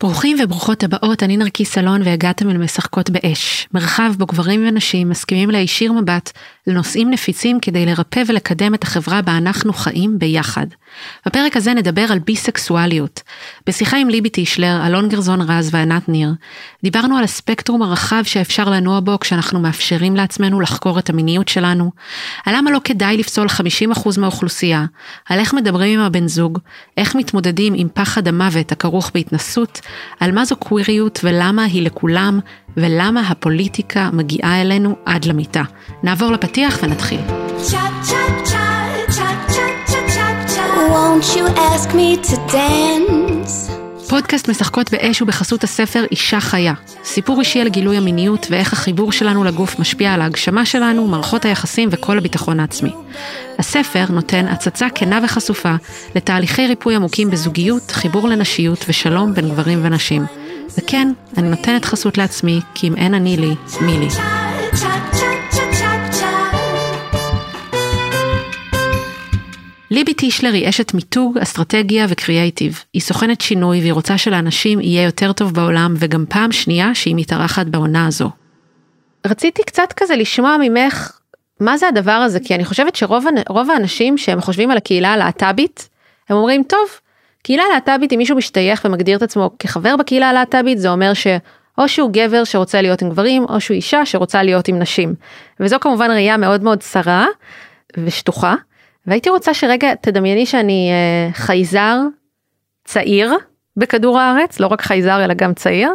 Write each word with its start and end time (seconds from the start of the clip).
ברוכים 0.00 0.36
וברוכות 0.42 0.82
הבאות, 0.84 1.22
אני 1.22 1.36
נרקיס 1.36 1.72
סלון 1.72 2.02
והגעתם 2.02 2.50
אל 2.50 2.58
משחקות 2.58 3.10
באש. 3.10 3.68
מרחב 3.74 4.12
בו 4.18 4.26
גברים 4.26 4.68
ונשים 4.68 5.08
מסכימים 5.08 5.50
להישיר 5.50 5.92
מבט 5.92 6.32
לנושאים 6.70 7.10
נפיצים 7.10 7.60
כדי 7.60 7.86
לרפא 7.86 8.22
ולקדם 8.26 8.74
את 8.74 8.82
החברה 8.82 9.22
בה 9.22 9.36
אנחנו 9.36 9.72
חיים 9.72 10.18
ביחד. 10.18 10.66
בפרק 11.26 11.56
הזה 11.56 11.74
נדבר 11.74 12.06
על 12.12 12.18
ביסקסואליות. 12.18 13.22
בשיחה 13.66 13.96
עם 13.96 14.08
ליבי 14.08 14.28
טישלר, 14.28 14.86
אלון 14.86 15.08
גרזון 15.08 15.40
רז 15.40 15.68
וענת 15.72 16.08
ניר, 16.08 16.32
דיברנו 16.82 17.16
על 17.16 17.24
הספקטרום 17.24 17.82
הרחב 17.82 18.22
שאפשר 18.24 18.70
לנוע 18.70 19.00
בו 19.00 19.18
כשאנחנו 19.18 19.60
מאפשרים 19.60 20.16
לעצמנו 20.16 20.60
לחקור 20.60 20.98
את 20.98 21.10
המיניות 21.10 21.48
שלנו, 21.48 21.90
על 22.46 22.54
למה 22.56 22.70
לא 22.70 22.80
כדאי 22.84 23.16
לפסול 23.16 23.46
50% 23.46 24.20
מהאוכלוסייה, 24.20 24.84
על 25.28 25.38
איך 25.38 25.54
מדברים 25.54 26.00
עם 26.00 26.06
הבן 26.06 26.28
זוג, 26.28 26.58
איך 26.96 27.14
מתמודדים 27.14 27.74
עם 27.76 27.88
פחד 27.94 28.28
המוות 28.28 28.72
הכרוך 28.72 29.10
בהתנסות, 29.14 29.80
על 30.20 30.32
מה 30.32 30.44
זו 30.44 30.56
קוויריות 30.56 31.20
ולמה 31.24 31.64
היא 31.64 31.82
לכולם, 31.82 32.40
ולמה 32.76 33.20
הפוליטיקה 33.28 34.10
מגיעה 34.12 34.60
אלינו 34.60 34.96
עד 35.06 35.24
למיטה. 35.24 35.62
נעבור 36.02 36.32
לפתיח 36.32 36.78
ונתחיל. 36.82 37.20
פודקאסט 44.08 44.48
משחקות 44.48 44.90
באש 44.90 45.22
ובחסות 45.22 45.64
הספר 45.64 46.04
אישה 46.10 46.40
חיה. 46.40 46.74
סיפור 47.04 47.40
אישי 47.40 47.60
על 47.60 47.68
גילוי 47.68 47.96
המיניות 47.96 48.46
ואיך 48.50 48.72
החיבור 48.72 49.12
שלנו 49.12 49.44
לגוף 49.44 49.78
משפיע 49.78 50.14
על 50.14 50.20
ההגשמה 50.20 50.66
שלנו, 50.66 51.06
מערכות 51.06 51.44
היחסים 51.44 51.88
וכל 51.92 52.18
הביטחון 52.18 52.60
העצמי. 52.60 52.90
הספר 53.58 54.04
נותן 54.10 54.46
הצצה 54.46 54.86
כנה 54.94 55.20
וחשופה 55.24 55.74
לתהליכי 56.14 56.66
ריפוי 56.66 56.94
עמוקים 56.94 57.30
בזוגיות, 57.30 57.90
חיבור 57.90 58.28
לנשיות 58.28 58.84
ושלום 58.88 59.34
בין 59.34 59.48
גברים 59.48 59.78
ונשים. 59.82 60.39
וכן, 60.78 61.08
אני 61.36 61.48
נותנת 61.48 61.84
חסות 61.84 62.18
לעצמי, 62.18 62.60
כי 62.74 62.88
אם 62.88 62.96
אין 62.96 63.14
אני 63.14 63.36
לי, 63.36 63.54
מי 63.80 63.98
לי. 63.98 64.08
ליבי 69.90 70.14
טישלר 70.14 70.52
היא 70.52 70.68
אשת 70.68 70.94
מיתוג, 70.94 71.38
אסטרטגיה 71.38 72.06
וקריאייטיב. 72.08 72.84
היא 72.92 73.02
סוכנת 73.02 73.40
שינוי 73.40 73.80
והיא 73.80 73.92
רוצה 73.92 74.18
שלאנשים 74.18 74.80
יהיה 74.80 75.04
יותר 75.04 75.32
טוב 75.32 75.54
בעולם, 75.54 75.94
וגם 75.98 76.24
פעם 76.28 76.52
שנייה 76.52 76.94
שהיא 76.94 77.14
מתארחת 77.16 77.66
בעונה 77.66 78.06
הזו. 78.06 78.30
רציתי 79.26 79.62
קצת 79.62 79.92
כזה 79.96 80.16
לשמוע 80.16 80.56
ממך 80.60 81.12
מה 81.60 81.76
זה 81.76 81.88
הדבר 81.88 82.10
הזה, 82.10 82.40
כי 82.40 82.54
אני 82.54 82.64
חושבת 82.64 82.96
שרוב 82.96 83.70
האנשים 83.70 84.18
שהם 84.18 84.40
חושבים 84.40 84.70
על 84.70 84.76
הקהילה 84.76 85.12
הלהט"בית, 85.12 85.88
הם 86.28 86.36
אומרים, 86.36 86.62
טוב, 86.62 86.88
קהילה 87.42 87.62
להט"בית, 87.72 88.12
אם 88.12 88.18
מישהו 88.18 88.36
משתייך 88.36 88.84
ומגדיר 88.84 89.16
את 89.16 89.22
עצמו 89.22 89.50
כחבר 89.58 89.96
בקהילה 89.96 90.28
הלהט"בית, 90.30 90.78
זה 90.78 90.90
אומר 90.90 91.12
שאו 91.14 91.88
שהוא 91.88 92.10
גבר 92.12 92.44
שרוצה 92.44 92.82
להיות 92.82 93.02
עם 93.02 93.10
גברים, 93.10 93.44
או 93.48 93.60
שהוא 93.60 93.74
אישה 93.74 94.06
שרוצה 94.06 94.42
להיות 94.42 94.68
עם 94.68 94.78
נשים. 94.78 95.14
וזו 95.60 95.76
כמובן 95.80 96.10
ראייה 96.10 96.36
מאוד 96.36 96.62
מאוד 96.62 96.78
צרה 96.80 97.26
ושטוחה. 97.96 98.54
והייתי 99.06 99.30
רוצה 99.30 99.54
שרגע 99.54 99.94
תדמייני 99.94 100.46
שאני 100.46 100.90
אה, 100.90 101.32
חייזר 101.32 101.96
צעיר 102.84 103.34
בכדור 103.76 104.20
הארץ, 104.20 104.60
לא 104.60 104.66
רק 104.66 104.82
חייזר 104.82 105.24
אלא 105.24 105.34
גם 105.34 105.54
צעיר, 105.54 105.90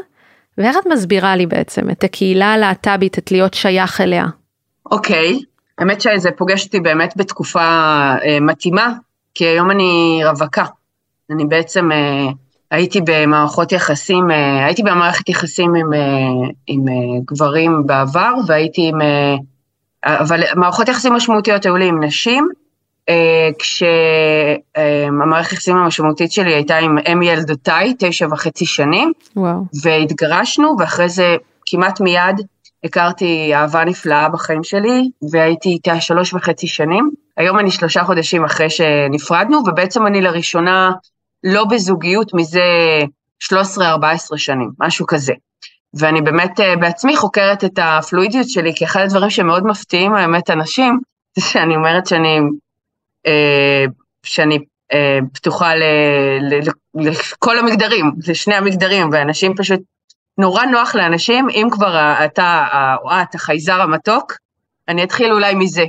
ואיך 0.58 0.78
את 0.78 0.88
מסבירה 0.88 1.36
לי 1.36 1.46
בעצם 1.46 1.90
את 1.90 2.04
הקהילה 2.04 2.54
הלהט"בית, 2.54 3.20
את 3.20 3.32
להיות 3.32 3.54
שייך 3.54 4.02
אליה? 4.02 4.26
אוקיי, 4.92 5.34
okay. 5.34 5.46
האמת 5.78 6.02
שזה 6.02 6.32
פוגש 6.32 6.66
אותי 6.66 6.80
באמת 6.80 7.14
בתקופה 7.18 7.60
אה, 7.60 8.38
מתאימה, 8.42 8.94
כי 9.36 9.46
היום 9.46 9.72
אני 9.72 10.22
רווקה. 10.26 10.64
אני 11.32 11.46
בעצם 11.46 11.92
אה, 11.92 12.28
הייתי 12.72 13.02
במערכות 13.06 13.72
יחסים, 13.72 14.32
אה, 14.32 14.66
הייתי 14.66 14.84
במערכת 14.84 15.30
יחסים 15.30 15.76
עם, 15.76 15.94
אה, 15.94 16.00
עם 16.68 16.86
גברים 17.26 17.84
בעבר, 17.86 18.34
והייתי 18.48 18.88
עם, 18.88 19.00
אבל 20.04 20.44
מערכות 20.56 20.88
יחסים 20.88 21.14
משמעותיות 21.14 21.66
היו 21.66 21.78
לי 21.78 21.86
עם 21.88 22.04
נשים, 22.04 22.50
כשהמערכת 23.60 25.52
היחסים 25.52 25.78
המשמעותית 25.78 26.32
שלי 26.32 26.54
הייתה 26.54 26.78
עם 26.78 26.98
אם 27.12 27.22
ילדותיי, 27.22 27.94
תשע 28.00 28.28
וחצי 28.32 28.66
שנים, 28.66 29.12
וואו. 29.36 29.66
והתגרשנו, 29.84 30.76
ואחרי 30.80 31.10
זה 31.10 31.36
כמעט 31.66 32.02
מיד 32.02 32.42
הכרתי 32.84 33.56
אהבה 33.56 33.86
נפלאה 33.86 34.30
בחיים 34.30 34.64
שלי, 34.64 35.10
והייתי 35.32 35.70
איתה 35.70 36.02
שלוש 36.02 36.34
וחצי 36.34 36.68
שנים. 36.68 37.12
היום 37.38 37.60
אני 37.60 37.72
שלושה 37.72 38.04
חודשים 38.04 38.46
אחרי 38.46 38.70
שנפרדנו, 38.70 39.58
ובעצם 39.58 40.08
אני 40.08 40.22
לראשונה 40.22 40.92
לא 41.46 41.66
בזוגיות 41.66 42.34
מזה 42.34 42.64
13-14 43.44 44.38
שנים, 44.38 44.72
משהו 44.80 45.08
כזה. 45.08 45.34
ואני 45.94 46.22
באמת 46.22 46.60
אה, 46.60 46.76
בעצמי 46.76 47.18
חוקרת 47.18 47.64
את 47.64 47.80
הפלואידיות 47.82 48.50
שלי, 48.50 48.76
כי 48.76 48.86
אחד 48.86 49.02
הדברים 49.02 49.30
שמאוד 49.30 49.66
מפתיעים 49.66 50.14
האמת 50.14 50.50
אנשים, 50.50 51.00
זה 51.36 51.46
שאני 51.46 51.76
אומרת 51.76 52.08
שאני 52.08 52.40
אה, 53.28 53.86
שאני 54.24 54.60
אה, 54.94 55.20
פתוחה 55.34 55.76
ל, 55.76 55.84
ל, 56.42 56.60
ל, 56.60 57.10
לכל 57.10 57.58
המגדרים, 57.60 58.12
לשני 58.28 58.56
המגדרים, 58.56 59.10
ואנשים 59.12 59.56
פשוט, 59.56 59.80
נורא 60.38 60.66
נוח 60.66 60.96
לאנשים, 60.96 61.50
אם 61.50 61.68
כבר 61.72 62.14
אתה 62.26 62.66
או 63.04 63.10
את 63.12 63.36
החייזר 63.36 63.82
המתוק, 63.82 64.34
אני 64.88 65.04
אתחיל 65.04 65.34
אולי 65.34 65.56
מזה. 65.56 65.86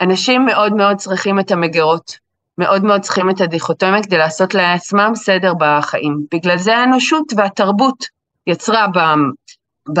אנשים 0.00 0.44
מאוד 0.46 0.72
מאוד 0.72 0.96
צריכים 0.96 1.40
את 1.40 1.50
המגירות, 1.50 2.18
מאוד 2.58 2.84
מאוד 2.84 3.00
צריכים 3.00 3.30
את 3.30 3.40
הדיכוטומיה 3.40 4.02
כדי 4.02 4.18
לעשות 4.18 4.54
לעצמם 4.54 5.12
סדר 5.14 5.52
בחיים. 5.60 6.20
בגלל 6.34 6.58
זה 6.58 6.76
האנושות 6.76 7.32
והתרבות 7.36 8.06
יצרה 8.46 8.86
ב, 8.86 8.98
ב, 9.98 10.00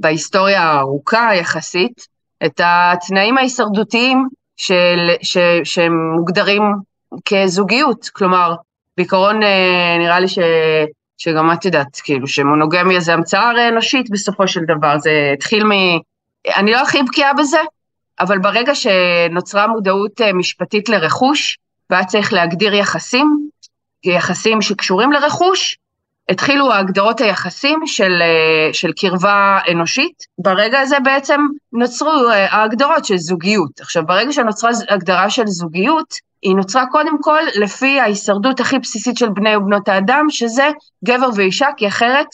בהיסטוריה 0.00 0.62
הארוכה 0.62 1.30
יחסית 1.34 2.06
את 2.46 2.60
התנאים 2.64 3.38
ההישרדותיים 3.38 4.28
של, 4.56 5.10
ש, 5.22 5.38
שהם 5.64 6.12
מוגדרים 6.16 6.62
כזוגיות, 7.24 8.08
כלומר, 8.08 8.54
בעיקרון 8.96 9.42
אה, 9.42 9.96
נראה 9.98 10.20
לי 10.20 10.28
ש, 10.28 10.38
שגם 11.18 11.52
את 11.52 11.64
יודעת, 11.64 12.00
כאילו, 12.04 12.26
שמונוגמיה 12.26 13.00
זה 13.00 13.14
המצאה 13.14 13.68
אנושית 13.68 14.10
בסופו 14.10 14.48
של 14.48 14.60
דבר, 14.60 14.98
זה 14.98 15.30
התחיל 15.34 15.64
מ... 15.64 15.70
אני 16.56 16.72
לא 16.72 16.80
הכי 16.80 17.02
בקיאה 17.02 17.34
בזה, 17.34 17.60
אבל 18.20 18.38
ברגע 18.38 18.72
שנוצרה 18.74 19.66
מודעות 19.66 20.20
אה, 20.20 20.32
משפטית 20.32 20.88
לרכוש, 20.88 21.58
והיה 21.90 22.04
צריך 22.04 22.32
להגדיר 22.32 22.74
יחסים, 22.74 23.48
יחסים 24.04 24.62
שקשורים 24.62 25.12
לרכוש, 25.12 25.78
התחילו 26.30 26.72
הגדרות 26.72 27.20
היחסים 27.20 27.86
של, 27.86 28.12
אה, 28.22 28.72
של 28.72 28.92
קרבה 28.92 29.58
אנושית, 29.70 30.22
ברגע 30.38 30.80
הזה 30.80 30.96
בעצם 31.04 31.40
נוצרו 31.72 32.28
אה, 32.30 32.46
ההגדרות 32.54 33.04
של 33.04 33.16
זוגיות. 33.16 33.80
עכשיו, 33.80 34.06
ברגע 34.06 34.32
שנוצרה 34.32 34.70
הגדרה 34.88 35.30
של 35.30 35.46
זוגיות, 35.46 36.14
היא 36.42 36.56
נוצרה 36.56 36.86
קודם 36.86 37.22
כל 37.22 37.40
לפי 37.54 38.00
ההישרדות 38.00 38.60
הכי 38.60 38.78
בסיסית 38.78 39.16
של 39.18 39.28
בני 39.28 39.56
ובנות 39.56 39.88
האדם, 39.88 40.26
שזה 40.28 40.68
גבר 41.04 41.28
ואישה, 41.36 41.66
כי 41.76 41.88
אחרת, 41.88 42.26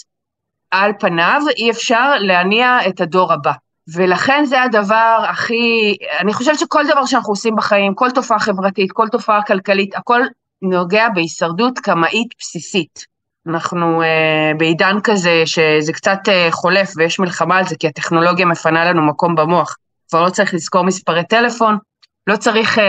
על 0.71 0.93
פניו, 1.01 1.43
אי 1.57 1.71
אפשר 1.71 2.19
להניע 2.19 2.79
את 2.89 3.01
הדור 3.01 3.33
הבא. 3.33 3.53
ולכן 3.95 4.45
זה 4.45 4.63
הדבר 4.63 5.25
הכי, 5.29 5.97
אני 6.21 6.35
חושבת 6.35 6.59
שכל 6.59 6.85
דבר 6.87 7.07
שאנחנו 7.07 7.33
עושים 7.33 7.57
בחיים, 7.57 7.95
כל 7.95 8.11
תופעה 8.11 8.39
חברתית, 8.39 8.93
כל 8.93 9.09
תופעה 9.09 9.43
כלכלית, 9.43 9.95
הכל 9.95 10.21
נוגע 10.63 11.09
בהישרדות 11.09 11.79
קמאית 11.79 12.29
בסיסית. 12.39 13.17
אנחנו 13.47 14.03
uh, 14.03 14.57
בעידן 14.59 14.97
כזה 15.05 15.43
שזה 15.45 15.93
קצת 15.93 16.19
uh, 16.25 16.53
חולף 16.53 16.93
ויש 16.97 17.19
מלחמה 17.19 17.59
על 17.59 17.65
זה, 17.65 17.77
כי 17.77 17.89
הטכנולוגיה 17.89 18.47
מפנה 18.47 18.85
לנו 18.85 19.03
מקום 19.03 19.35
במוח. 19.35 19.77
כבר 20.09 20.23
לא 20.23 20.31
צריך 20.31 20.55
לזכור 20.55 20.83
מספרי 20.83 21.25
טלפון, 21.25 21.79
לא 22.27 22.37
צריך 22.37 22.79
uh, 22.79 22.81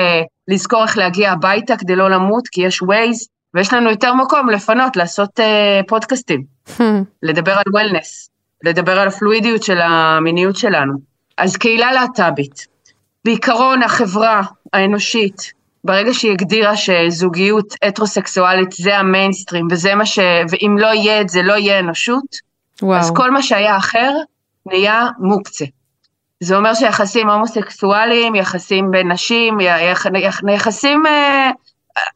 לזכור 0.47 0.84
איך 0.84 0.97
להגיע 0.97 1.31
הביתה 1.31 1.78
כדי 1.78 1.96
לא 1.96 2.09
למות, 2.09 2.47
כי 2.47 2.62
יש 2.62 2.81
ווייז, 2.81 3.28
ויש 3.53 3.74
לנו 3.74 3.90
יותר 3.90 4.14
מקום 4.14 4.50
לפנות, 4.50 4.97
לעשות 4.97 5.40
uh, 5.40 5.44
פודקאסטים, 5.88 6.44
לדבר 7.24 7.53
על 7.53 7.72
וולנס, 7.73 8.29
לדבר 8.64 9.00
על 9.00 9.08
הפלואידיות 9.08 9.64
של 9.64 9.78
המיניות 9.82 10.56
שלנו. 10.56 10.94
אז 11.38 11.58
קהילה 11.58 11.92
להט"בית. 11.92 12.68
בעיקרון 13.26 13.84
החברה 13.84 14.42
האנושית 14.74 15.58
ברגע 15.84 16.14
שהיא 16.14 16.32
הגדירה 16.32 16.74
שזוגיות 16.78 17.74
הטרוסקסואלית 17.82 18.72
זה 18.72 18.98
המיינסטרים, 18.98 19.68
וזה 19.72 19.96
מה 19.96 20.06
ש... 20.06 20.20
ואם 20.50 20.78
לא 20.80 20.88
יהיה 20.88 21.22
את 21.22 21.30
זה, 21.30 21.42
לא 21.42 21.54
יהיה 21.54 21.80
אנושות, 21.80 22.36
וואו. 22.82 23.00
אז 23.00 23.12
כל 23.16 23.32
מה 23.32 23.42
שהיה 23.42 23.78
אחר 23.78 24.12
נהיה 24.66 25.08
מוקצה. 25.20 25.66
זה 26.40 26.58
אומר 26.58 26.74
שיחסים 26.74 27.30
הומוסקסואליים, 27.30 28.36
יחסים 28.36 28.92
בין 28.92 29.12
נשים, 29.12 29.59
יח... 29.59 30.06
יח... 30.06 30.42
יחסים 30.54 31.06
אה, 31.06 31.52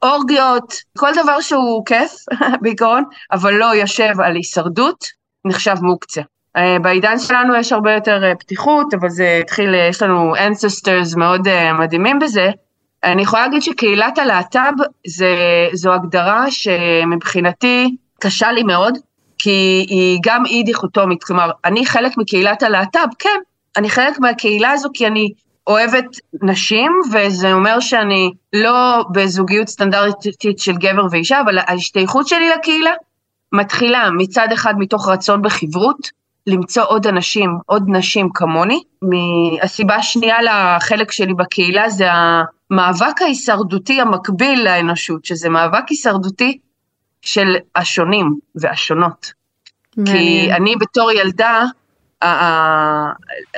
אורגיות, 0.04 0.74
כל 0.98 1.12
דבר 1.24 1.42
שהוא 1.42 1.86
כיף 1.86 2.12
בעיקרון, 2.62 3.04
אבל 3.32 3.54
לא 3.54 3.66
יושב 3.66 4.14
על 4.24 4.36
הישרדות, 4.36 5.06
נחשב 5.46 5.76
מוקצה. 5.82 6.22
Uh, 6.58 6.62
בעידן 6.82 7.20
שלנו 7.20 7.56
יש 7.56 7.72
הרבה 7.72 7.94
יותר 7.94 8.22
uh, 8.32 8.40
פתיחות, 8.40 8.94
אבל 8.94 9.10
זה 9.10 9.40
התחיל, 9.42 9.74
uh, 9.74 9.78
יש 9.90 10.02
לנו 10.02 10.36
ancestors 10.36 11.18
מאוד 11.18 11.48
מדהימים 11.80 12.20
בזה, 12.20 12.50
אני 13.04 13.22
יכולה 13.22 13.42
להגיד 13.42 13.62
שקהילת 13.62 14.18
הלהט"ב 14.18 14.74
זו 15.74 15.94
הגדרה 15.94 16.52
שמבחינתי 16.52 17.96
קשה 18.20 18.52
לי 18.52 18.64
מאוד, 18.64 18.98
כי 19.38 19.86
היא 19.90 20.20
גם 20.24 20.46
אי 20.46 20.64
דיכוטומית, 20.64 21.24
כלומר, 21.24 21.52
אני 21.66 21.86
חלק 21.86 22.18
מקהילת 22.18 22.64
הלהט"ב, 22.64 23.08
כן, 23.20 23.40
אני 23.78 23.90
חלק 23.90 24.20
מהקהילה 24.20 24.72
הזו 24.72 24.90
כי 24.94 25.08
אני 25.08 25.30
אוהבת 25.68 26.06
נשים, 26.44 26.92
וזה 27.14 27.54
אומר 27.54 27.80
שאני 27.80 28.32
לא 28.54 29.06
בזוגיות 29.12 29.68
סטנדרטית 29.68 30.60
של 30.60 30.74
גבר 30.74 31.06
ואישה, 31.12 31.42
אבל 31.42 31.58
ההשתייכות 31.58 32.28
שלי 32.28 32.50
לקהילה 32.50 32.92
מתחילה 33.53 34.09
מצד 34.18 34.48
אחד 34.53 34.74
מתוך 34.77 35.09
רצון 35.09 35.42
בחברות, 35.42 36.21
למצוא 36.48 36.83
עוד 36.88 37.07
אנשים, 37.07 37.57
עוד 37.65 37.83
נשים 37.88 38.30
כמוני. 38.33 38.83
הסיבה 39.62 39.95
השנייה 39.95 40.38
לחלק 40.42 41.12
שלי 41.12 41.33
בקהילה 41.33 41.89
זה 41.89 42.07
המאבק 42.12 43.21
ההישרדותי 43.21 44.01
המקביל 44.01 44.63
לאנושות, 44.63 45.25
שזה 45.25 45.50
מאבק 45.50 45.89
הישרדותי 45.89 46.57
של 47.21 47.56
השונים 47.75 48.36
והשונות. 48.56 49.31
מעניין. 49.97 50.18
כי 50.18 50.54
אני 50.54 50.75
בתור 50.75 51.12
ילדה, 51.12 51.65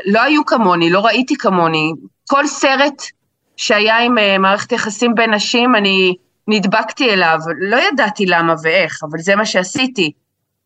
לא 0.05 0.21
היו 0.21 0.45
כמוני, 0.45 0.89
לא 0.89 1.05
ראיתי 1.05 1.35
כמוני. 1.35 1.91
כל 2.29 2.47
סרט 2.47 3.03
שהיה 3.57 3.99
עם 3.99 4.17
אה, 4.17 4.37
מערכת 4.37 4.71
יחסים 4.71 5.15
בין 5.15 5.33
נשים, 5.33 5.75
אני 5.75 6.15
נדבקתי 6.47 7.13
אליו, 7.13 7.37
לא 7.59 7.77
ידעתי 7.91 8.25
למה 8.25 8.53
ואיך, 8.63 8.99
אבל 9.03 9.19
זה 9.19 9.35
מה 9.35 9.45
שעשיתי. 9.45 10.11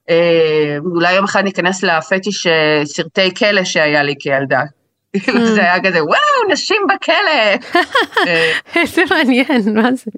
אה, 0.09 0.77
אולי 0.85 1.13
יום 1.13 1.25
אחד 1.25 1.43
ניכנס 1.43 1.83
לפטיש 1.83 2.47
אה, 2.47 2.81
סרטי 2.85 3.35
כלא 3.35 3.63
שהיה 3.63 4.03
לי 4.03 4.15
כילדה. 4.19 4.61
כאילו, 5.23 5.45
זה 5.45 5.61
היה 5.61 5.83
כזה, 5.83 6.03
וואו, 6.03 6.51
נשים 6.51 6.81
בכלא. 6.89 7.81
איזה 8.75 9.01
מעניין, 9.09 9.73
מה 9.75 9.91
זה? 9.93 10.11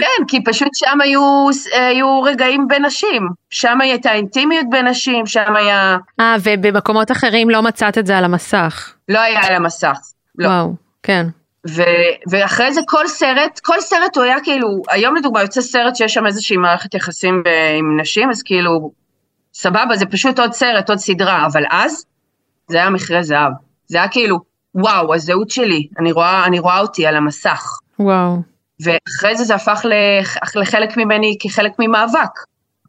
כן, 0.00 0.24
כי 0.28 0.44
פשוט 0.44 0.68
שם 0.74 1.00
היו, 1.00 1.48
היו 1.72 2.22
רגעים 2.22 2.68
בין 2.68 2.84
נשים, 2.84 3.28
שם 3.50 3.80
הייתה 3.80 4.12
אינטימיות 4.12 4.66
בין 4.70 4.88
נשים, 4.88 5.26
שם 5.26 5.56
היה... 5.56 5.96
אה, 6.20 6.36
ובמקומות 6.42 7.12
אחרים 7.12 7.50
לא 7.50 7.62
מצאת 7.62 7.98
את 7.98 8.06
זה 8.06 8.18
על 8.18 8.24
המסך. 8.24 8.94
לא 9.08 9.20
היה 9.20 9.40
על 9.46 9.54
המסך, 9.54 9.98
לא. 10.38 10.48
וואו, 10.48 10.74
כן. 11.02 11.26
ו, 11.68 11.82
ואחרי 12.30 12.74
זה 12.74 12.80
כל 12.86 13.08
סרט, 13.08 13.60
כל 13.62 13.80
סרט 13.80 14.16
הוא 14.16 14.24
היה 14.24 14.36
כאילו, 14.42 14.68
היום 14.90 15.16
לדוגמה 15.16 15.42
יוצא 15.42 15.60
סרט 15.60 15.96
שיש 15.96 16.14
שם 16.14 16.26
איזושהי 16.26 16.56
מערכת 16.56 16.94
יחסים 16.94 17.42
ב, 17.44 17.48
עם 17.78 18.00
נשים, 18.00 18.30
אז 18.30 18.42
כאילו, 18.42 18.90
סבבה, 19.54 19.96
זה 19.96 20.06
פשוט 20.06 20.38
עוד 20.38 20.52
סרט, 20.52 20.90
עוד 20.90 20.98
סדרה, 20.98 21.46
אבל 21.46 21.62
אז, 21.70 22.04
זה 22.68 22.76
היה 22.76 22.90
מכרה 22.90 23.22
זהב. 23.22 23.52
זה 23.86 23.98
היה 23.98 24.08
כאילו, 24.08 24.38
וואו, 24.74 25.14
הזהות 25.14 25.50
שלי, 25.50 25.88
אני 25.98 26.12
רואה, 26.12 26.44
אני 26.46 26.58
רואה 26.58 26.80
אותי 26.80 27.06
על 27.06 27.16
המסך. 27.16 27.78
וואו. 27.98 28.36
ואחרי 28.80 29.36
זה 29.36 29.44
זה 29.44 29.54
הפך 29.54 29.84
לחלק 30.56 30.96
ממני 30.96 31.36
כחלק 31.40 31.72
ממאבק. 31.78 32.30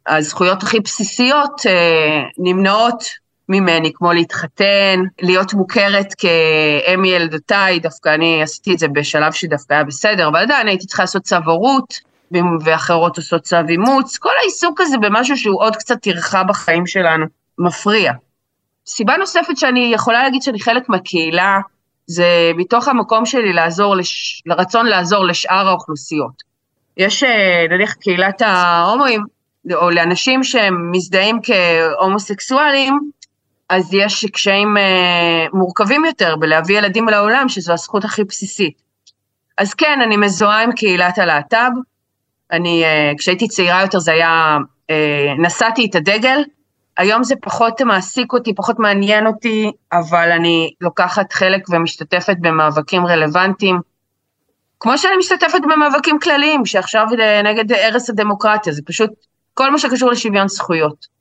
הזכויות 0.06 0.62
הכי 0.62 0.80
בסיסיות 0.80 1.66
אה, 1.66 2.22
נמנעות 2.38 3.04
ממני, 3.48 3.92
כמו 3.94 4.12
להתחתן, 4.12 5.00
להיות 5.22 5.54
מוכרת 5.54 6.14
כאם 6.18 7.04
ילדותיי, 7.04 7.80
דווקא 7.80 8.14
אני 8.14 8.42
עשיתי 8.42 8.74
את 8.74 8.78
זה 8.78 8.88
בשלב 8.88 9.32
שדווקא 9.32 9.74
היה 9.74 9.84
בסדר, 9.84 10.28
אבל 10.28 10.38
עדיין 10.38 10.68
הייתי 10.68 10.86
צריכה 10.86 11.02
לעשות 11.02 11.22
צו 11.22 11.36
הורות, 11.46 12.08
ואחרות 12.64 13.16
עושות 13.16 13.42
צו 13.42 13.56
אימוץ, 13.68 14.18
כל 14.18 14.32
העיסוק 14.40 14.80
הזה 14.80 14.98
במשהו 14.98 15.36
שהוא 15.36 15.62
עוד 15.62 15.76
קצת 15.76 16.02
טרחה 16.02 16.44
בחיים 16.44 16.86
שלנו, 16.86 17.26
מפריע. 17.58 18.12
סיבה 18.86 19.16
נוספת 19.16 19.56
שאני 19.56 19.90
יכולה 19.94 20.22
להגיד 20.22 20.42
שאני 20.42 20.60
חלק 20.60 20.88
מהקהילה, 20.88 21.58
זה 22.06 22.52
מתוך 22.56 22.88
המקום 22.88 23.26
שלי 23.26 23.52
לעזור, 23.52 23.96
לש... 23.96 24.42
לרצון 24.46 24.86
לעזור 24.86 25.24
לשאר 25.24 25.68
האוכלוסיות. 25.68 26.42
יש 26.96 27.22
אה, 27.22 27.66
נניח 27.70 27.92
קהילת 27.92 28.42
ההומואים, 28.42 29.24
או 29.74 29.90
לאנשים 29.90 30.44
שהם 30.44 30.90
מזדהים 30.90 31.38
כהומוסקסואלים, 31.42 33.10
אז 33.68 33.94
יש 33.94 34.24
קשיים 34.24 34.76
אה, 34.76 35.46
מורכבים 35.52 36.04
יותר 36.04 36.36
בלהביא 36.36 36.78
ילדים 36.78 37.08
לעולם, 37.08 37.48
שזו 37.48 37.72
הזכות 37.72 38.04
הכי 38.04 38.24
בסיסית. 38.24 38.82
אז 39.58 39.74
כן, 39.74 40.00
אני 40.02 40.16
מזוהה 40.16 40.62
עם 40.62 40.72
קהילת 40.72 41.18
הלהט"ב. 41.18 41.70
אני, 42.52 42.84
אה, 42.84 43.12
כשהייתי 43.18 43.48
צעירה 43.48 43.82
יותר 43.82 43.98
זה 43.98 44.12
היה, 44.12 44.58
נשאתי 45.38 45.86
את 45.90 45.94
הדגל, 45.94 46.42
היום 46.98 47.24
זה 47.24 47.34
פחות 47.42 47.80
מעסיק 47.80 48.32
אותי, 48.32 48.54
פחות 48.54 48.78
מעניין 48.78 49.26
אותי, 49.26 49.70
אבל 49.92 50.32
אני 50.32 50.70
לוקחת 50.80 51.32
חלק 51.32 51.68
ומשתתפת 51.70 52.36
במאבקים 52.40 53.06
רלוונטיים, 53.06 53.80
כמו 54.80 54.98
שאני 54.98 55.16
משתתפת 55.16 55.60
במאבקים 55.62 56.18
כלליים, 56.18 56.66
שעכשיו 56.66 57.06
נגד 57.44 57.72
הרס 57.72 58.10
הדמוקרטיה, 58.10 58.72
זה 58.72 58.82
פשוט 58.86 59.10
כל 59.54 59.70
מה 59.70 59.78
שקשור 59.78 60.10
לשוויון 60.10 60.48
זכויות. 60.48 61.17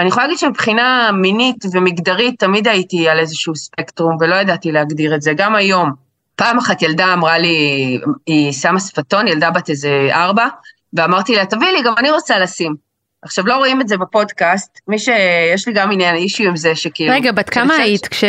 אני 0.00 0.08
יכולה 0.08 0.26
להגיד 0.26 0.38
שמבחינה 0.38 1.10
מינית 1.12 1.64
ומגדרית 1.72 2.40
תמיד 2.40 2.68
הייתי 2.68 3.08
על 3.08 3.18
איזשהו 3.18 3.56
ספקטרום 3.56 4.16
ולא 4.20 4.34
ידעתי 4.34 4.72
להגדיר 4.72 5.14
את 5.14 5.22
זה, 5.22 5.32
גם 5.36 5.54
היום. 5.54 5.90
פעם 6.36 6.58
אחת 6.58 6.82
ילדה 6.82 7.12
אמרה 7.12 7.38
לי, 7.38 7.98
היא 8.26 8.52
שמה 8.52 8.80
שפתון, 8.80 9.28
ילדה 9.28 9.50
בת 9.50 9.70
איזה 9.70 10.08
ארבע, 10.12 10.46
ואמרתי 10.92 11.36
לה, 11.36 11.46
תביאי 11.46 11.72
לי, 11.72 11.82
גם 11.82 11.94
אני 11.98 12.10
רוצה 12.10 12.38
לשים. 12.38 12.74
עכשיו, 13.22 13.46
לא 13.46 13.56
רואים 13.56 13.80
את 13.80 13.88
זה 13.88 13.96
בפודקאסט, 13.96 14.78
מי 14.88 14.98
שיש 14.98 15.68
לי 15.68 15.72
גם 15.72 15.92
עניין 15.92 16.16
אישי 16.16 16.46
עם 16.46 16.56
זה, 16.56 16.74
שכאילו... 16.74 17.14
רגע, 17.14 17.32
בת 17.32 17.50
כמה 17.50 17.74
היית? 17.74 18.08
כש... 18.08 18.24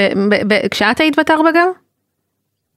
כשאת 0.71 0.99
היית 0.99 1.19
בת 1.19 1.31
ארבע 1.31 1.49
גם? 1.55 1.67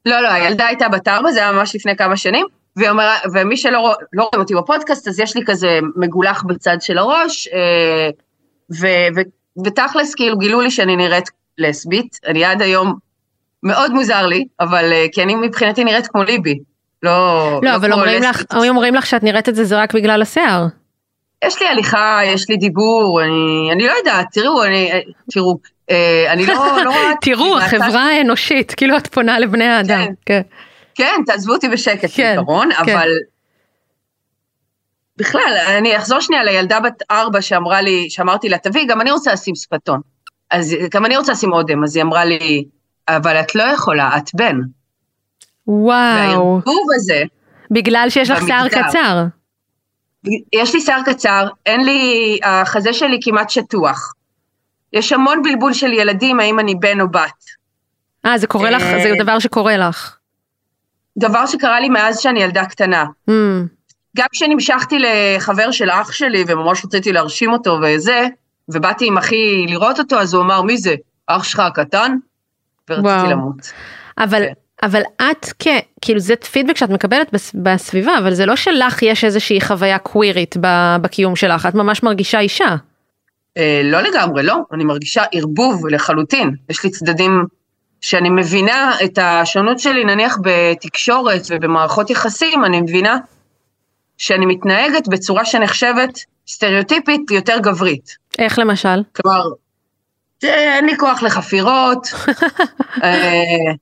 לא, 0.07 0.21
לא, 0.21 0.29
הילדה 0.29 0.67
הייתה 0.67 0.89
בת 0.89 1.09
ארבע, 1.09 1.33
זה 1.33 1.39
היה 1.39 1.53
ממש 1.53 1.77
לפני 1.77 1.97
כמה 1.97 2.17
שנים, 2.17 2.47
אומר, 2.89 3.09
ומי 3.35 3.57
שלא 3.57 3.95
לא 4.13 4.23
רואים 4.23 4.41
אותי 4.41 4.55
בפודקאסט, 4.55 5.09
אז 5.09 5.21
יש 5.21 5.37
לי 5.37 5.43
כזה 5.47 5.79
מגולח 5.97 6.43
בצד 6.43 6.77
של 6.81 6.99
הראש, 6.99 7.49
אה, 7.49 8.11
ו, 8.73 8.87
ו, 9.17 9.21
ותכלס, 9.65 10.15
כאילו, 10.15 10.39
גילו 10.39 10.61
לי 10.61 10.71
שאני 10.71 10.97
נראית 10.97 11.31
לסבית, 11.59 12.19
אני 12.27 12.45
עד 12.45 12.63
היום, 12.63 12.95
מאוד 13.63 13.93
מוזר 13.93 14.27
לי, 14.27 14.45
אבל 14.61 14.93
אה, 14.93 15.07
כי 15.13 15.23
אני 15.23 15.35
מבחינתי 15.35 15.85
נראית 15.85 16.07
כמו 16.07 16.23
ליבי, 16.23 16.59
לא... 17.03 17.61
לא, 17.63 17.71
לא 17.71 17.77
אבל 17.77 17.93
אומרים 17.93 18.23
לך, 18.23 18.43
אומרים 18.69 18.95
לך 18.95 19.07
שאת 19.07 19.23
נראית 19.23 19.49
את 19.49 19.55
זה, 19.55 19.65
זה 19.65 19.79
רק 19.79 19.95
בגלל 19.95 20.23
השיער. 20.23 20.67
יש 21.45 21.63
לי 21.63 21.69
הליכה, 21.69 22.21
יש 22.25 22.51
לי 22.51 22.57
דיבור, 22.57 23.23
אני, 23.23 23.73
אני 23.73 23.87
לא 23.87 23.93
יודעת, 23.93 24.27
תראו, 24.33 24.65
אני, 24.65 24.91
תראו, 25.31 25.59
אה, 25.91 26.33
אני 26.33 26.47
לא, 26.47 26.55
לא 26.85 26.91
רואה... 26.91 27.13
תראו, 27.21 27.59
החברה 27.59 28.03
האנושית, 28.03 28.75
כאילו 28.75 28.97
את 28.97 29.07
פונה 29.07 29.39
לבני 29.39 29.65
האדם. 29.65 30.07
כן, 30.07 30.13
כן, 30.27 30.43
כן 30.95 31.23
תעזבו 31.27 31.53
אותי 31.53 31.69
בשקט 31.69 32.11
כן, 32.15 32.35
בעיקרון, 32.37 32.69
כן. 32.73 32.93
אבל 32.93 33.09
בכלל, 35.17 35.57
אני 35.79 35.97
אחזור 35.97 36.21
שנייה 36.21 36.45
לילדה 36.45 36.81
בת 36.81 37.03
ארבע 37.11 37.43
שאמרה 37.43 37.81
לי, 37.81 38.11
שאמרתי 38.11 38.49
לה, 38.49 38.59
תביאי, 38.59 38.87
גם 38.87 39.01
אני 39.01 39.11
רוצה 39.11 39.33
לשים 39.33 39.55
שפתון. 39.55 40.01
אז 40.51 40.77
גם 40.91 41.07
אני 41.07 41.17
רוצה 41.17 41.33
לשים 41.33 41.53
אודם, 41.53 41.85
אז 41.85 41.97
היא 41.97 42.05
אמרה 42.05 42.25
לי, 42.25 42.65
אבל 43.09 43.41
את 43.41 43.55
לא 43.55 43.63
יכולה, 43.63 44.17
את 44.17 44.31
בן. 44.35 44.57
וואו. 45.67 46.17
והערבוב 46.17 46.87
הזה, 46.97 47.23
בגלל 47.71 48.07
שיש 48.11 48.31
לך 48.31 48.45
שיער 48.47 48.69
קצר. 48.69 49.25
יש 50.53 50.75
לי 50.75 50.81
שיער 50.81 51.01
קצר, 51.05 51.49
אין 51.67 51.85
לי, 51.85 52.39
החזה 52.43 52.93
שלי 52.93 53.19
כמעט 53.23 53.51
שטוח. 53.51 54.15
יש 54.93 55.13
המון 55.13 55.43
בלבול 55.43 55.73
של 55.73 55.93
ילדים, 55.93 56.41
האם 56.41 56.61
אני 56.61 56.75
בן 56.75 57.01
או 57.01 57.09
בת. 57.09 57.45
אה, 58.27 58.39
זה 58.39 58.47
קורה 58.47 58.71
לך, 58.71 58.83
זה 58.83 59.11
אה, 59.11 59.25
דבר 59.25 59.39
שקורה 59.39 59.77
לך. 59.77 60.17
דבר 61.19 61.47
שקרה 61.47 61.81
לי 61.81 61.89
מאז 61.89 62.21
שאני 62.21 62.43
ילדה 62.43 62.65
קטנה. 62.65 63.05
Mm. 63.31 63.33
גם 64.17 64.27
כשנמשכתי 64.33 64.99
לחבר 64.99 65.71
של 65.71 65.91
אח 65.91 66.13
שלי, 66.13 66.45
וממש 66.49 66.85
רציתי 66.85 67.13
להרשים 67.13 67.53
אותו 67.53 67.79
וזה, 67.83 68.27
ובאתי 68.69 69.07
עם 69.07 69.19
אחי 69.19 69.67
לראות 69.69 69.99
אותו, 69.99 70.19
אז 70.19 70.35
הוא 70.35 70.43
אמר, 70.43 70.63
מי 70.63 70.79
זה? 70.79 70.95
אח 71.27 71.45
שלך 71.45 71.61
הקטן? 71.61 72.17
ורציתי 72.91 73.09
וואו. 73.09 73.31
למות. 73.31 73.73
אבל 74.19 74.43
כן. 74.47 74.53
אבל 74.83 75.03
את 75.31 75.47
כ... 75.59 75.67
כאילו 76.01 76.21
זה 76.21 76.37
פידבק 76.37 76.77
שאת 76.77 76.91
מקבלת 76.91 77.35
בסביבה, 77.55 78.19
אבל 78.19 78.35
זה 78.35 78.47
לא 78.47 78.57
שלך 78.57 79.03
יש 79.03 79.25
איזושהי 79.25 79.61
חוויה 79.61 79.99
קווירית 79.99 80.57
בקיום 81.01 81.37
שלך, 81.37 81.67
את 81.67 81.75
ממש 81.75 82.03
מרגישה 82.03 82.41
אישה. 82.41 82.77
אה, 83.57 83.81
לא 83.85 84.01
לגמרי, 84.01 84.43
לא, 84.43 84.57
אני 84.73 84.85
מרגישה 84.85 85.23
ערבוב 85.33 85.87
לחלוטין. 85.87 86.51
יש 86.71 86.85
לי 86.85 86.91
צדדים 86.91 87.45
שאני 88.01 88.31
מבינה 88.31 88.93
את 89.05 89.19
השונות 89.23 89.79
שלי, 89.79 90.05
נניח 90.05 90.39
בתקשורת 90.43 91.43
ובמערכות 91.51 92.11
יחסים, 92.11 92.65
אני 92.65 92.81
מבינה 92.81 93.19
שאני 94.19 94.47
מתנהגת 94.47 95.09
בצורה 95.09 95.45
שנחשבת 95.45 96.19
סטריאוטיפית 96.49 97.31
יותר 97.31 97.59
גברית. 97.59 98.17
איך 98.39 98.59
למשל? 98.59 99.03
כלומר, 99.17 99.43
אין 100.43 100.87
לי 100.87 100.97
כוח 100.99 101.23
לחפירות, 101.23 102.07
אה, 103.05 103.73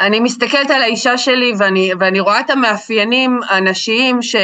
אני 0.00 0.20
מסתכלת 0.20 0.70
על 0.70 0.82
האישה 0.82 1.18
שלי 1.18 1.52
ואני, 1.58 1.92
ואני 2.00 2.20
רואה 2.20 2.40
את 2.40 2.50
המאפיינים 2.50 3.40
הנשיים, 3.48 4.22
ש, 4.22 4.36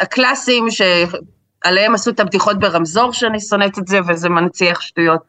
הקלאסיים, 0.00 0.66
שעליהם 0.70 1.94
עשו 1.94 2.10
את 2.10 2.20
הבדיחות 2.20 2.58
ברמזור, 2.58 3.12
שאני 3.12 3.40
שונאת 3.40 3.78
את 3.78 3.86
זה, 3.88 4.00
וזה 4.08 4.28
מנציח 4.28 4.80
שטויות. 4.80 5.22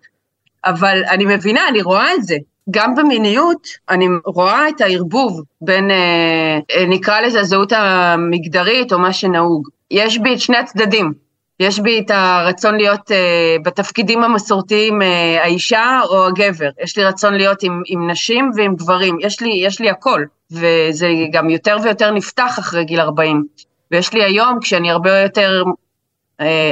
אבל 0.66 1.04
אני 1.10 1.26
מבינה, 1.26 1.68
אני 1.68 1.82
רואה 1.82 2.14
את 2.14 2.24
זה. 2.24 2.36
גם 2.72 2.96
במיניות, 2.96 3.68
אני 3.90 4.08
רואה 4.26 4.70
את 4.70 4.82
הערבוב 4.82 5.42
בין, 5.62 5.92
אה, 5.92 6.60
נקרא 6.88 7.22
לזה 7.22 7.40
הזהות 7.40 7.72
המגדרית, 7.72 8.94
או 8.94 9.00
מה 9.00 9.14
שנהוג. 9.14 9.68
יש 9.92 10.18
בי 10.18 10.34
את 10.34 10.40
שני 10.40 10.58
הצדדים. 10.58 11.14
יש 11.60 11.80
בי 11.80 12.00
את 12.00 12.12
הרצון 12.12 12.76
להיות 12.76 13.12
uh, 13.12 13.64
בתפקידים 13.64 14.24
המסורתיים 14.24 15.02
האישה 15.44 16.00
או 16.10 16.28
הגבר, 16.28 16.70
יש 16.84 16.98
לי 16.98 17.04
רצון 17.04 17.34
להיות 17.34 17.64
עם, 17.64 17.82
עם 17.86 18.10
נשים 18.10 18.52
ועם 18.56 18.76
גברים, 18.76 19.18
יש 19.22 19.42
לי, 19.42 19.50
יש 19.50 19.82
לי 19.82 19.90
הכל, 19.90 20.24
וזה 20.52 21.08
גם 21.32 21.50
יותר 21.50 21.78
ויותר 21.84 22.12
נפתח 22.12 22.60
אחרי 22.60 22.84
גיל 22.84 23.02
40. 23.02 23.44
ויש 23.92 24.14
לי 24.14 24.24
היום, 24.24 24.60
כשאני 24.62 24.92
הרבה 24.92 25.20
יותר, 25.20 25.64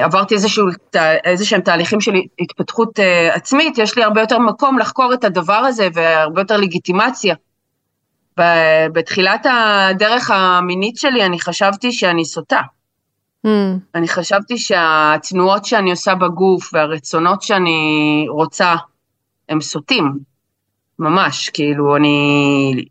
עברתי 0.03 0.35
איזשהו, 0.35 0.67
איזה 1.23 1.45
שהם 1.45 1.61
תהליכים 1.61 2.01
של 2.01 2.11
התפתחות 2.39 2.99
uh, 2.99 3.35
עצמית, 3.35 3.77
יש 3.77 3.97
לי 3.97 4.03
הרבה 4.03 4.21
יותר 4.21 4.39
מקום 4.39 4.79
לחקור 4.79 5.13
את 5.13 5.23
הדבר 5.23 5.53
הזה 5.53 5.87
והרבה 5.93 6.41
יותר 6.41 6.57
לגיטימציה. 6.57 7.35
בתחילת 8.93 9.45
הדרך 9.49 10.31
המינית 10.31 10.97
שלי 10.97 11.25
אני 11.25 11.39
חשבתי 11.39 11.91
שאני 11.91 12.25
סוטה. 12.25 12.61
Mm. 13.45 13.49
אני 13.95 14.07
חשבתי 14.07 14.57
שהתנועות 14.57 15.65
שאני 15.65 15.91
עושה 15.91 16.15
בגוף 16.15 16.73
והרצונות 16.73 17.41
שאני 17.41 18.25
רוצה 18.29 18.75
הם 19.49 19.61
סוטים, 19.61 20.19
ממש, 20.99 21.49
כאילו 21.49 21.95
אני, 21.95 22.85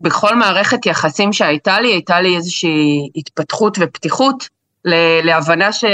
בכל 0.00 0.36
מערכת 0.36 0.86
יחסים 0.86 1.32
שהייתה 1.32 1.80
לי, 1.80 1.88
הייתה 1.88 2.20
לי 2.20 2.36
איזושהי 2.36 3.10
התפתחות 3.16 3.78
ופתיחות 3.80 4.48
להבנה 5.24 5.72
ש, 5.72 5.84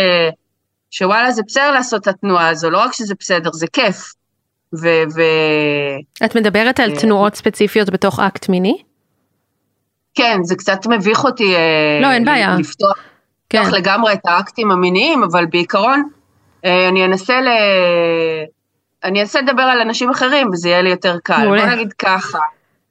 שוואלה 0.91 1.33
זה 1.33 1.43
בסדר 1.47 1.71
לעשות 1.71 2.03
את 2.03 2.09
התנועה 2.09 2.49
הזו, 2.49 2.71
לא 2.71 2.79
רק 2.79 2.93
שזה 2.93 3.15
בסדר, 3.19 3.51
זה 3.53 3.67
כיף. 3.73 4.13
ו... 4.75 4.87
ו... 5.15 5.21
את 6.25 6.37
מדברת 6.37 6.81
על 6.81 6.97
תנועות 6.97 7.35
ספציפיות 7.35 7.91
בתוך 7.91 8.21
אקט 8.21 8.49
מיני? 8.49 8.83
כן, 10.15 10.39
זה 10.43 10.55
קצת 10.55 10.87
מביך 10.87 11.25
אותי 11.25 11.55
לא, 12.03 12.13
אין 12.13 12.25
בעיה. 12.25 12.57
לפתוח. 12.59 12.99
כן. 13.49 13.63
לגמרי 13.73 14.13
את 14.13 14.21
האקטים 14.25 14.71
המיניים, 14.71 15.23
אבל 15.23 15.47
בעיקרון 15.47 16.09
אה, 16.65 16.89
אני 16.89 17.05
אנסה 17.05 17.41
ל... 17.41 17.49
אני 19.05 19.21
אנסה 19.21 19.41
לדבר 19.41 19.63
על 19.63 19.81
אנשים 19.81 20.11
אחרים 20.11 20.49
וזה 20.53 20.69
יהיה 20.69 20.83
לי 20.83 20.91
יותר 20.91 21.17
קל. 21.23 21.47
בוא 21.47 21.57
נגיד 21.57 21.93
ככה. 21.93 22.39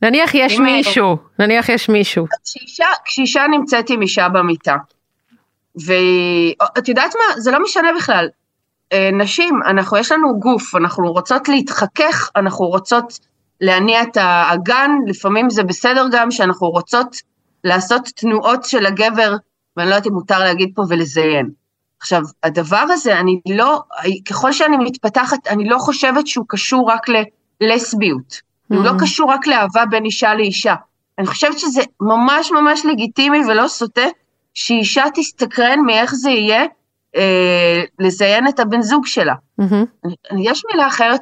נניח 0.02 0.36
יש. 0.36 0.60
מישהו, 0.60 1.18
נניח 1.40 1.70
יש 1.70 1.90
מישהו. 1.90 2.26
כשאישה, 2.46 2.86
כשאישה 3.06 3.46
נמצאת 3.52 3.90
עם 3.90 4.02
אישה 4.02 4.30
במיטה, 4.30 4.76
ואת 5.86 6.88
יודעת 6.88 7.16
מה, 7.16 7.42
זה 7.42 7.52
לא 7.52 7.64
משנה 7.64 7.90
בכלל. 7.98 8.28
אה, 8.94 9.10
נשים, 9.14 9.60
אנחנו, 9.68 9.98
יש 9.98 10.12
לנו 10.12 10.40
גוף, 10.40 10.76
אנחנו 10.76 11.12
רוצות 11.12 11.50
להתחכך, 11.50 12.32
אנחנו 12.36 12.66
רוצות 12.66 13.20
להניע 13.62 14.04
את 14.04 14.18
האגן, 14.18 14.92
לפעמים 15.08 15.50
זה 15.50 15.64
בסדר 15.64 16.06
גם 16.12 16.32
שאנחנו 16.32 16.70
רוצות 16.70 17.16
לעשות 17.64 18.10
תנועות 18.16 18.66
של 18.66 18.86
הגבר 18.86 19.36
ואני 19.78 19.90
לא 19.90 19.96
יודעת 19.96 20.08
אם 20.08 20.14
מותר 20.14 20.40
להגיד 20.40 20.72
פה 20.76 20.84
ולזיין. 20.90 21.50
עכשיו, 22.02 22.22
הדבר 22.44 22.86
הזה, 22.90 23.20
אני 23.20 23.40
לא, 23.50 23.82
ככל 24.30 24.52
שאני 24.52 24.78
מתפתחת, 24.78 25.48
אני 25.48 25.70
לא 25.70 25.78
חושבת 25.78 26.28
שהוא 26.28 26.46
קשור 26.50 26.92
רק 26.92 27.06
ללסביות. 27.62 28.34
Mm-hmm. 28.34 28.76
הוא 28.76 28.84
לא 28.84 28.92
mm. 28.92 29.00
קשור 29.00 29.32
רק 29.32 29.48
לאהבה 29.48 29.86
בין 29.86 30.06
אישה 30.06 30.34
לאישה. 30.34 30.76
אני 31.20 31.28
חושבת 31.28 31.60
שזה 31.60 31.82
ממש 32.02 32.52
ממש 32.52 32.86
לגיטימי 32.86 33.40
ולא 33.48 33.68
סוטה, 33.68 34.06
שאישה 34.56 35.04
תסתקרן 35.16 35.80
מאיך 35.86 36.16
זה 36.16 36.30
יהיה 36.30 36.66
אה, 37.16 37.84
לזיין 38.00 38.48
את 38.48 38.60
הבן 38.60 38.82
זוג 38.82 39.06
שלה. 39.06 39.34
Mm-hmm. 39.62 40.06
יש 40.44 40.62
מילה 40.72 40.88
אחרת 40.88 41.20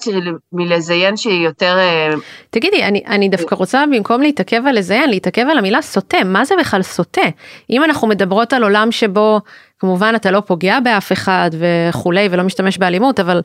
מלזיין 0.53 1.17
שהיא 1.17 1.45
יותר... 1.45 1.77
אה, 1.77 2.13
תגידי, 2.49 2.83
אני, 2.83 3.03
אני 3.07 3.29
דווקא 3.29 3.55
רוצה 3.55 3.83
במקום 3.91 4.21
להתעכב 4.21 4.61
על 4.67 4.77
לזיין, 4.77 5.09
להתעכב 5.09 5.45
על 5.51 5.57
המילה 5.57 5.81
סוטה, 5.81 6.17
מה 6.25 6.45
זה 6.45 6.55
בכלל 6.59 6.81
סוטה? 6.81 7.21
אם 7.69 7.83
אנחנו 7.83 8.07
מדברות 8.07 8.53
על 8.53 8.63
עולם 8.63 8.91
שבו 8.91 9.39
כמובן 9.79 10.13
אתה 10.15 10.31
לא 10.31 10.39
פוגע 10.39 10.79
באף 10.79 11.11
אחד 11.11 11.49
וכולי 11.53 12.27
ולא 12.31 12.43
משתמש 12.43 12.77
באלימות, 12.77 13.19
אבל 13.19 13.41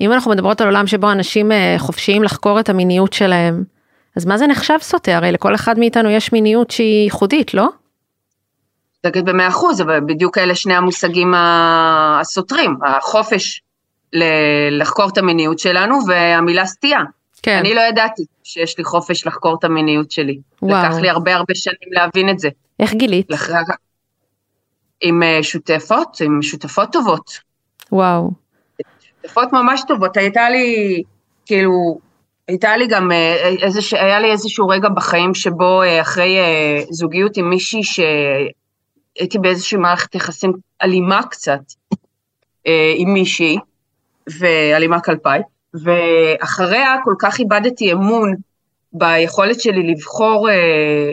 אם 0.00 0.12
אנחנו 0.12 0.30
מדברות 0.30 0.60
על 0.60 0.66
עולם 0.66 0.86
שבו 0.86 1.12
אנשים 1.12 1.52
אה, 1.52 1.74
חופשיים 1.78 2.22
לחקור 2.22 2.60
את 2.60 2.68
המיניות 2.68 3.12
שלהם, 3.12 3.64
אז 4.16 4.26
מה 4.26 4.38
זה 4.38 4.46
נחשב 4.46 4.78
סוטה? 4.80 5.16
הרי 5.16 5.32
לכל 5.32 5.54
אחד 5.54 5.78
מאיתנו 5.78 6.10
יש 6.10 6.32
מיניות 6.32 6.70
שהיא 6.70 7.04
ייחודית, 7.04 7.54
לא? 7.54 7.68
תגיד 9.00 9.24
במאה 9.24 9.48
אחוז, 9.48 9.80
אבל 9.80 10.00
בדיוק 10.00 10.38
אלה 10.38 10.54
שני 10.54 10.74
המושגים 10.74 11.34
הסותרים, 11.36 12.76
החופש 12.86 13.62
לחקור 14.70 15.08
את 15.08 15.18
המיניות 15.18 15.58
שלנו 15.58 15.98
והמילה 16.06 16.66
סטייה. 16.66 17.00
כן. 17.42 17.58
אני 17.58 17.74
לא 17.74 17.80
ידעתי 17.80 18.22
שיש 18.44 18.78
לי 18.78 18.84
חופש 18.84 19.26
לחקור 19.26 19.56
את 19.58 19.64
המיניות 19.64 20.10
שלי. 20.10 20.38
וואו. 20.62 20.84
לקח 20.84 20.98
לי 20.98 21.10
הרבה 21.10 21.34
הרבה 21.34 21.54
שנים 21.54 21.92
להבין 21.92 22.30
את 22.30 22.38
זה. 22.38 22.48
איך 22.80 22.94
גילית? 22.94 23.30
לח... 23.30 23.50
עם 25.00 25.22
אה, 25.22 25.38
שותפות, 25.42 26.20
עם 26.24 26.42
שותפות 26.42 26.92
טובות. 26.92 27.40
וואו. 27.92 28.30
שותפות 29.00 29.52
ממש 29.52 29.82
טובות, 29.88 30.16
הייתה 30.16 30.50
לי, 30.50 31.02
כאילו, 31.46 31.98
הייתה 32.48 32.76
לי 32.76 32.86
גם, 32.86 33.12
אה, 33.12 33.48
איזה, 33.62 33.80
היה 33.92 34.20
לי 34.20 34.30
איזשהו 34.30 34.68
רגע 34.68 34.88
בחיים 34.88 35.34
שבו 35.34 35.82
אה, 35.82 36.00
אחרי 36.00 36.38
זוגיות 36.90 37.36
עם 37.36 37.50
מישהי 37.50 37.84
ש... 37.84 38.00
הייתי 39.18 39.38
באיזושהי 39.38 39.78
מערכת 39.78 40.14
יחסים 40.14 40.52
אלימה 40.82 41.22
קצת 41.22 41.60
אה, 42.66 42.92
עם 42.96 43.14
מישהי, 43.14 43.58
ואלימה 44.38 45.00
כלפיי, 45.00 45.42
ואחריה 45.74 46.96
כל 47.04 47.14
כך 47.18 47.38
איבדתי 47.38 47.92
אמון 47.92 48.34
ביכולת 48.92 49.60
שלי 49.60 49.92
לבחור 49.92 50.50
אה, 50.50 51.10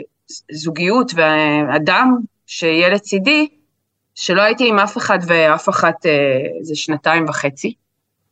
זוגיות 0.52 1.12
ואדם 1.14 2.16
שיהיה 2.46 2.88
לצידי, 2.88 3.48
שלא 4.14 4.42
הייתי 4.42 4.68
עם 4.68 4.78
אף 4.78 4.96
אחד 4.96 5.18
ואף 5.26 5.68
אחת 5.68 6.06
אה, 6.06 6.74
שנתיים 6.74 7.24
וחצי, 7.28 7.74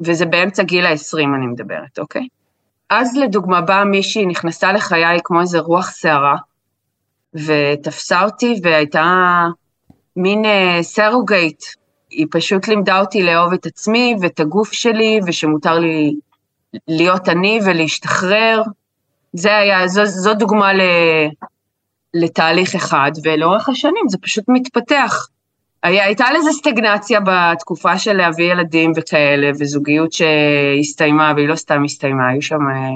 וזה 0.01 0.27
באמצע 0.27 0.63
גיל 0.63 0.87
ה-20 0.87 1.19
אני 1.37 1.47
מדברת, 1.47 1.99
אוקיי? 1.99 2.29
אז 2.91 3.17
לדוגמה 3.17 3.61
באה 3.61 3.85
מישהי, 3.85 4.27
נכנסה 4.27 4.73
לחיי 4.73 5.19
כמו 5.25 5.41
איזה 5.41 5.59
רוח 5.59 5.91
סערה, 5.91 6.37
ותפסה 7.47 8.25
אותי 8.25 8.61
והייתה 8.63 9.47
מין 10.17 10.45
uh, 10.45 10.83
סרוגייט. 10.83 11.63
היא 12.11 12.27
פשוט 12.31 12.69
לימדה 12.69 13.01
אותי 13.01 13.23
לאהוב 13.23 13.53
את 13.53 13.67
עצמי 13.67 14.17
ואת 14.21 14.41
הגוף 14.41 14.73
שלי, 14.73 15.21
ושמותר 15.27 15.79
לי 15.79 16.15
להיות 16.89 17.29
אני 17.29 17.61
ולהשתחרר. 17.67 18.63
זה 19.33 19.57
היה, 19.57 19.89
זו, 19.89 20.07
זו 20.07 20.35
דוגמה 20.35 20.73
ל, 20.73 20.81
לתהליך 22.15 22.75
אחד, 22.75 23.11
ולאורך 23.25 23.69
השנים 23.69 24.09
זה 24.09 24.19
פשוט 24.19 24.45
מתפתח. 24.49 25.29
היה, 25.83 26.05
הייתה 26.05 26.33
לזה 26.33 26.53
סטגנציה 26.53 27.21
בתקופה 27.21 27.99
של 27.99 28.13
להביא 28.13 28.53
ילדים 28.53 28.93
וכאלה, 28.97 29.51
וזוגיות 29.59 30.13
שהסתיימה, 30.13 31.33
והיא 31.37 31.49
לא 31.49 31.57
סתם 31.57 31.85
הסתיימה, 31.85 32.29
היו 32.29 32.43
שם 32.43 32.61
אה, 32.71 32.91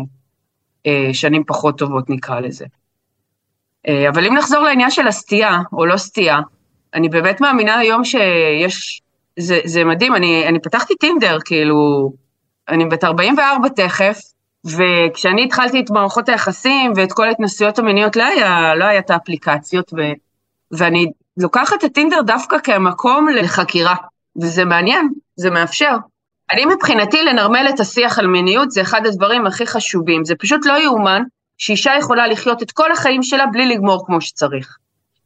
אה, 0.86 1.14
שנים 1.14 1.44
פחות 1.46 1.78
טובות 1.78 2.10
נקרא 2.10 2.40
לזה. 2.40 2.64
אה, 3.88 4.08
אבל 4.08 4.26
אם 4.26 4.34
נחזור 4.34 4.60
לעניין 4.60 4.90
של 4.90 5.08
הסטייה, 5.08 5.58
או 5.72 5.86
לא 5.86 5.96
סטייה, 5.96 6.38
אני 6.94 7.08
באמת 7.08 7.40
מאמינה 7.40 7.78
היום 7.78 8.04
שיש, 8.04 9.02
זה, 9.38 9.60
זה 9.64 9.84
מדהים, 9.84 10.14
אני, 10.14 10.48
אני 10.48 10.60
פתחתי 10.60 10.94
טינדר, 10.94 11.38
כאילו, 11.44 12.12
אני 12.68 12.84
בת 12.84 13.04
44 13.04 13.68
תכף, 13.68 14.20
וכשאני 14.64 15.44
התחלתי 15.44 15.80
את 15.80 15.90
מערכות 15.90 16.28
היחסים 16.28 16.92
ואת 16.96 17.12
כל 17.12 17.28
ההתנסויות 17.28 17.78
המיניות, 17.78 18.16
לא 18.16 18.24
היה, 18.24 18.74
לא 18.74 18.84
היה 18.84 18.98
את 18.98 19.10
האפליקציות, 19.10 19.92
ו, 19.92 20.00
ואני 20.72 21.06
לוקחת 21.36 21.78
את 21.78 21.84
הטינדר 21.84 22.22
דווקא 22.22 22.58
כמקום 22.58 23.28
לחקירה, 23.28 23.94
וזה 24.42 24.64
מעניין, 24.64 25.08
זה 25.36 25.50
מאפשר. 25.50 25.96
אני 26.50 26.64
מבחינתי 26.64 27.22
לנרמל 27.22 27.66
את 27.74 27.80
השיח 27.80 28.18
על 28.18 28.26
מיניות 28.26 28.70
זה 28.70 28.80
אחד 28.80 29.06
הדברים 29.06 29.46
הכי 29.46 29.66
חשובים, 29.66 30.24
זה 30.24 30.34
פשוט 30.34 30.66
לא 30.66 30.82
יאומן 30.82 31.22
שאישה 31.60 31.92
יכולה 31.98 32.26
לחיות 32.26 32.62
את 32.62 32.70
כל 32.70 32.92
החיים 32.92 33.22
שלה 33.22 33.46
בלי 33.46 33.66
לגמור 33.66 34.06
כמו 34.06 34.20
שצריך. 34.20 34.76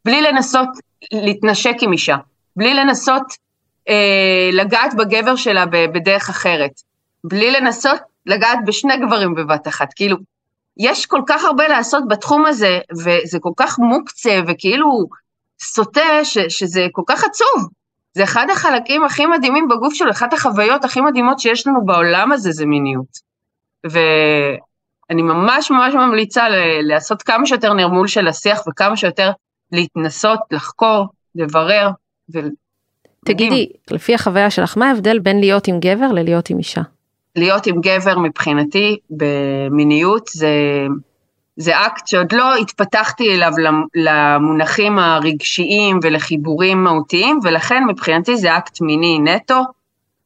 בלי 0.04 0.22
לנסות 0.22 0.68
להתנשק 1.12 1.74
עם 1.80 1.92
אישה, 1.92 2.16
בלי 2.56 2.74
לנסות 2.74 3.22
אה, 3.88 4.50
לגעת 4.52 4.94
בגבר 4.94 5.36
שלה 5.36 5.66
בדרך 5.66 6.28
אחרת, 6.28 6.70
בלי 7.24 7.50
לנסות 7.50 8.00
לגעת 8.26 8.58
בשני 8.66 8.96
גברים 8.96 9.34
בבת 9.34 9.68
אחת, 9.68 9.92
כאילו, 9.96 10.16
יש 10.76 11.06
כל 11.06 11.20
כך 11.26 11.44
הרבה 11.44 11.68
לעשות 11.68 12.08
בתחום 12.08 12.46
הזה, 12.46 12.78
וזה 12.92 13.38
כל 13.40 13.52
כך 13.56 13.78
מוקצה 13.78 14.40
וכאילו 14.46 15.06
סוטה, 15.62 16.24
ש, 16.24 16.38
שזה 16.38 16.86
כל 16.92 17.02
כך 17.06 17.24
עצוב. 17.24 17.68
זה 18.14 18.24
אחד 18.24 18.46
החלקים 18.52 19.04
הכי 19.04 19.26
מדהימים 19.26 19.68
בגוף 19.68 19.94
שלו, 19.94 20.10
אחת 20.10 20.32
החוויות 20.32 20.84
הכי 20.84 21.00
מדהימות 21.00 21.38
שיש 21.38 21.66
לנו 21.66 21.86
בעולם 21.86 22.32
הזה 22.32 22.52
זה 22.52 22.66
מיניות. 22.66 23.24
ואני 25.10 25.22
ממש 25.22 25.70
ממש 25.70 25.94
ממליצה 25.94 26.44
לעשות 26.82 27.22
כמה 27.22 27.46
שיותר 27.46 27.72
נרמול 27.72 28.06
של 28.06 28.28
השיח 28.28 28.60
וכמה 28.68 28.96
שיותר 28.96 29.30
להתנסות, 29.72 30.40
לחקור, 30.50 31.06
לברר. 31.34 31.90
ו... 32.34 32.38
תגידי, 33.24 33.68
לפי 33.90 34.14
החוויה 34.14 34.50
שלך, 34.50 34.78
מה 34.78 34.88
ההבדל 34.88 35.18
בין 35.18 35.40
להיות 35.40 35.68
עם 35.68 35.80
גבר 35.80 36.12
ללהיות 36.12 36.50
עם 36.50 36.58
אישה? 36.58 36.82
להיות 37.36 37.66
עם 37.66 37.80
גבר 37.80 38.18
מבחינתי 38.18 38.96
במיניות 39.10 40.28
זה 40.28 40.48
זה 41.56 41.86
אקט 41.86 42.06
שעוד 42.06 42.32
לא 42.32 42.56
התפתחתי 42.56 43.34
אליו 43.34 43.52
למונחים 43.94 44.98
הרגשיים 44.98 45.98
ולחיבורים 46.02 46.84
מהותיים, 46.84 47.38
ולכן 47.42 47.84
מבחינתי 47.88 48.36
זה 48.36 48.56
אקט 48.56 48.80
מיני 48.80 49.18
נטו, 49.18 49.60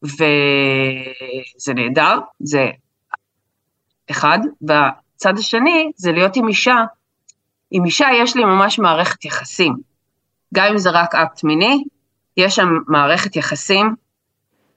וזה 0.03 1.73
נהדר, 1.73 2.19
זה 2.39 2.69
אחד. 4.11 4.39
והצד 4.61 5.37
השני 5.37 5.91
זה 5.95 6.11
להיות 6.11 6.35
עם 6.35 6.47
אישה. 6.47 6.77
עם 7.71 7.85
אישה 7.85 8.07
יש 8.21 8.35
לי 8.35 8.43
ממש 8.45 8.79
מערכת 8.79 9.25
יחסים. 9.25 9.75
גם 10.53 10.65
אם 10.71 10.77
זה 10.77 10.89
רק 10.89 11.15
אקט 11.15 11.43
מיני, 11.43 11.83
יש 12.37 12.55
שם 12.55 12.69
מערכת 12.87 13.35
יחסים 13.35 13.95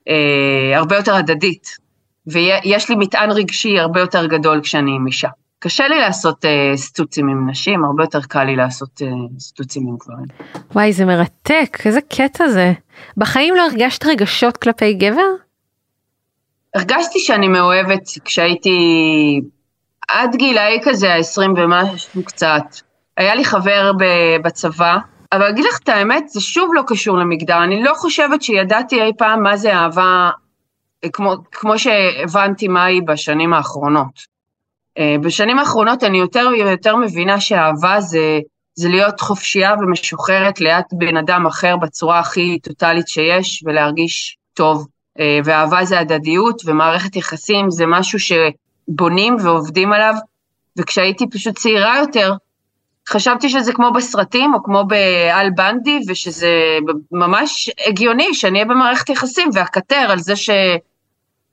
אה, 0.09 0.79
הרבה 0.79 0.97
יותר 0.97 1.15
הדדית, 1.15 1.77
ויש 2.27 2.89
לי 2.91 2.97
מטען 2.97 3.31
רגשי 3.31 3.79
הרבה 3.79 4.01
יותר 4.01 4.27
גדול 4.27 4.61
כשאני 4.63 4.97
עם 4.97 5.07
אישה. 5.07 5.29
קשה 5.59 5.89
לי 5.89 6.01
לעשות 6.01 6.45
uh, 6.45 6.77
סטוצים 6.77 7.29
עם 7.29 7.51
נשים, 7.51 7.85
הרבה 7.85 8.03
יותר 8.03 8.21
קל 8.21 8.45
לי 8.45 8.57
לעשות 8.57 9.03
uh, 9.03 9.41
סטוצים 9.41 9.89
עם 9.89 9.97
גברים. 9.97 10.27
וואי, 10.73 10.93
זה 10.93 11.05
מרתק, 11.05 11.79
איזה 11.85 12.01
קטע 12.01 12.49
זה. 12.49 12.73
בחיים 13.17 13.55
לא 13.55 13.63
הרגשת 13.63 14.07
רגשות 14.07 14.57
כלפי 14.57 14.95
גבר? 14.95 15.23
הרגשתי 16.75 17.19
שאני 17.19 17.49
מאוהבת 17.49 18.03
כשהייתי 18.25 18.71
עד 20.09 20.37
גילאי 20.37 20.79
כזה, 20.85 21.15
ה-20 21.15 21.51
ומשהו 21.57 22.25
קצת. 22.25 22.65
היה 23.17 23.35
לי 23.35 23.45
חבר 23.45 23.93
בצבא, 24.45 24.97
אבל 25.33 25.49
אגיד 25.49 25.65
לך 25.65 25.79
את 25.83 25.89
האמת, 25.89 26.29
זה 26.29 26.41
שוב 26.41 26.71
לא 26.75 26.83
קשור 26.87 27.19
למגדר. 27.19 27.65
אני 27.65 27.83
לא 27.83 27.93
חושבת 27.95 28.43
שידעתי 28.43 29.03
אי 29.03 29.13
פעם 29.19 29.43
מה 29.43 29.57
זה 29.57 29.75
אהבה, 29.75 30.31
כמו, 31.13 31.35
כמו 31.53 31.79
שהבנתי 31.79 32.69
מה 32.69 32.85
היא 32.85 33.03
בשנים 33.07 33.53
האחרונות. 33.53 34.33
אה, 34.99 35.17
בשנים 35.23 35.59
האחרונות 35.59 36.05
אני 36.05 36.19
יותר 36.19 36.49
ויותר 36.53 36.97
מבינה 36.97 37.41
שאהבה 37.41 38.01
זה, 38.01 38.39
זה 38.75 38.89
להיות 38.89 39.21
חופשייה 39.21 39.75
ומשוחררת 39.81 40.61
ליד 40.61 40.85
בן 40.93 41.17
אדם 41.17 41.47
אחר 41.47 41.77
בצורה 41.77 42.19
הכי 42.19 42.59
טוטאלית 42.63 43.09
שיש, 43.09 43.63
ולהרגיש 43.67 44.37
טוב. 44.55 44.87
אה, 45.21 45.39
ואהבה 45.45 45.85
זה 45.85 46.01
הדדיות, 46.01 46.63
ומערכת 46.65 47.17
יחסים 47.17 47.71
זה 47.71 47.85
משהו 47.87 48.19
שבונים 48.19 49.37
ועובדים 49.43 49.93
עליו. 49.93 50.15
וכשהייתי 50.79 51.31
פשוט 51.31 51.59
צעירה 51.59 51.99
יותר, 51.99 52.33
חשבתי 53.09 53.49
שזה 53.49 53.73
כמו 53.73 53.93
בסרטים, 53.93 54.55
או 54.55 54.63
כמו 54.63 54.85
באל 54.85 55.51
בנדי, 55.51 56.01
ושזה 56.09 56.79
ממש 57.13 57.71
הגיוני 57.87 58.35
שאני 58.35 58.59
אהיה 58.59 58.65
במערכת 58.65 59.09
יחסים, 59.09 59.49
ואקטר 59.55 60.07
על 60.11 60.19
זה 60.19 60.37
ש... 60.37 60.51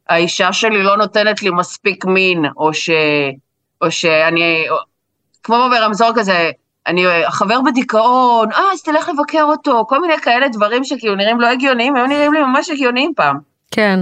האישה 0.10 0.54
שלי 0.54 0.84
לא 0.84 0.98
נותנת 0.98 1.42
לי 1.42 1.50
מספיק 1.50 2.06
מין, 2.06 2.46
או, 2.58 2.74
ש, 2.74 2.90
או 3.82 3.92
שאני, 3.92 4.70
או, 4.70 4.76
כמו 5.44 5.68
ברמזור 5.72 6.10
כזה, 6.16 6.52
אני 6.90 7.06
חבר 7.30 7.62
בדיכאון, 7.62 8.52
אה, 8.52 8.64
אז 8.74 8.82
תלך 8.82 9.10
לבקר 9.10 9.44
אותו, 9.44 9.86
כל 9.88 10.02
מיני 10.02 10.18
כאלה 10.18 10.48
דברים 10.48 10.84
שכאילו 10.84 11.16
נראים 11.16 11.40
לא 11.42 11.48
הגיוניים, 11.48 11.96
הם 11.96 12.10
נראים 12.10 12.34
לי 12.34 12.42
ממש 12.42 12.70
הגיוניים 12.70 13.12
פעם. 13.16 13.36
כן. 13.72 14.00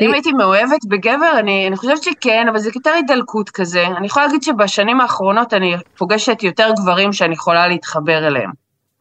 אם 0.00 0.12
הייתי 0.12 0.32
מאוהבת 0.32 0.84
בגבר, 0.88 1.38
אני, 1.38 1.66
אני 1.68 1.76
חושבת 1.76 2.02
שכן, 2.02 2.46
אבל 2.50 2.58
זה 2.58 2.70
יותר 2.74 2.90
הידלקות 2.90 3.50
כזה. 3.50 3.86
אני 3.86 4.06
יכולה 4.06 4.26
להגיד 4.26 4.42
שבשנים 4.42 5.00
האחרונות 5.00 5.54
אני 5.54 5.74
פוגשת 5.98 6.42
יותר 6.42 6.70
גברים 6.82 7.12
שאני 7.12 7.34
יכולה 7.34 7.68
להתחבר 7.68 8.26
אליהם. 8.26 8.50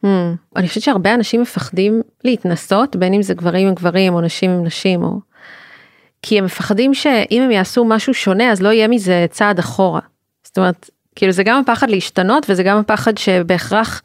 Hmm. 0.05 0.07
אני 0.55 0.67
חושבת 0.67 0.83
שהרבה 0.83 1.13
אנשים 1.13 1.41
מפחדים 1.41 2.01
להתנסות, 2.23 2.95
בין 2.95 3.13
אם 3.13 3.21
זה 3.21 3.33
גברים 3.33 3.67
עם 3.67 3.73
גברים 3.73 4.13
או 4.13 4.21
נשים 4.21 4.51
עם 4.51 4.65
נשים, 4.65 5.03
או 5.03 5.19
כי 6.21 6.37
הם 6.37 6.45
מפחדים 6.45 6.93
שאם 6.93 7.41
הם 7.43 7.51
יעשו 7.51 7.85
משהו 7.85 8.13
שונה 8.13 8.51
אז 8.51 8.61
לא 8.61 8.69
יהיה 8.69 8.87
מזה 8.87 9.25
צעד 9.29 9.59
אחורה. 9.59 10.01
זאת 10.43 10.57
אומרת, 10.57 10.89
כאילו 11.21 11.33
זה 11.33 11.43
גם 11.43 11.59
הפחד 11.59 11.89
להשתנות 11.89 12.45
וזה 12.49 12.63
גם 12.63 12.77
הפחד 12.77 13.17
שבהכרח 13.17 14.01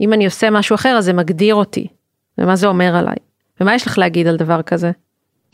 אם 0.00 0.12
אני 0.12 0.24
עושה 0.24 0.50
משהו 0.50 0.74
אחר 0.74 0.88
אז 0.88 1.04
זה 1.04 1.12
מגדיר 1.12 1.54
אותי. 1.54 1.86
ומה 2.38 2.56
זה 2.56 2.66
אומר 2.66 2.96
עליי. 2.96 3.16
ומה 3.60 3.74
יש 3.74 3.86
לך 3.86 3.98
להגיד 3.98 4.26
על 4.26 4.36
דבר 4.36 4.62
כזה? 4.62 4.90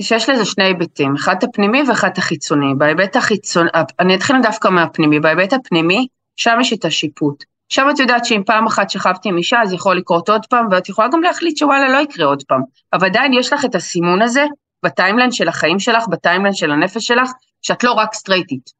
שיש 0.03 0.29
לזה 0.29 0.45
שני 0.45 0.65
היבטים, 0.65 1.15
אחד 1.15 1.45
הפנימי 1.45 1.83
ואחד 1.89 2.11
החיצוני. 2.17 2.75
בהיבט 2.79 3.17
החיצוני, 3.17 3.71
אני 4.01 4.15
אתחיל 4.15 4.37
דווקא 4.43 4.69
מהפנימי, 4.69 5.21
בהיבט 5.21 5.53
הפנימי, 5.53 6.07
שם 6.37 6.59
יש 6.61 6.73
את 6.73 6.85
השיפוט. 6.85 7.45
שם 7.69 7.87
את 7.95 7.99
יודעת 7.99 8.25
שאם 8.25 8.43
פעם 8.47 8.67
אחת 8.67 8.91
שכבתי 8.91 9.29
עם 9.29 9.37
אישה 9.37 9.63
אז 9.63 9.73
יכול 9.73 9.97
לקרות 9.97 10.29
עוד 10.29 10.47
פעם, 10.47 10.67
ואת 10.71 10.89
יכולה 10.89 11.09
גם 11.09 11.23
להחליט 11.23 11.57
שוואלה 11.57 11.89
לא 11.89 11.99
יקרה 11.99 12.27
עוד 12.27 12.43
פעם. 12.43 12.61
אבל 12.93 13.07
עדיין 13.07 13.33
יש 13.33 13.53
לך 13.53 13.65
את 13.65 13.75
הסימון 13.75 14.23
הזה 14.23 14.45
ב 14.85 14.90
timeline 14.90 15.33
של 15.33 15.49
החיים 15.49 15.79
שלך, 15.79 16.09
ב 16.09 16.14
timeline 16.14 16.55
של 16.55 16.71
הנפש 16.71 17.07
שלך, 17.07 17.31
שאת 17.63 17.85
לא 17.85 17.93
רק 17.93 18.15
סטרייטית. 18.15 18.71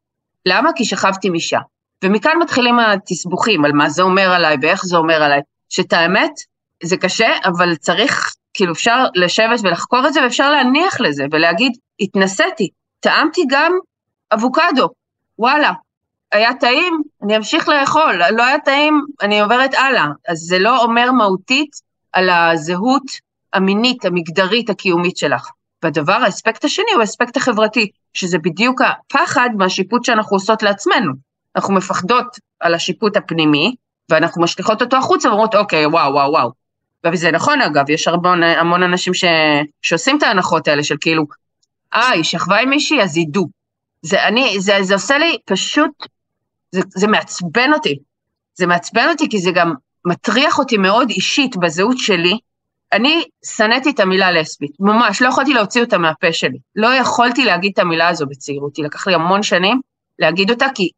למה? 0.45 0.69
כי 0.75 0.85
שכבתי 0.85 1.27
עם 1.27 1.33
אישה. 1.33 1.59
ומכאן 2.03 2.37
מתחילים 2.41 2.79
התסבוכים 2.79 3.65
על 3.65 3.71
מה 3.71 3.89
זה 3.89 4.03
אומר 4.03 4.31
עליי 4.33 4.57
ואיך 4.61 4.85
זה 4.85 4.97
אומר 4.97 5.23
עליי, 5.23 5.41
שאת 5.69 5.93
האמת, 5.93 6.31
זה 6.83 6.97
קשה, 6.97 7.29
אבל 7.45 7.75
צריך, 7.75 8.33
כאילו 8.53 8.73
אפשר 8.73 9.05
לשבת 9.15 9.59
ולחקור 9.63 10.07
את 10.07 10.13
זה 10.13 10.23
ואפשר 10.23 10.51
להניח 10.51 11.01
לזה 11.01 11.25
ולהגיד, 11.31 11.71
התנסיתי, 11.99 12.69
טעמתי 12.99 13.41
גם 13.49 13.71
אבוקדו, 14.33 14.89
וואלה, 15.39 15.71
היה 16.31 16.53
טעים, 16.53 17.01
אני 17.23 17.37
אמשיך 17.37 17.69
לאכול, 17.69 18.21
לא 18.31 18.43
היה 18.43 18.59
טעים, 18.59 19.01
אני 19.21 19.41
עוברת 19.41 19.73
הלאה. 19.73 20.05
אז 20.27 20.37
זה 20.37 20.59
לא 20.59 20.83
אומר 20.83 21.11
מהותית 21.11 21.69
על 22.13 22.29
הזהות 22.29 23.03
המינית, 23.53 24.05
המגדרית, 24.05 24.69
הקיומית 24.69 25.17
שלך. 25.17 25.49
והדבר, 25.83 26.13
האספקט 26.13 26.65
השני 26.65 26.91
הוא 26.93 27.01
האספקט 27.01 27.37
החברתי, 27.37 27.89
שזה 28.13 28.37
בדיוק 28.37 28.81
הפחד 28.81 29.49
מהשיפוט 29.57 30.03
שאנחנו 30.03 30.35
עושות 30.35 30.63
לעצמנו. 30.63 31.11
אנחנו 31.55 31.73
מפחדות 31.73 32.25
על 32.59 32.73
השיפוט 32.73 33.17
הפנימי, 33.17 33.75
ואנחנו 34.09 34.41
משליכות 34.41 34.81
אותו 34.81 34.97
החוצה 34.97 35.29
ואומרות, 35.29 35.55
אוקיי, 35.55 35.85
וואו, 35.85 36.13
וואו, 36.13 36.31
וואו. 36.31 36.51
וזה 37.05 37.31
נכון 37.31 37.61
אגב, 37.61 37.89
יש 37.89 38.07
המון, 38.07 38.43
המון 38.43 38.83
אנשים 38.83 39.13
ש, 39.13 39.23
שעושים 39.81 40.17
את 40.17 40.23
ההנחות 40.23 40.67
האלה 40.67 40.83
של 40.83 40.95
כאילו, 41.01 41.25
אה, 41.93 42.09
היא 42.09 42.23
שכבה 42.23 42.59
עם 42.59 42.69
מישהי, 42.69 43.01
אז 43.01 43.17
ידעו. 43.17 43.47
זה, 44.01 44.27
אני, 44.27 44.59
זה, 44.59 44.73
זה 44.81 44.93
עושה 44.93 45.17
לי 45.17 45.37
פשוט, 45.45 45.91
זה, 46.71 46.81
זה 46.87 47.07
מעצבן 47.07 47.73
אותי. 47.73 47.99
זה 48.55 48.67
מעצבן 48.67 49.07
אותי 49.09 49.29
כי 49.29 49.39
זה 49.39 49.51
גם 49.51 49.73
מטריח 50.05 50.59
אותי 50.59 50.77
מאוד 50.77 51.09
אישית 51.09 51.57
בזהות 51.57 51.97
שלי, 51.97 52.37
אני 52.93 53.23
שנאתי 53.45 53.89
את 53.89 53.99
המילה 53.99 54.31
לסבית, 54.31 54.71
ממש, 54.79 55.21
לא 55.21 55.27
יכולתי 55.27 55.53
להוציא 55.53 55.81
אותה 55.81 55.97
מהפה 55.97 56.33
שלי. 56.33 56.57
לא 56.75 56.87
יכולתי 56.93 57.45
להגיד 57.45 57.71
את 57.73 57.79
המילה 57.79 58.07
הזו 58.07 58.25
בצעירותי, 58.25 58.81
לקח 58.81 59.07
לי 59.07 59.13
המון 59.13 59.43
שנים 59.43 59.81
להגיד 60.19 60.51
אותה, 60.51 60.65
כי 60.75 60.89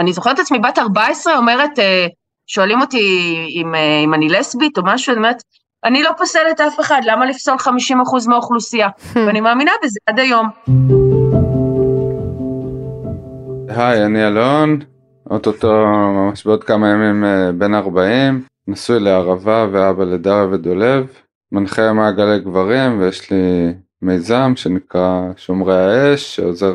אני 0.00 0.12
זוכרת 0.12 0.34
את 0.34 0.38
עצמי 0.38 0.58
בת 0.58 0.78
14 0.78 1.36
אומרת, 1.36 1.78
אה, 1.78 2.06
שואלים 2.46 2.80
אותי 2.80 3.36
אם, 3.54 3.74
אה, 3.74 4.00
אם 4.04 4.14
אני 4.14 4.28
לסבית 4.28 4.78
או 4.78 4.82
משהו, 4.84 5.12
אני 5.12 5.18
אומרת, 5.18 5.42
אני 5.84 6.02
לא 6.02 6.10
פוסלת 6.18 6.60
אף 6.60 6.80
אחד, 6.80 7.00
למה 7.04 7.26
לפסול 7.26 7.58
50% 7.58 8.28
מהאוכלוסייה? 8.28 8.88
ואני 9.26 9.40
מאמינה 9.40 9.72
בזה 9.84 10.00
עד 10.06 10.18
היום. 10.18 10.48
היי, 13.68 14.04
אני 14.06 14.26
אלון, 14.26 14.78
אוטוטו 15.30 15.86
ממש 15.86 16.46
בעוד 16.46 16.64
כמה 16.64 16.88
ימים 16.88 17.24
אה, 17.24 17.52
בן 17.52 17.74
40, 17.74 18.44
נשוי 18.68 19.00
לערבה 19.00 19.66
ואבא 19.72 20.04
לדריה 20.04 20.46
ודולב, 20.50 21.06
מנחה 21.52 21.92
מעגלי 21.92 22.40
גברים 22.40 23.00
ויש 23.00 23.30
לי 23.30 23.72
מיזם 24.02 24.52
שנקרא 24.56 25.22
שומרי 25.36 25.76
האש 25.76 26.36
שעוזר 26.36 26.74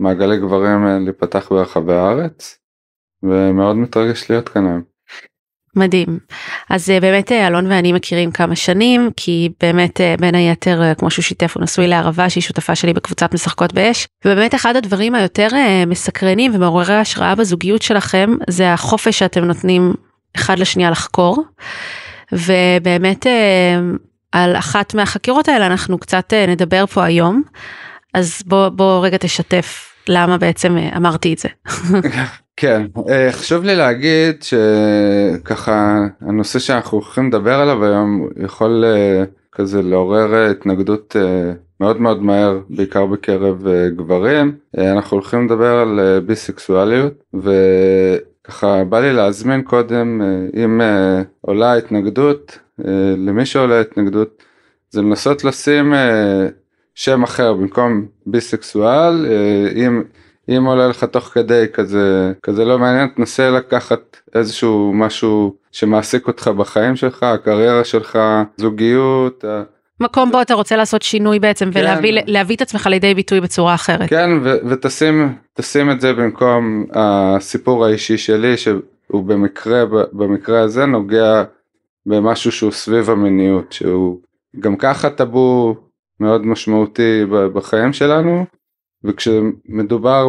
למעגלי 0.00 0.38
גברים 0.38 0.86
אה, 0.86 0.98
להיפתח 0.98 1.48
ברחבי 1.50 1.92
הארץ 1.92 2.58
ומאוד 3.22 3.76
מתרגש 3.76 4.30
להיות 4.30 4.48
כאן 4.48 4.66
היום. 4.66 4.82
מדהים. 5.76 6.18
אז 6.70 6.90
אה, 6.90 7.00
באמת 7.00 7.32
אה, 7.32 7.46
אלון 7.46 7.66
ואני 7.66 7.92
מכירים 7.92 8.30
כמה 8.30 8.56
שנים 8.56 9.10
כי 9.16 9.52
באמת 9.62 10.00
בין 10.20 10.34
היתר 10.34 10.82
כמו 10.98 11.10
שהוא 11.10 11.22
שיתף 11.22 11.56
הוא 11.56 11.62
נשוי 11.62 11.88
לערבה 11.88 12.30
שהיא 12.30 12.42
שותפה 12.42 12.74
שלי 12.74 12.92
בקבוצת 12.92 13.34
משחקות 13.34 13.72
באש 13.72 14.06
ובאמת 14.24 14.54
אחד 14.54 14.76
הדברים 14.76 15.14
היותר 15.14 15.48
מסקרנים 15.86 16.54
ומעוררי 16.54 16.94
השראה 16.94 17.34
בזוגיות 17.34 17.82
שלכם 17.82 18.30
זה 18.50 18.72
החופש 18.72 19.18
שאתם 19.18 19.44
נותנים 19.44 19.94
אחד 20.36 20.58
לשנייה 20.58 20.90
לחקור. 20.90 21.44
ובאמת 22.32 23.26
על 24.32 24.56
אחת 24.56 24.94
מהחקירות 24.94 25.48
האלה 25.48 25.66
אנחנו 25.66 25.98
קצת 25.98 26.32
נדבר 26.48 26.86
פה 26.86 27.04
היום. 27.04 27.42
אז 28.14 28.42
בוא, 28.46 28.68
בוא 28.68 29.06
רגע 29.06 29.16
תשתף 29.16 29.89
למה 30.10 30.38
בעצם 30.38 30.76
אה, 30.76 30.96
אמרתי 30.96 31.34
את 31.34 31.38
זה. 31.38 31.48
כן, 32.56 32.86
חשוב 33.30 33.64
לי 33.64 33.76
להגיד 33.76 34.42
שככה 34.42 35.98
הנושא 36.20 36.58
שאנחנו 36.58 36.98
הולכים 36.98 37.28
לדבר 37.28 37.54
עליו 37.54 37.84
היום 37.84 38.28
יכול 38.44 38.84
כזה 39.52 39.82
לעורר 39.82 40.50
התנגדות 40.50 41.16
מאוד 41.80 42.00
מאוד 42.00 42.22
מהר 42.22 42.60
בעיקר 42.70 43.06
בקרב 43.06 43.66
גברים 43.96 44.52
אנחנו 44.78 45.16
הולכים 45.16 45.46
לדבר 45.46 45.74
על 45.74 46.20
ביסקסואליות 46.26 47.22
ככה 48.50 48.84
בא 48.84 49.00
לי 49.00 49.12
להזמין 49.12 49.62
קודם 49.62 50.22
אה, 50.22 50.64
אם 50.64 50.80
אה, 50.80 51.22
עולה 51.40 51.74
התנגדות 51.74 52.58
אה, 52.86 53.14
למי 53.16 53.46
שעולה 53.46 53.80
התנגדות 53.80 54.42
זה 54.90 55.02
לנסות 55.02 55.44
לשים 55.44 55.94
שם 56.94 57.22
אחר 57.22 57.52
במקום 57.52 58.06
ביסקסואל 58.26 59.26
אם 59.76 60.02
אם 60.48 60.64
עולה 60.64 60.88
לך 60.88 61.04
תוך 61.04 61.24
כדי 61.24 61.64
כזה 61.72 62.32
כזה 62.42 62.64
לא 62.64 62.78
מעניין 62.78 63.08
תנסה 63.16 63.50
לקחת 63.50 64.16
איזשהו 64.34 64.92
משהו 64.94 65.54
שמעסיק 65.72 66.26
אותך 66.26 66.48
בחיים 66.48 66.96
שלך 66.96 67.22
הקריירה 67.22 67.84
שלך 67.84 68.18
זוגיות. 68.56 69.44
מקום 70.00 70.30
בו 70.30 70.42
אתה 70.42 70.54
רוצה 70.54 70.76
לעשות 70.76 71.02
שינוי 71.02 71.38
בעצם 71.38 71.70
כן. 71.72 71.80
ולהביא 71.80 72.20
להביא 72.26 72.56
את 72.56 72.62
עצמך 72.62 72.86
לידי 72.86 73.14
ביטוי 73.14 73.40
בצורה 73.40 73.74
אחרת. 73.74 74.08
כן 74.08 74.30
ו- 74.42 74.56
ותשים 74.68 75.34
תשים 75.54 75.90
את 75.90 76.00
זה 76.00 76.12
במקום 76.12 76.86
הסיפור 76.92 77.84
האישי 77.84 78.18
שלי 78.18 78.56
שהוא 78.56 79.24
במקרה 79.24 79.84
במקרה 80.12 80.60
הזה 80.60 80.86
נוגע 80.86 81.44
במשהו 82.06 82.52
שהוא 82.52 82.72
סביב 82.72 83.10
המיניות 83.10 83.72
שהוא 83.72 84.18
גם 84.60 84.76
ככה 84.76 85.10
טאבו 85.10 85.76
מאוד 86.20 86.46
משמעותי 86.46 87.24
בחיים 87.28 87.92
שלנו 87.92 88.44
וכשמדובר 89.04 90.28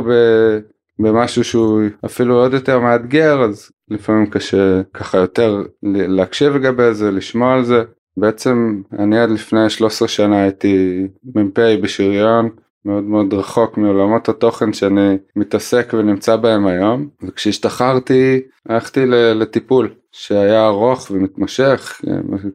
במשהו 0.99 1.43
שהוא 1.43 1.81
אפילו 2.05 2.35
עוד 2.35 2.53
יותר 2.53 2.79
מאתגר 2.79 3.43
אז 3.43 3.71
לפעמים 3.89 4.25
קשה 4.29 4.81
ככה 4.93 5.17
יותר 5.17 5.63
להקשיב 5.83 6.55
לגבי 6.55 6.93
זה 6.93 7.11
לשמוע 7.11 7.53
על 7.53 7.63
זה 7.63 7.83
בעצם 8.17 8.81
אני 8.99 9.19
עד 9.19 9.29
לפני 9.29 9.69
13 9.69 10.07
שנה 10.07 10.43
הייתי 10.43 11.07
מ"פ 11.35 11.59
בשריון 11.81 12.49
מאוד 12.85 13.03
מאוד 13.03 13.33
רחוק 13.33 13.77
מעולמות 13.77 14.29
התוכן 14.29 14.73
שאני 14.73 15.17
מתעסק 15.35 15.93
ונמצא 15.93 16.35
בהם 16.35 16.67
היום 16.67 17.07
וכשהשתחררתי 17.23 18.41
הלכתי 18.69 19.05
לטיפול 19.35 19.89
שהיה 20.11 20.67
ארוך 20.67 21.11
ומתמשך 21.11 22.01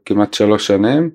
כמעט 0.05 0.35
שלוש 0.35 0.67
שנים. 0.67 1.11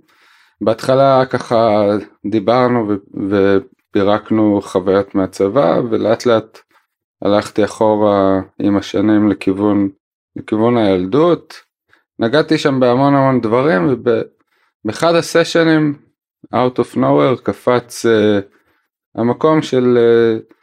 בהתחלה 0.62 1.26
ככה 1.26 1.88
דיברנו 2.32 2.88
ופירקנו 3.30 4.62
חוויות 4.62 5.16
מהצבא 5.16 5.82
ולאט 5.92 6.26
לאט 6.26 6.60
הלכתי 7.22 7.66
אחורה 7.66 8.42
עם 8.60 8.78
השנים 8.78 9.30
לכיוון 9.30 9.90
לכיוון 10.36 10.78
הילדות. 10.78 11.54
נגעתי 12.20 12.58
שם 12.58 12.80
בהמון 12.80 13.16
המון 13.16 13.42
דברים 13.42 13.88
ובאחד 13.90 15.16
הסשנים 15.16 15.98
out 16.56 16.80
of 16.80 16.98
nowhere 16.98 17.42
קפץ 17.44 18.06
uh, 18.06 18.10
המקום 19.16 19.62
של, 19.62 19.98
uh, 19.98 20.54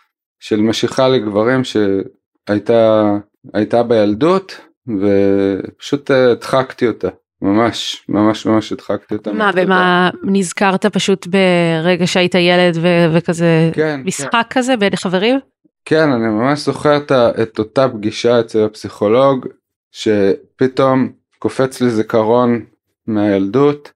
של 0.41 0.61
משיכה 0.61 1.09
לגברים 1.09 1.61
שהייתה 1.65 3.13
הייתה 3.55 3.83
בילדות 3.83 4.61
ופשוט 4.89 6.11
uh, 6.11 6.87
אותה 6.87 7.09
ממש 7.43 8.05
ממש 8.09 8.47
ממש 8.47 8.73
הדחקתי 8.73 9.15
אותה. 9.15 9.33
מה 9.33 9.51
ומה 9.55 10.11
נזכרת 10.23 10.87
פשוט 10.87 11.27
ברגע 11.27 12.07
שהיית 12.07 12.35
ילד 12.35 12.77
ו- 12.77 13.07
וכזה 13.13 13.71
כן, 13.75 14.01
משחק 14.05 14.33
כן. 14.33 14.43
כזה 14.51 14.77
בין 14.77 14.97
חברים? 14.97 15.39
כן 15.85 16.11
אני 16.11 16.29
ממש 16.29 16.61
זוכר 16.61 16.97
את 17.43 17.59
אותה 17.59 17.89
פגישה 17.89 18.41
אצל 18.41 18.65
הפסיכולוג 18.65 19.47
שפתאום 19.93 21.13
קופץ 21.39 21.81
לי 21.81 21.91
זיכרון 21.91 22.65
מהילדות 23.07 23.93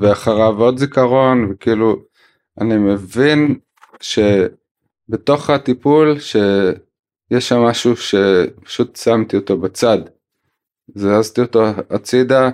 ואחריו 0.00 0.62
עוד 0.62 0.78
זיכרון 0.78 1.48
וכאילו 1.50 1.96
אני 2.60 2.76
מבין 2.76 3.58
שבתוך 4.00 5.50
הטיפול 5.50 6.18
שיש 6.18 7.48
שם 7.48 7.58
משהו 7.58 7.96
שפשוט 7.96 8.96
שמתי 8.96 9.36
אותו 9.36 9.58
בצד. 9.58 9.98
זזתי 10.94 11.40
אותו 11.40 11.64
הצידה. 11.90 12.50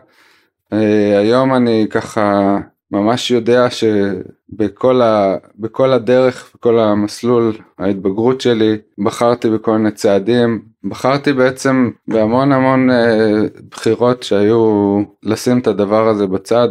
אה, 0.73 1.19
היום 1.19 1.55
אני 1.55 1.87
ככה 1.91 2.59
ממש 2.91 3.31
יודע 3.31 3.67
שבכל 3.71 5.03
ה, 5.03 5.37
בכל 5.59 5.93
הדרך, 5.93 6.53
בכל 6.55 6.79
המסלול 6.79 7.53
ההתבגרות 7.79 8.41
שלי, 8.41 8.77
בחרתי 9.05 9.51
בכל 9.51 9.79
מיני 9.79 9.91
צעדים, 9.91 10.63
בחרתי 10.85 11.33
בעצם 11.33 11.91
בהמון 12.09 12.53
המון 12.53 12.91
אה, 12.91 13.43
בחירות 13.71 14.23
שהיו 14.23 15.03
לשים 15.23 15.59
את 15.59 15.67
הדבר 15.67 16.09
הזה 16.09 16.27
בצד 16.27 16.69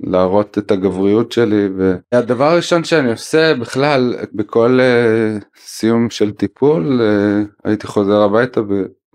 ולהראות 0.00 0.58
את 0.58 0.70
הגבריות 0.70 1.32
שלי 1.32 1.68
והדבר 1.76 2.44
הראשון 2.44 2.84
שאני 2.84 3.10
עושה 3.10 3.54
בכלל 3.54 4.14
בכל 4.32 4.78
אה, 4.80 5.38
סיום 5.56 6.10
של 6.10 6.32
טיפול 6.32 7.00
הייתי 7.64 7.86
חוזר 7.86 8.22
הביתה 8.22 8.60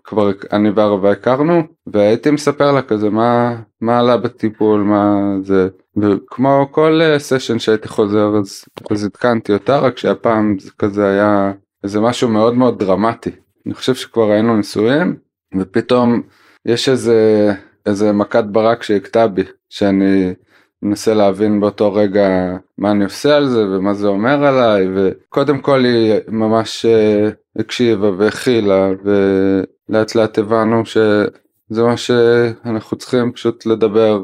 כבר 0.10 0.32
אני 0.54 0.70
והרבה 0.70 1.12
הכרנו 1.12 1.62
והייתי 1.88 2.32
מספר 2.32 2.72
לה 2.72 2.82
כזה 2.82 3.10
מה 3.10 3.56
מה 3.82 4.00
עלה 4.00 4.18
בטיפול 4.18 4.82
מה 4.82 5.34
זה? 5.44 5.68
וכמו 5.98 6.68
כל 6.72 7.02
סשן 7.18 7.54
אה, 7.54 7.60
שהייתי 7.60 7.88
חוזר 7.88 8.38
אז, 8.38 8.66
אז 8.92 9.06
עדכנתי 9.06 9.54
אותה 9.54 9.80
רק 9.80 9.98
שהפעם 9.98 10.60
זה 10.60 10.72
כזה 10.80 11.08
היה 11.08 11.52
איזה 11.84 12.02
משהו 12.02 12.30
מאוד 12.30 12.54
מאוד 12.54 12.80
דרמטי. 12.80 13.32
אני 13.66 13.74
חושב 13.74 13.96
שכבר 13.96 14.32
היינו 14.32 14.58
נשואים 14.58 15.16
ופתאום 15.58 16.22
יש 16.66 16.90
איזה 16.90 17.52
איזה 17.86 18.12
מכת 18.12 18.44
ברק 18.44 18.84
שהכתה 18.84 19.28
בי 19.28 19.44
שאני 19.70 20.34
מנסה 20.82 21.14
להבין 21.14 21.60
באותו 21.60 21.94
רגע 21.94 22.58
מה 22.78 22.92
אני 22.92 23.04
עושה 23.04 23.38
על 23.38 23.48
זה 23.48 23.66
ומה 23.68 23.94
זה 23.94 24.08
אומר 24.08 24.46
עליי 24.46 24.88
וקודם 24.96 25.60
כל 25.60 25.86
היא 25.86 26.14
ממש 26.28 26.86
אה, 26.86 27.30
הקשיבה 27.60 28.12
והכילה 28.18 28.90
ולאט 29.04 29.70
לאט 29.90 30.38
הבנו 30.38 30.86
שזה 30.86 31.84
מה 31.84 31.98
שאנחנו 31.98 32.98
צריכים 32.98 33.32
פשוט 33.32 33.66
לדבר 33.66 34.24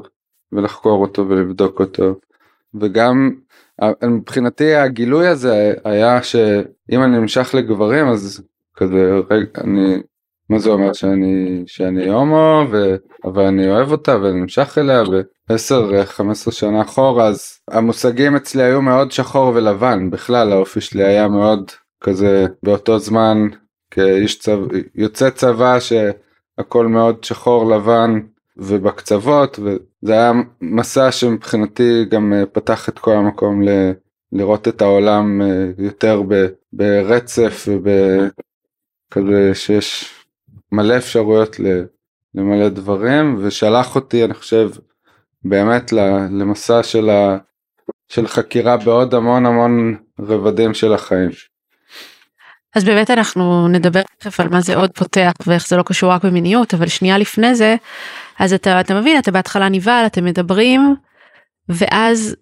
ולחקור 0.51 1.01
אותו 1.01 1.30
ולבדוק 1.30 1.80
אותו. 1.80 2.15
וגם 2.82 3.32
מבחינתי 4.04 4.75
הגילוי 4.75 5.28
הזה 5.28 5.73
היה 5.84 6.23
שאם 6.23 7.04
אני 7.04 7.19
נמשך 7.19 7.56
לגברים 7.56 8.08
אז 8.08 8.43
כזה 8.78 9.12
רגע 9.30 9.47
אני 9.58 10.01
מה 10.49 10.60
זה 10.60 10.69
אומר 10.69 10.93
שאני 10.93 11.63
שאני 11.67 12.10
הומו 12.10 12.63
ו... 12.71 12.95
אבל 13.25 13.43
אני 13.43 13.69
אוהב 13.69 13.91
אותה 13.91 14.17
ואני 14.21 14.41
נמשך 14.41 14.78
אליה 14.78 15.04
ו-10-15 15.04 16.51
שנה 16.51 16.82
אחורה 16.82 17.28
אז 17.28 17.60
המושגים 17.71 18.36
אצלי 18.36 18.63
היו 18.63 18.82
מאוד 18.82 19.12
שחור 19.12 19.51
ולבן. 19.56 20.10
בכלל 20.10 20.51
האופי 20.51 20.82
שלי 20.82 21.04
היה 21.04 21.28
מאוד 21.28 21.71
כזה 22.04 22.45
באותו 22.63 22.99
זמן 22.99 23.47
כאיש 23.95 24.39
צבא 24.39 24.65
יוצא 24.95 25.29
צבא 25.29 25.77
שהכל 25.79 26.88
מאוד 26.88 27.23
שחור 27.23 27.71
לבן 27.71 28.19
ובקצוות 28.58 29.60
וזה 29.60 30.13
היה 30.13 30.31
מסע 30.62 31.12
שמבחינתי 31.12 32.05
גם 32.05 32.34
אה, 32.34 32.45
פתח 32.45 32.89
את 32.89 32.99
כל 32.99 33.12
המקום 33.12 33.63
ל... 33.63 33.69
לראות 34.31 34.67
את 34.67 34.81
העולם 34.81 35.41
אה, 35.41 35.71
יותר 35.77 36.21
ב... 36.27 36.45
ברצף 36.73 37.67
ובכזה 37.67 39.55
שיש 39.55 40.13
מלא 40.71 40.97
אפשרויות 40.97 41.55
למלא 42.36 42.69
דברים 42.69 43.36
ושלח 43.39 43.95
אותי 43.95 44.25
אני 44.25 44.34
חושב 44.34 44.69
באמת 45.43 45.91
למסע 46.31 46.84
של, 46.84 47.10
ה, 47.10 47.38
של 48.08 48.27
חקירה 48.27 48.77
בעוד 48.77 49.13
המון 49.13 49.45
המון 49.45 49.97
רבדים 50.19 50.73
של 50.73 50.93
החיים. 50.93 51.29
אז 52.76 52.84
באמת 52.84 53.12
אנחנו 53.12 53.68
נדבר 53.68 54.02
תכף 54.18 54.40
על 54.40 54.50
מה 54.50 54.62
זה 54.62 54.76
עוד 54.76 54.92
פותח 54.92 55.32
ואיך 55.48 55.68
זה 55.68 55.78
לא 55.78 55.84
קשור 55.84 56.12
רק 56.12 56.26
במיניות 56.26 56.74
אבל 56.74 56.88
שנייה 56.88 57.18
לפני 57.18 57.56
זה 57.56 57.76
אז 58.40 58.54
אתה 58.54 58.80
אתה 58.80 59.00
מבין 59.00 59.20
אתה 59.20 59.32
בהתחלה 59.32 59.70
נבהל 59.70 60.06
אתם 60.06 60.26
מדברים 60.26 60.96
ואז 61.70 62.36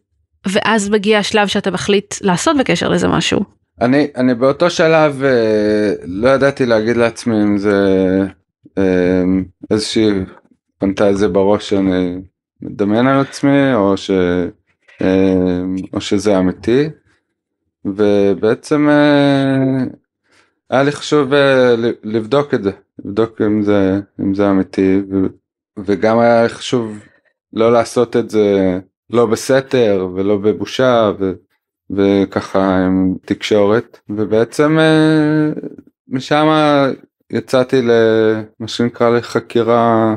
ואז 0.47 0.89
מגיע 0.89 1.19
השלב 1.19 1.47
שאתה 1.47 1.71
מחליט 1.71 2.15
לעשות 2.21 2.57
בקשר 2.57 2.89
לזה 2.89 3.07
משהו. 3.07 3.43
אני 3.81 4.07
אני 4.15 4.35
באותו 4.35 4.69
שלב 4.69 5.23
אה, 5.23 5.93
לא 6.05 6.29
ידעתי 6.29 6.65
להגיד 6.65 6.97
לעצמי 6.97 7.43
אם 7.43 7.57
זה 7.57 7.87
אה, 8.77 9.23
איזושהי 9.71 10.09
פנטזיה 10.79 11.27
בראש 11.27 11.69
שאני 11.69 12.17
מדמיין 12.61 13.07
על 13.07 13.19
עצמי 13.19 13.73
או 13.73 13.97
ש... 13.97 14.11
אה, 15.01 15.61
או 15.93 16.01
שזה 16.01 16.39
אמיתי 16.39 16.89
ובעצם 17.85 18.89
אה, 18.89 19.83
היה 20.69 20.83
לי 20.83 20.91
חשוב 20.91 21.33
אה, 21.33 21.75
לבדוק 22.03 22.53
את 22.53 22.63
זה 22.63 22.71
לבדוק 23.05 23.41
אם 23.41 23.61
זה 23.61 23.99
אם 24.19 24.35
זה 24.35 24.49
אמיתי. 24.49 25.01
וגם 25.77 26.19
היה 26.19 26.43
לי 26.43 26.49
חשוב 26.49 26.99
לא 27.53 27.73
לעשות 27.73 28.17
את 28.17 28.29
זה 28.29 28.79
לא 29.09 29.25
בסתר 29.25 30.07
ולא 30.15 30.37
בבושה 30.37 31.11
ו... 31.19 31.33
וככה 31.89 32.85
עם 32.85 33.15
תקשורת 33.25 33.99
ובעצם 34.09 34.77
משם 36.07 36.47
יצאתי 37.31 37.81
למה 37.81 38.67
שנקרא 38.67 39.09
לחקירה 39.09 40.15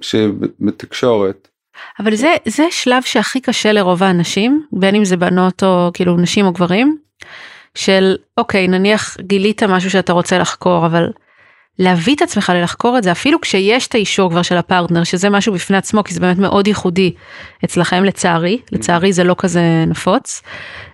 שהיא 0.00 0.28
בתקשורת. 0.60 1.48
אבל 2.00 2.14
זה 2.14 2.34
זה 2.48 2.66
שלב 2.70 3.02
שהכי 3.02 3.40
קשה 3.40 3.72
לרוב 3.72 4.02
האנשים 4.02 4.66
בין 4.72 4.94
אם 4.94 5.04
זה 5.04 5.16
בנות 5.16 5.62
או 5.62 5.90
כאילו 5.94 6.16
נשים 6.16 6.46
או 6.46 6.52
גברים 6.52 6.98
של 7.74 8.16
אוקיי 8.36 8.68
נניח 8.68 9.16
גילית 9.20 9.62
משהו 9.62 9.90
שאתה 9.90 10.12
רוצה 10.12 10.38
לחקור 10.38 10.86
אבל 10.86 11.10
להביא 11.78 12.16
את 12.16 12.22
עצמך 12.22 12.52
ללחקור 12.54 12.98
את 12.98 13.02
זה 13.02 13.12
אפילו 13.12 13.40
כשיש 13.40 13.86
את 13.86 13.94
האישור 13.94 14.30
כבר 14.30 14.42
של 14.42 14.56
הפרטנר 14.56 15.04
שזה 15.04 15.30
משהו 15.30 15.52
בפני 15.52 15.76
עצמו 15.76 16.04
כי 16.04 16.14
זה 16.14 16.20
באמת 16.20 16.38
מאוד 16.38 16.66
ייחודי 16.66 17.14
אצלכם 17.64 18.04
לצערי 18.04 18.60
לצערי 18.72 19.12
זה 19.12 19.24
לא 19.24 19.34
כזה 19.38 19.84
נפוץ 19.86 20.42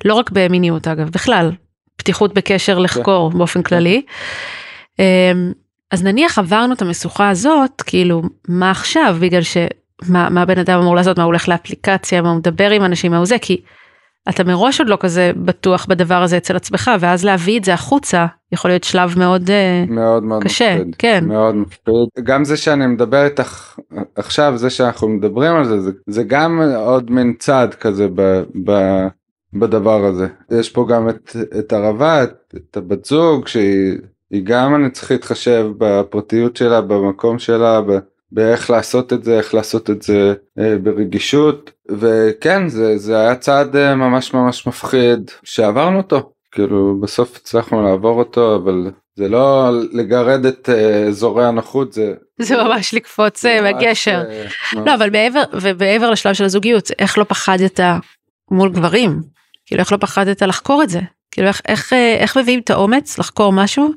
לא 0.05 0.15
רק 0.15 0.31
במיניות 0.31 0.89
אגב 0.89 1.11
בכלל 1.11 1.51
פתיחות 2.01 2.35
בקשר 2.35 2.79
לחקור 2.79 3.31
באופן 3.31 3.63
כללי. 3.63 4.03
אמ, 4.99 5.53
אז 5.91 6.05
נניח 6.05 6.39
עברנו 6.39 6.73
את 6.73 6.83
המשוכה 6.83 7.31
הזאת, 7.31 7.83
כאילו, 7.87 8.23
מה 8.49 8.71
עכשיו? 8.71 9.17
בגלל 9.21 9.43
ש... 9.43 9.57
מה, 10.09 10.29
מה 10.31 10.45
בן 10.45 10.59
אדם 10.59 10.79
אמור 10.81 10.97
לעשות, 10.97 11.19
מה 11.19 11.25
הוא 11.25 11.29
הולך 11.29 11.49
לאפליקציה, 11.49 12.23
מה 12.23 12.31
הוא 12.31 12.39
מדבר 12.39 12.71
עם 12.71 12.85
אנשים, 12.85 13.11
מה 13.13 13.19
הוא 13.19 13.27
זה, 13.27 13.37
כי 13.39 13.61
אתה 14.29 14.45
מראש 14.45 14.81
עוד 14.81 14.89
לא 14.89 14.97
כזה 15.01 15.33
בטוח 15.37 15.87
בדבר 15.87 16.23
הזה 16.23 16.37
אצל 16.37 16.57
עצמך, 16.57 16.91
ואז 17.01 17.25
להביא 17.25 17.59
את 17.59 17.65
זה 17.65 17.75
החוצה 17.75 18.27
יכול 18.53 18.71
להיות 18.71 18.85
שלב 18.85 19.19
מאוד, 19.19 19.51
אה, 19.51 19.85
מאוד 19.89 20.25
מאוד 20.25 20.45
קשה, 20.45 20.77
מפחיד. 20.77 20.97
כן. 20.99 21.25
מאוד 21.27 21.55
מפחיד. 21.55 21.95
גם 22.23 22.45
זה 22.45 22.57
שאני 22.57 22.87
מדבר 22.87 23.25
איתך 23.25 23.79
עכשיו, 24.17 24.53
זה 24.57 24.71
שאנחנו 24.71 25.09
מדברים 25.09 25.57
על 25.57 25.65
זה, 25.65 25.81
זה, 25.81 25.91
זה 26.07 26.23
גם 26.23 26.61
עוד 26.77 27.11
מין 27.11 27.35
צעד 27.39 27.75
כזה 27.75 28.09
ב, 28.15 28.43
ב, 28.65 28.73
בדבר 29.53 30.05
הזה. 30.05 30.29
יש 30.51 30.71
פה 30.71 30.87
גם 30.91 31.09
את, 31.09 31.37
את 31.59 31.73
הרבה, 31.73 32.23
את, 32.23 32.55
את 32.57 32.77
הבת 32.77 33.05
זוג, 33.05 33.49
שהיא 33.49 33.99
היא 34.31 34.43
גם 34.45 34.75
אני 34.75 34.91
צריך 34.91 35.11
להתחשב 35.11 35.67
בפרטיות 35.79 36.57
שלה, 36.57 36.81
במקום 36.81 37.39
שלה, 37.39 37.81
ב, 37.81 37.99
באיך 38.33 38.71
לעשות 38.71 39.13
את 39.13 39.25
זה, 39.25 39.39
איך 39.39 39.55
לעשות 39.55 39.91
את 39.91 40.03
זה 40.03 40.35
אה, 40.59 40.79
ברגישות, 40.79 41.71
וכן, 41.91 42.69
זה, 42.69 42.99
זה 42.99 43.21
היה 43.21 43.35
צעד 43.35 43.77
אה, 43.77 43.95
ממש 43.95 44.35
ממש 44.35 44.67
מפחיד 44.67 45.31
שעברנו 45.45 45.99
אותו. 45.99 46.33
כאילו 46.53 47.01
בסוף 47.01 47.37
הצלחנו 47.37 47.83
לעבור 47.83 48.19
אותו 48.19 48.57
אבל 48.57 48.91
זה 49.17 49.29
לא 49.29 49.71
לגרד 49.93 50.47
את 50.47 50.69
אה, 50.69 51.07
אזורי 51.07 51.47
הנוחות 51.47 51.93
זה 51.93 52.15
זה 52.41 52.57
ממש 52.57 52.95
לקפוץ 52.95 53.45
אה, 53.45 53.61
ממש, 53.61 53.73
בגשר. 53.75 54.23
אה, 54.31 54.47
לא, 54.87 54.95
אבל 54.95 55.11
מעבר, 55.11 55.43
ומעבר 55.61 56.11
לשלב 56.11 56.35
של 56.35 56.45
הזוגיות, 56.45 56.91
איך 56.99 57.19
לא 57.19 57.25
פחדת 57.25 57.81
מול 58.51 58.73
גברים? 58.73 59.21
כאילו, 59.67 59.81
איך 59.81 59.93
לא 59.93 59.97
פחדת 60.01 60.43
לחקור 60.43 60.83
את 60.83 60.89
זה? 60.89 61.01
כאילו, 61.31 61.49
איך, 61.49 61.61
איך, 61.69 61.93
אה, 61.93 62.17
איך 62.19 62.39
מביאים 62.39 62.61
את 62.61 62.71
האומץ 62.71 63.19
לחקור 63.19 63.53
משהו 63.53 63.91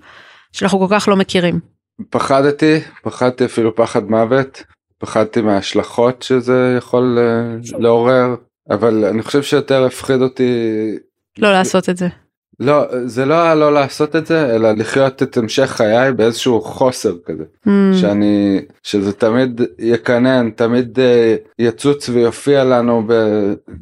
שאנחנו 0.52 0.80
כל 0.80 0.88
כך 0.90 1.08
לא 1.08 1.16
מכירים? 1.16 1.73
פחדתי 2.10 2.80
פחדתי 3.04 3.46
אפילו 3.46 3.76
פחד 3.76 4.04
מוות 4.10 4.64
פחדתי 4.98 5.42
מההשלכות 5.42 6.22
שזה 6.22 6.76
יכול 6.78 7.18
אה, 7.20 7.56
לעורר 7.80 8.36
אבל 8.70 9.06
אני 9.06 9.22
חושב 9.24 9.44
שיותר 9.44 9.86
הפחיד 9.86 10.22
אותי 10.22 10.54
לא 11.40 11.52
לעשות 11.52 11.90
את 11.90 11.98
זה. 11.98 12.08
לא 12.60 12.86
זה 13.06 13.26
לא 13.26 13.34
היה 13.44 13.56
לא 13.56 13.74
לעשות 13.74 14.16
את 14.16 14.26
זה 14.26 14.56
אלא 14.56 14.72
לחיות 14.72 15.24
את 15.24 15.38
המשך 15.38 15.66
חיי 15.66 16.12
באיזשהו 16.14 16.62
חוסר 16.62 17.14
כזה. 17.26 17.44
Mm, 17.68 17.70
שאני 18.02 18.62
שזה 18.84 19.14
תמיד 19.14 19.62
יקנן 19.80 20.50
תמיד 20.56 21.00
אה, 21.00 21.36
יצוץ 21.60 22.10
ויופיע 22.10 22.64
לנו 22.64 23.04
ב, 23.08 23.14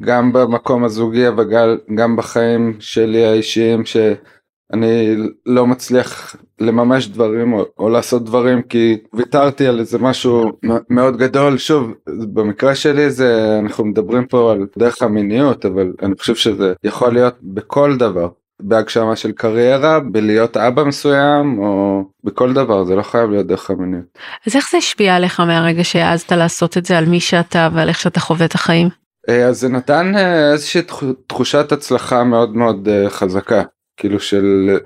גם 0.00 0.32
במקום 0.32 0.84
הזוגי 0.84 1.28
אבל 1.28 1.44
גם- 1.94 2.16
בחיים 2.16 2.76
שלי 2.80 3.24
האישיים 3.26 3.82
שאני 4.72 5.16
לא 5.46 5.66
מצליח 5.66 6.36
לממש 6.60 7.08
דברים 7.08 7.52
או, 7.52 7.64
או 7.78 7.88
לעשות 7.88 8.24
דברים 8.24 8.62
כי 8.62 8.96
ויתרתי 9.14 9.66
על 9.66 9.78
איזה 9.78 9.98
משהו 9.98 10.52
מאוד 10.90 11.16
גדול 11.16 11.58
שוב 11.58 11.92
במקרה 12.08 12.74
שלי 12.74 13.10
זה 13.10 13.58
אנחנו 13.62 13.84
מדברים 13.84 14.26
פה 14.26 14.52
על 14.52 14.66
דרך 14.78 15.02
המיניות 15.02 15.64
אבל 15.66 15.92
אני 16.02 16.14
חושב 16.18 16.34
שזה 16.34 16.72
יכול 16.84 17.12
להיות 17.12 17.34
בכל 17.42 17.96
דבר. 17.96 18.28
בהגשמה 18.64 19.16
של 19.16 19.32
קריירה, 19.32 20.00
בלהיות 20.00 20.56
אבא 20.56 20.84
מסוים, 20.84 21.58
או 21.58 22.02
בכל 22.24 22.52
דבר, 22.52 22.84
זה 22.84 22.94
לא 22.94 23.02
חייב 23.02 23.30
להיות 23.30 23.46
דרך 23.46 23.70
המיניות. 23.70 24.04
אז 24.46 24.56
איך 24.56 24.70
זה 24.72 24.78
השפיע 24.78 25.16
עליך 25.16 25.40
מהרגע 25.40 25.84
שהעזת 25.84 26.32
לעשות 26.32 26.78
את 26.78 26.86
זה 26.86 26.98
על 26.98 27.04
מי 27.06 27.20
שאתה 27.20 27.68
ועל 27.74 27.88
איך 27.88 28.00
שאתה 28.00 28.20
חווה 28.20 28.46
את 28.46 28.54
החיים? 28.54 28.88
אה, 29.28 29.46
אז 29.46 29.60
זה 29.60 29.68
נתן 29.68 30.12
אה, 30.16 30.52
איזושהי 30.52 30.82
תח- 30.82 31.02
תחושת 31.26 31.72
הצלחה 31.72 32.24
מאוד 32.24 32.56
מאוד 32.56 32.88
אה, 32.88 33.10
חזקה, 33.10 33.62
כאילו 34.02 34.20
של 34.20 34.78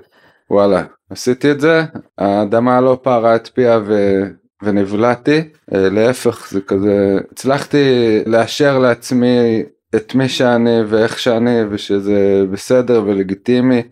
וואלה, 0.49 0.83
עשיתי 1.09 1.51
את 1.51 1.59
זה, 1.59 1.83
האדמה 2.17 2.81
לא 2.81 2.99
פערה 3.01 3.35
את 3.35 3.47
פיה 3.47 3.79
ו... 3.85 4.21
ונבלעתי, 4.63 5.37
אה, 5.73 5.89
להפך 5.89 6.47
זה 6.51 6.61
כזה, 6.61 7.19
הצלחתי 7.31 7.77
לאשר 8.25 8.79
לעצמי 8.79 9.63
את 9.95 10.15
מי 10.15 10.29
שאני 10.29 10.83
ואיך 10.87 11.19
שאני 11.19 11.63
ושזה 11.69 12.45
בסדר 12.51 13.03
ולגיטימי. 13.05 13.83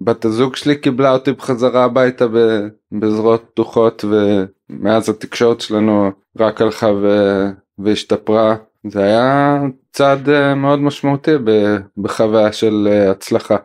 בת 0.00 0.24
הזוג 0.24 0.56
שלי 0.56 0.76
קיבלה 0.76 1.12
אותי 1.12 1.32
בחזרה 1.32 1.84
הביתה 1.84 2.26
בזרועות 2.92 3.44
פתוחות 3.52 4.04
ומאז 4.08 5.08
התקשורת 5.08 5.60
שלנו 5.60 6.10
רק 6.38 6.60
הלכה 6.60 6.86
ו... 6.86 7.08
והשתפרה. 7.78 8.56
זה 8.88 9.02
היה 9.02 9.58
צעד 9.92 10.28
אה, 10.28 10.54
מאוד 10.54 10.78
משמעותי 10.78 11.34
בחוויה 11.98 12.52
של 12.52 12.88
אה, 12.90 13.10
הצלחה. 13.10 13.56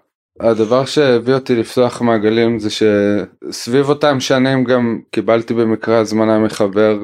הדבר 0.41 0.85
שהביא 0.85 1.33
אותי 1.33 1.55
לפתוח 1.55 2.01
מעגלים 2.01 2.59
זה 2.59 2.69
שסביב 2.69 3.89
אותם 3.89 4.19
שנים 4.19 4.63
גם 4.63 4.99
קיבלתי 5.11 5.53
במקרה 5.53 5.97
הזמנה 5.97 6.39
מחבר 6.39 7.03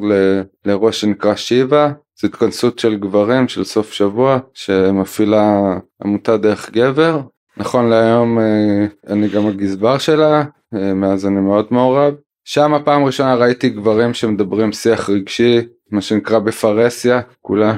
לאירוע 0.66 0.92
שנקרא 0.92 1.36
שיבה. 1.36 1.92
זו 2.22 2.28
התכנסות 2.28 2.80
של 2.80 2.96
גברים 2.96 3.48
של 3.48 3.64
סוף 3.64 3.92
שבוע 3.92 4.40
שמפעילה 4.54 5.78
עמותה 6.04 6.38
דרך 6.38 6.72
גבר. 6.72 7.22
נכון 7.58 7.90
להיום 7.90 8.40
אה, 8.40 8.86
אני 9.08 9.28
גם 9.28 9.48
הגזבר 9.48 9.98
שלה, 9.98 10.44
אה, 10.76 10.94
מאז 10.94 11.26
אני 11.26 11.40
מאוד 11.40 11.68
מעורב. 11.72 12.14
שם 12.46 12.74
הפעם 12.74 13.04
ראשונה 13.04 13.36
ראיתי 13.36 13.70
גברים 13.70 14.14
שמדברים 14.14 14.72
שיח 14.72 15.10
רגשי, 15.10 15.60
מה 15.92 16.02
שנקרא 16.02 16.40
בפרהסיה, 16.40 17.22
כולם, 17.42 17.76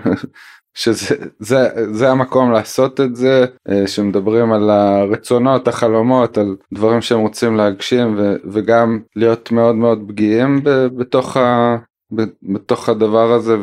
שזה 0.80 1.16
זה, 1.40 1.70
זה 1.92 2.12
המקום 2.12 2.52
לעשות 2.52 3.02
את 3.02 3.16
זה, 3.16 3.46
אה, 3.70 3.88
שמדברים 3.88 4.52
על 4.52 4.70
הרצונות, 4.70 5.68
החלומות, 5.68 6.38
על 6.38 6.56
דברים 6.74 7.02
שהם 7.02 7.20
רוצים 7.20 7.56
להגשים 7.56 8.16
ו, 8.18 8.36
וגם 8.52 9.00
להיות 9.16 9.52
מאוד 9.52 9.76
מאוד 9.76 10.04
פגיעים 10.08 10.64
ב, 10.64 10.70
בתוך, 10.70 11.38
ה, 11.38 11.78
ב, 12.16 12.22
בתוך 12.44 12.90
הדבר 12.90 13.32
הזה 13.32 13.58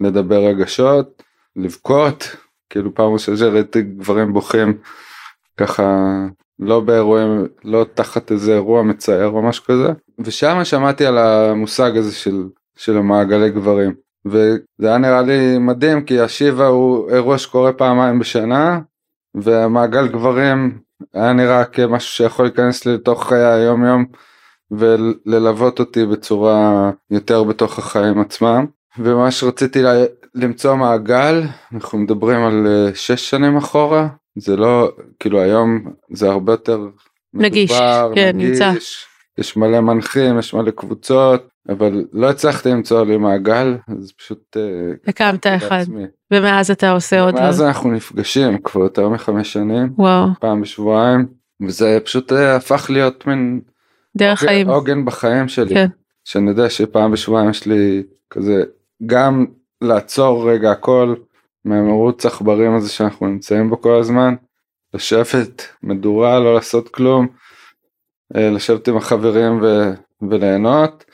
ולדבר 0.00 0.46
רגשות, 0.46 1.22
לבכות, 1.56 2.36
כאילו 2.70 2.94
פעם 2.94 3.12
ראשונה 3.12 3.36
שראיתי 3.36 3.82
גברים 3.82 4.32
בוכים 4.32 4.78
ככה 5.56 6.06
לא 6.58 6.80
באירועים 6.80 7.46
לא 7.64 7.86
תחת 7.94 8.32
איזה 8.32 8.54
אירוע 8.54 8.82
מצער 8.82 9.28
או 9.28 9.42
משהו 9.42 9.64
כזה. 9.64 9.88
ושם 10.18 10.64
שמעתי 10.64 11.06
על 11.06 11.18
המושג 11.18 11.96
הזה 11.96 12.14
של 12.14 12.44
של 12.76 12.96
המעגלי 12.96 13.50
גברים 13.50 13.94
וזה 14.26 14.58
היה 14.88 14.98
נראה 14.98 15.22
לי 15.22 15.58
מדהים 15.58 16.04
כי 16.04 16.20
השיבה 16.20 16.66
הוא 16.66 17.10
אירוע 17.10 17.38
שקורה 17.38 17.72
פעמיים 17.72 18.18
בשנה 18.18 18.80
והמעגל 19.34 20.08
גברים 20.08 20.78
היה 21.14 21.32
נראה 21.32 21.64
כמשהו 21.64 22.10
שיכול 22.10 22.44
להיכנס 22.44 22.86
לי 22.86 22.94
לתוך 22.94 23.28
חיי 23.28 23.44
היום 23.44 23.84
יום 23.84 24.04
וללוות 24.70 25.78
אותי 25.80 26.06
בצורה 26.06 26.90
יותר 27.10 27.44
בתוך 27.44 27.78
החיים 27.78 28.20
עצמם. 28.20 28.66
וממש 28.98 29.44
רציתי 29.44 29.82
לה- 29.82 30.04
למצוא 30.34 30.74
מעגל 30.76 31.42
אנחנו 31.74 31.98
מדברים 31.98 32.40
על 32.44 32.66
אה, 32.66 32.94
שש 32.94 33.30
שנים 33.30 33.56
אחורה. 33.56 34.08
זה 34.36 34.56
לא 34.56 34.92
כאילו 35.20 35.40
היום 35.40 35.80
זה 36.12 36.30
הרבה 36.30 36.52
יותר 36.52 36.80
נגיש, 37.34 37.70
מדובר, 37.72 38.12
כן, 38.14 38.32
נמצא. 38.34 38.72
יש 39.38 39.56
מלא 39.56 39.80
מנחים 39.80 40.38
יש 40.38 40.54
מלא 40.54 40.70
קבוצות 40.70 41.48
אבל 41.68 42.04
לא 42.12 42.30
הצלחתי 42.30 42.68
למצוא 42.68 43.04
לי 43.04 43.16
מעגל 43.16 43.76
אז 43.88 44.12
פשוט 44.12 44.56
אה, 44.56 44.62
הקמת 45.06 45.46
אחד, 45.46 45.76
לעצמי. 45.78 46.04
ומאז 46.30 46.70
אתה 46.70 46.90
עושה 46.90 47.20
עוד... 47.20 47.34
מאז 47.34 47.62
אנחנו 47.62 47.90
נפגשים 47.90 48.58
כבר 48.58 48.80
יותר 48.80 49.08
מחמש 49.08 49.52
שנים 49.52 49.92
וואו, 49.98 50.26
פעם 50.40 50.60
בשבועיים 50.60 51.26
וזה 51.66 51.98
פשוט 52.04 52.32
אה, 52.32 52.56
הפך 52.56 52.86
להיות 52.90 53.26
מין 53.26 53.60
דרך 54.16 54.38
חיים. 54.38 54.68
עוגן 54.68 55.04
בחיים 55.04 55.48
שלי 55.48 55.74
כן. 55.74 55.86
שאני 56.24 56.50
יודע 56.50 56.70
שפעם 56.70 57.12
בשבועיים 57.12 57.50
יש 57.50 57.66
לי 57.66 58.02
כזה 58.30 58.62
גם 59.06 59.46
לעצור 59.80 60.50
רגע 60.50 60.70
הכל 60.70 61.14
מהמרוץ 61.64 62.26
עכברים 62.26 62.74
הזה 62.74 62.88
שאנחנו 62.88 63.26
נמצאים 63.26 63.70
בו 63.70 63.80
כל 63.80 63.98
הזמן 63.98 64.34
לשבת 64.94 65.66
מדורה 65.82 66.40
לא 66.40 66.54
לעשות 66.54 66.88
כלום 66.88 67.26
אה, 68.36 68.50
לשבת 68.50 68.88
עם 68.88 68.96
החברים 68.96 69.62
ו, 69.62 69.92
וליהנות 70.30 71.04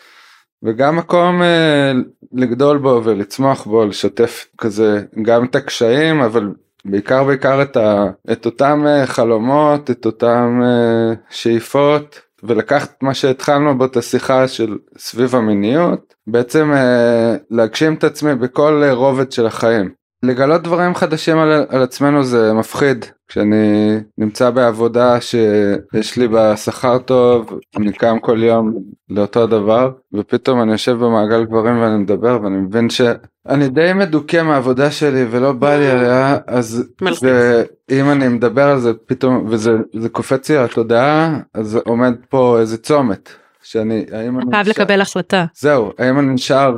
וגם 0.63 0.97
מקום 0.97 1.43
אה, 1.43 1.93
לגדול 2.33 2.79
בו 2.79 3.01
ולצמוח 3.05 3.65
בו 3.65 3.85
לשתף 3.85 4.47
כזה 4.59 5.03
גם 5.23 5.45
את 5.45 5.55
הקשיים 5.55 6.21
אבל 6.21 6.53
בעיקר 6.85 7.25
בעיקר 7.25 7.63
את, 7.63 7.77
ה, 7.77 8.07
את 8.33 8.47
אותם 8.47 8.85
אה, 8.87 9.07
חלומות 9.07 9.91
את 9.91 10.07
אותם 10.07 10.61
אה, 10.65 11.15
שאיפות 11.31 12.21
ולקחת 12.43 13.03
מה 13.03 13.15
שהתחלנו 13.15 13.79
בו 13.79 13.85
את 13.85 13.97
השיחה 13.97 14.49
של 14.49 14.79
סביב 14.99 15.35
המיניות 15.35 16.15
בעצם 16.27 16.73
אה, 16.73 17.37
להגשים 17.51 17.95
את 17.95 18.05
עצמי 18.05 18.35
בכל 18.35 18.83
אה, 18.85 18.93
רובד 18.93 19.33
של 19.33 19.47
החיים 19.47 19.91
לגלות 20.23 20.63
דברים 20.63 20.95
חדשים 20.95 21.39
על, 21.39 21.67
על 21.69 21.83
עצמנו 21.83 22.25
זה 22.25 22.53
מפחיד. 22.53 23.05
כשאני 23.29 23.97
נמצא 24.19 24.51
בעבודה 24.51 25.21
שיש 25.21 26.17
לי 26.17 26.29
בה 26.29 26.57
שכר 26.57 26.99
טוב, 26.99 27.59
אני 27.77 27.93
קם 27.93 28.19
כל 28.21 28.43
יום 28.43 28.75
לאותו 29.11 29.47
דבר, 29.47 29.91
ופתאום 30.13 30.63
אני 30.63 30.73
יושב 30.73 30.93
במעגל 30.93 31.45
גברים 31.45 31.81
ואני 31.81 31.99
מדבר 31.99 32.39
ואני 32.43 32.57
מבין 32.57 32.91
שאני 32.91 33.69
די 33.69 33.93
מדוכא 33.95 34.43
מהעבודה 34.43 34.91
שלי 34.91 35.27
ולא 35.31 35.53
בא 35.53 35.77
לי 35.77 35.91
עליה, 35.91 36.39
אז 36.47 36.85
זה, 37.21 37.65
אם 37.91 38.11
אני 38.11 38.29
מדבר 38.29 38.69
על 38.69 38.79
זה 38.79 38.93
פתאום 39.07 39.47
וזה 39.49 40.09
קופץ 40.13 40.51
לי 40.51 40.57
לתודעה, 40.65 41.41
אז 41.55 41.79
עומד 41.87 42.15
פה 42.29 42.59
איזה 42.61 42.79
צומת. 42.79 43.31
שאני, 43.67 44.05
האם 44.13 44.39
אני... 44.39 44.51
חייב 44.51 44.69
לקבל 44.69 45.01
החלטה. 45.01 45.45
זהו, 45.55 45.93
האם 45.99 46.19
אני 46.19 46.35
נשאר 46.35 46.77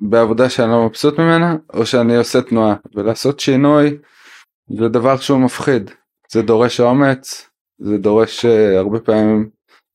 בעבודה 0.00 0.48
שאני 0.48 0.70
לא 0.70 0.86
מבסוט 0.86 1.18
ממנה, 1.18 1.56
או 1.74 1.86
שאני 1.86 2.16
עושה 2.16 2.42
תנועה, 2.42 2.74
ולעשות 2.94 3.40
שינוי 3.40 3.96
זה 4.70 4.88
דבר 4.88 5.16
שהוא 5.16 5.38
מפחיד, 5.38 5.90
זה 6.32 6.42
דורש 6.42 6.80
אומץ, 6.80 7.50
זה 7.78 7.98
דורש 7.98 8.44
uh, 8.44 8.48
הרבה 8.76 9.00
פעמים 9.00 9.48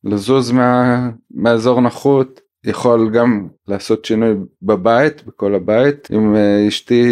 לזוז 0.03 0.51
מה, 0.51 1.09
מהאזור 1.31 1.81
נוחות, 1.81 2.41
יכול 2.65 3.09
גם 3.13 3.47
לעשות 3.67 4.05
שינוי 4.05 4.35
בבית, 4.61 5.23
בכל 5.25 5.55
הבית, 5.55 6.07
אם 6.11 6.35
uh, 6.35 6.67
אשתי 6.67 7.05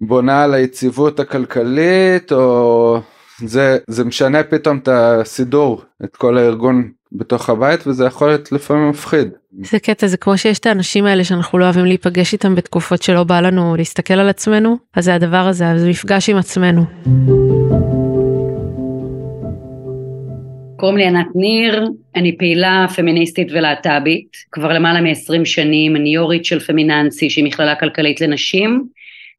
בונה 0.00 0.44
על 0.44 0.54
היציבות 0.54 1.20
הכלכלית, 1.20 2.32
או 2.32 3.00
זה, 3.44 3.78
זה 3.86 4.04
משנה 4.04 4.42
פתאום 4.42 4.78
את 4.78 4.88
הסידור, 4.88 5.82
את 6.04 6.16
כל 6.16 6.38
הארגון 6.38 6.92
בתוך 7.12 7.50
הבית 7.50 7.86
וזה 7.86 8.04
יכול 8.04 8.28
להיות 8.28 8.52
לפעמים 8.52 8.88
מפחיד. 8.88 9.28
זה 9.62 9.78
קטע 9.78 10.06
זה 10.06 10.16
כמו 10.16 10.38
שיש 10.38 10.58
את 10.58 10.66
האנשים 10.66 11.04
האלה 11.04 11.24
שאנחנו 11.24 11.58
לא 11.58 11.64
אוהבים 11.64 11.84
להיפגש 11.84 12.32
איתם 12.32 12.54
בתקופות 12.54 13.02
שלא 13.02 13.24
בא 13.24 13.40
לנו 13.40 13.76
להסתכל 13.76 14.14
על 14.14 14.28
עצמנו 14.28 14.76
אז 14.94 15.04
זה 15.04 15.14
הדבר 15.14 15.36
הזה 15.36 15.64
זה 15.76 15.88
מפגש 15.88 16.30
עם 16.30 16.36
עצמנו. 16.36 16.84
קוראים 20.76 20.96
לי 20.96 21.06
ענת 21.06 21.26
ניר, 21.34 21.88
אני 22.16 22.38
פעילה 22.38 22.86
פמיניסטית 22.96 23.48
ולהט"בית, 23.50 24.36
כבר 24.52 24.72
למעלה 24.72 25.00
מ-20 25.00 25.44
שנים, 25.44 25.96
אני 25.96 26.14
יורית 26.14 26.44
של 26.44 26.60
פמיננסי 26.60 27.30
שהיא 27.30 27.44
מכללה 27.44 27.74
כלכלית 27.74 28.20
לנשים, 28.20 28.84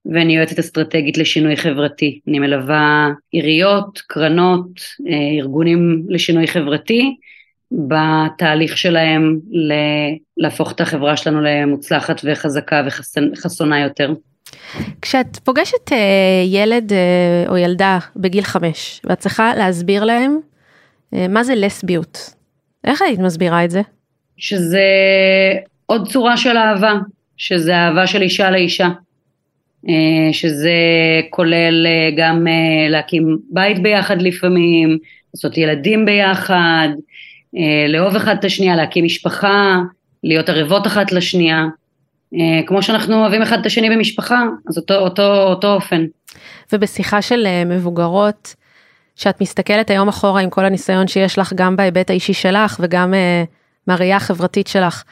ואני 0.05 0.37
יועצת 0.37 0.59
אסטרטגית 0.59 1.17
לשינוי 1.17 1.57
חברתי. 1.57 2.19
אני 2.27 2.39
מלווה 2.39 3.09
עיריות, 3.31 4.01
קרנות, 4.07 4.81
אה, 5.09 5.39
ארגונים 5.39 6.03
לשינוי 6.09 6.47
חברתי, 6.47 7.15
בתהליך 7.71 8.77
שלהם 8.77 9.39
להפוך 10.37 10.71
את 10.71 10.81
החברה 10.81 11.17
שלנו 11.17 11.41
למוצלחת 11.41 12.21
וחזקה 12.23 12.83
וחסונה 13.33 13.79
יותר. 13.79 14.13
כשאת 15.01 15.37
פוגשת 15.43 15.91
אה, 15.91 15.97
ילד 16.45 16.93
אה, 16.93 17.49
או 17.49 17.57
ילדה 17.57 17.97
בגיל 18.15 18.43
חמש 18.43 19.01
ואת 19.03 19.19
צריכה 19.19 19.55
להסביר 19.55 20.03
להם 20.03 20.39
אה, 21.13 21.27
מה 21.27 21.43
זה 21.43 21.55
לסביות, 21.55 22.33
איך 22.83 23.01
היית 23.01 23.19
מסבירה 23.19 23.65
את 23.65 23.71
זה? 23.71 23.81
שזה 24.37 24.83
עוד 25.85 26.07
צורה 26.07 26.37
של 26.37 26.57
אהבה, 26.57 26.93
שזה 27.37 27.75
אהבה 27.75 28.07
של 28.07 28.21
אישה 28.21 28.51
לאישה, 28.51 28.89
שזה 30.31 30.71
כולל 31.29 31.87
גם 32.17 32.47
להקים 32.89 33.37
בית 33.49 33.83
ביחד 33.83 34.21
לפעמים, 34.21 34.97
לעשות 35.33 35.57
ילדים 35.57 36.05
ביחד, 36.05 36.89
לאהוב 37.89 38.15
אחד 38.15 38.35
את 38.39 38.45
השנייה, 38.45 38.75
להקים 38.75 39.05
משפחה, 39.05 39.79
להיות 40.23 40.49
ערבות 40.49 40.87
אחת 40.87 41.11
לשנייה. 41.11 41.65
אה, 42.33 42.67
כמו 42.67 42.81
שאנחנו 42.81 43.21
אוהבים 43.21 43.41
אחד 43.41 43.59
את 43.59 43.65
השני 43.65 43.89
במשפחה, 43.89 44.43
אז 44.67 44.77
אותו, 44.77 44.95
אותו, 44.95 45.43
אותו 45.43 45.73
אופן. 45.73 46.05
ובשיחה 46.73 47.21
של 47.21 47.45
אה, 47.45 47.63
מבוגרות, 47.65 48.55
שאת 49.15 49.41
מסתכלת 49.41 49.89
היום 49.89 50.07
אחורה 50.07 50.41
עם 50.41 50.49
כל 50.49 50.65
הניסיון 50.65 51.07
שיש 51.07 51.39
לך 51.39 51.53
גם 51.55 51.75
בהיבט 51.75 52.09
האישי 52.09 52.33
שלך 52.33 52.77
וגם 52.79 53.13
uh, 53.13 53.47
מהראייה 53.87 54.15
החברתית 54.15 54.67
שלך, 54.67 55.03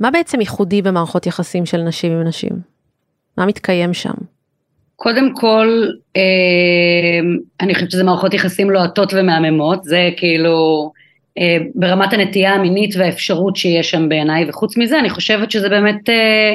מה 0.00 0.10
בעצם 0.10 0.40
ייחודי 0.40 0.82
במערכות 0.82 1.26
יחסים 1.26 1.66
של 1.66 1.78
נשים 1.78 2.12
עם 2.12 2.22
נשים? 2.22 2.52
מה 3.38 3.46
מתקיים 3.46 3.94
שם? 3.94 4.14
קודם 4.96 5.34
כל, 5.34 5.84
אה, 6.16 6.22
אני 7.60 7.74
חושבת 7.74 7.90
שזה 7.90 8.04
מערכות 8.04 8.34
יחסים 8.34 8.70
לוהטות 8.70 9.12
ומהממות, 9.16 9.84
זה 9.84 10.10
כאילו 10.16 10.90
אה, 10.96 11.03
ברמת 11.74 12.12
הנטייה 12.12 12.54
המינית 12.54 12.94
והאפשרות 12.96 13.56
שיש 13.56 13.90
שם 13.90 14.08
בעיניי, 14.08 14.48
וחוץ 14.48 14.76
מזה 14.76 14.98
אני 14.98 15.10
חושבת 15.10 15.50
שזה 15.50 15.68
באמת 15.68 16.08
אה, 16.08 16.54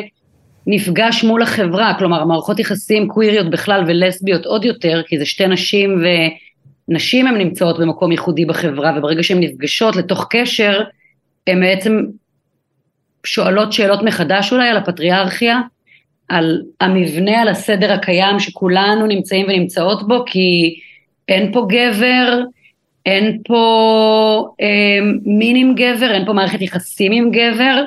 נפגש 0.67 1.23
מול 1.23 1.41
החברה, 1.41 1.93
כלומר 1.97 2.25
מערכות 2.25 2.59
יחסים 2.59 3.07
קוויריות 3.07 3.49
בכלל 3.49 3.83
ולסביות 3.87 4.45
עוד 4.45 4.65
יותר, 4.65 5.01
כי 5.07 5.19
זה 5.19 5.25
שתי 5.25 5.47
נשים 5.47 6.03
ונשים 6.89 7.27
הן 7.27 7.37
נמצאות 7.37 7.79
במקום 7.79 8.11
ייחודי 8.11 8.45
בחברה, 8.45 8.93
וברגע 8.97 9.23
שהן 9.23 9.39
נפגשות 9.39 9.95
לתוך 9.95 10.27
קשר, 10.29 10.81
הן 11.47 11.61
בעצם 11.61 12.01
שואלות 13.23 13.73
שאלות 13.73 14.03
מחדש 14.03 14.53
אולי 14.53 14.69
על 14.69 14.77
הפטריארכיה, 14.77 15.61
על 16.29 16.61
המבנה, 16.81 17.41
על 17.41 17.47
הסדר 17.47 17.91
הקיים 17.91 18.39
שכולנו 18.39 19.07
נמצאים 19.07 19.45
ונמצאות 19.45 20.07
בו, 20.07 20.23
כי 20.25 20.79
אין 21.27 21.51
פה 21.53 21.67
גבר, 21.69 22.43
אין 23.10 23.38
פה 23.48 24.48
אה, 24.62 24.67
מין 25.26 25.56
עם 25.56 25.76
גבר, 25.76 26.12
אין 26.12 26.26
פה 26.26 26.34
מערכת 26.34 26.62
יחסים 26.62 27.12
עם 27.12 27.32
גבר, 27.32 27.84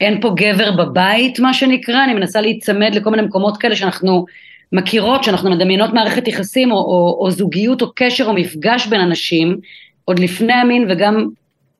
אין 0.00 0.20
פה 0.20 0.34
גבר 0.36 0.70
בבית 0.70 1.40
מה 1.40 1.54
שנקרא, 1.54 2.04
אני 2.04 2.14
מנסה 2.14 2.40
להיצמד 2.40 2.94
לכל 2.94 3.10
מיני 3.10 3.22
מקומות 3.22 3.56
כאלה 3.56 3.76
שאנחנו 3.76 4.24
מכירות, 4.72 5.24
שאנחנו 5.24 5.50
מדמיינות 5.50 5.92
מערכת 5.92 6.28
יחסים 6.28 6.72
או, 6.72 6.76
או, 6.76 7.18
או 7.20 7.30
זוגיות 7.30 7.82
או 7.82 7.86
קשר 7.94 8.24
או 8.24 8.32
מפגש 8.32 8.86
בין 8.86 9.00
אנשים, 9.00 9.56
עוד 10.04 10.18
לפני 10.18 10.52
המין 10.52 10.86
וגם 10.90 11.26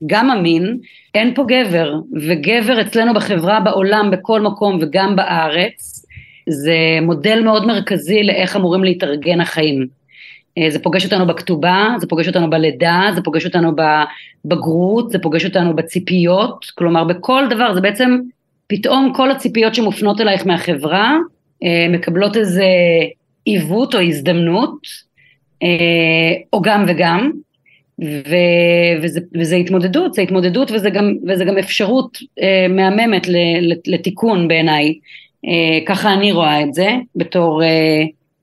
גם 0.06 0.30
המין, 0.30 0.78
אין 1.14 1.34
פה 1.34 1.44
גבר, 1.48 1.94
וגבר 2.28 2.80
אצלנו 2.80 3.14
בחברה, 3.14 3.60
בעולם, 3.60 4.10
בכל 4.10 4.40
מקום 4.40 4.78
וגם 4.80 5.16
בארץ, 5.16 6.06
זה 6.48 6.76
מודל 7.02 7.42
מאוד 7.44 7.66
מרכזי 7.66 8.22
לאיך 8.22 8.56
אמורים 8.56 8.84
להתארגן 8.84 9.40
החיים. 9.40 10.01
אה, 10.58 10.70
זה 10.70 10.78
פוגש 10.78 11.04
אותנו 11.04 11.26
בכתובה, 11.26 11.94
זה 11.98 12.06
פוגש 12.06 12.28
אותנו 12.28 12.50
בלידה, 12.50 13.10
זה 13.14 13.22
פוגש 13.22 13.46
אותנו 13.46 13.72
בבגרות, 14.44 15.10
זה 15.10 15.18
פוגש 15.18 15.44
אותנו 15.44 15.76
בציפיות, 15.76 16.66
כלומר 16.74 17.04
בכל 17.04 17.44
דבר, 17.50 17.74
זה 17.74 17.80
בעצם 17.80 18.18
פתאום 18.66 19.12
כל 19.16 19.30
הציפיות 19.30 19.74
שמופנות 19.74 20.20
אלייך 20.20 20.46
מהחברה 20.46 21.16
אה, 21.62 21.86
מקבלות 21.90 22.36
איזה 22.36 22.66
עיוות 23.44 23.94
או 23.94 24.00
הזדמנות, 24.00 24.78
אה, 25.62 26.32
או 26.52 26.62
גם 26.62 26.84
וגם, 26.88 27.30
ו, 28.04 28.36
וזה, 29.02 29.20
וזה 29.34 29.56
התמודדות, 29.56 30.14
זה 30.14 30.22
התמודדות 30.22 30.70
וזה 30.70 30.90
גם, 30.90 31.14
וזה 31.28 31.44
גם 31.44 31.58
אפשרות 31.58 32.18
מהממת 32.70 33.26
לתיקון 33.86 34.48
בעיניי, 34.48 34.94
ככה 35.86 36.12
אני 36.12 36.32
רואה 36.32 36.62
את 36.62 36.74
זה 36.74 36.90
בתור 37.16 37.62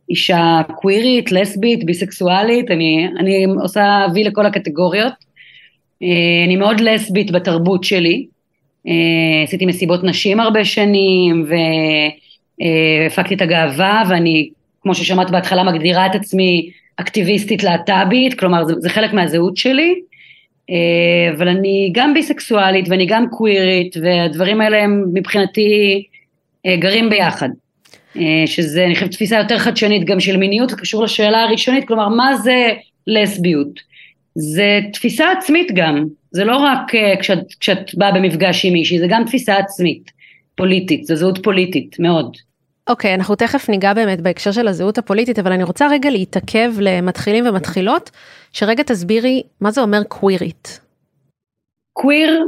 אישה 0.10 0.62
קווירית, 0.76 1.32
לסבית, 1.32 1.86
ביסקסואלית, 1.86 2.72
אני, 2.72 3.08
אני 3.20 3.46
עושה 3.62 4.06
וי 4.14 4.24
לכל 4.24 4.46
הקטגוריות. 4.46 5.14
אה, 6.04 6.46
אני 6.46 6.56
מאוד 6.56 6.80
לסבית 6.80 7.32
בתרבות 7.32 7.84
שלי, 7.84 8.26
אה, 8.88 9.44
עשיתי 9.44 9.66
מסיבות 9.66 10.04
נשים 10.04 10.40
הרבה 10.40 10.66
שנים 10.66 11.46
והפקתי 12.60 13.36
את 13.36 13.42
הגאווה 13.42 14.04
ואני, 14.10 14.50
כמו 14.82 14.96
ששמעת 14.96 15.32
בהתחלה, 15.32 15.64
מגדירה 15.64 16.06
את 16.06 16.16
עצמי 16.16 16.70
אקטיביסטית 16.96 17.64
להט"בית, 17.64 18.40
כלומר 18.40 18.64
זה, 18.64 18.74
זה 18.78 18.90
חלק 18.90 19.14
מהזהות 19.14 19.58
שלי, 19.58 19.96
אה, 20.70 21.34
אבל 21.38 21.48
אני 21.48 21.92
גם 21.94 22.14
ביסקסואלית 22.14 22.86
ואני 22.90 23.06
גם 23.06 23.26
קווירית 23.30 23.96
והדברים 24.02 24.62
האלה 24.62 24.84
הם 24.84 25.04
מבחינתי 25.14 26.04
גרים 26.80 27.10
ביחד. 27.10 27.50
אה, 28.18 28.44
שזה 28.46 28.86
אני 28.86 28.96
חושבת 28.96 29.12
תפיסה 29.12 29.38
יותר 29.38 29.58
חדשנית 29.58 30.06
גם 30.06 30.20
של 30.20 30.38
מיניות, 30.38 30.70
זה 30.70 30.76
קשור 30.76 31.04
לשאלה 31.04 31.44
הראשונית, 31.44 31.88
כלומר 31.88 32.10
מה 32.10 32.36
זה 32.38 32.68
לסביות? 33.08 33.80
זה 34.36 34.80
תפיסה 34.94 35.32
עצמית 35.32 35.72
גם, 35.74 36.06
זה 36.32 36.44
לא 36.44 36.58
רק 36.58 36.96
אה, 36.96 37.14
כשאת, 37.20 37.54
כשאת 37.60 37.96
באה 37.96 38.12
במפגש 38.12 38.66
עם 38.66 38.74
מישהי, 38.74 39.00
זה 39.00 39.06
גם 39.10 39.24
תפיסה 39.26 39.58
עצמית, 39.58 40.12
פוליטית, 40.56 41.04
זו 41.04 41.16
זהות 41.16 41.44
פוליטית, 41.44 41.96
מאוד. 42.00 42.38
אוקיי, 42.88 43.12
okay, 43.12 43.16
אנחנו 43.16 43.36
תכף 43.36 43.70
ניגע 43.70 43.94
באמת 43.94 44.22
בהקשר 44.22 44.52
של 44.52 44.68
הזהות 44.68 44.98
הפוליטית, 44.98 45.40
אבל 45.40 45.52
אני 45.52 45.64
רוצה 45.64 45.88
רגע 45.88 46.10
להתעכב 46.10 46.74
למתחילים 46.80 47.48
ומתחילות, 47.48 48.12
שרגע 48.54 48.84
תסבירי 48.84 49.44
מה 49.62 49.72
זה 49.72 49.82
אומר 49.82 50.04
קווירית. 50.04 50.80
קוויר, 51.94 52.44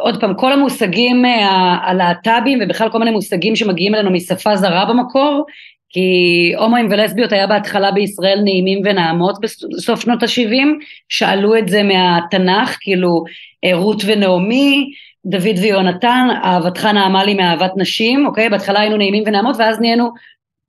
עוד 0.00 0.20
פעם, 0.20 0.34
כל 0.34 0.52
המושגים 0.52 1.24
אה, 1.24 1.76
הלהט"בים 1.82 2.58
ובכלל 2.62 2.90
כל 2.90 2.98
מיני 2.98 3.10
מושגים 3.10 3.56
שמגיעים 3.56 3.94
אלינו 3.94 4.10
משפה 4.10 4.56
זרה 4.56 4.84
במקור, 4.84 5.46
כי 5.88 6.52
הומואים 6.58 6.88
ולסביות 6.90 7.32
היה 7.32 7.46
בהתחלה 7.46 7.92
בישראל 7.92 8.40
נעימים 8.44 8.80
ונעמות 8.84 9.38
בסוף 9.72 10.00
שנות 10.00 10.22
ה-70, 10.22 10.66
שאלו 11.08 11.58
את 11.58 11.68
זה 11.68 11.82
מהתנ"ך, 11.82 12.76
כאילו 12.80 13.24
אה, 13.64 13.74
רות 13.74 14.02
ונעמי, 14.06 14.90
דוד 15.26 15.58
ויונתן, 15.62 16.28
אהבתך 16.44 16.84
נעמה 16.84 17.24
לי 17.24 17.34
מאהבת 17.34 17.72
נשים, 17.76 18.26
אוקיי? 18.26 18.48
בהתחלה 18.48 18.80
היינו 18.80 18.96
נעימים 18.96 19.22
ונעמות 19.26 19.56
ואז 19.58 19.80
נהיינו 19.80 20.10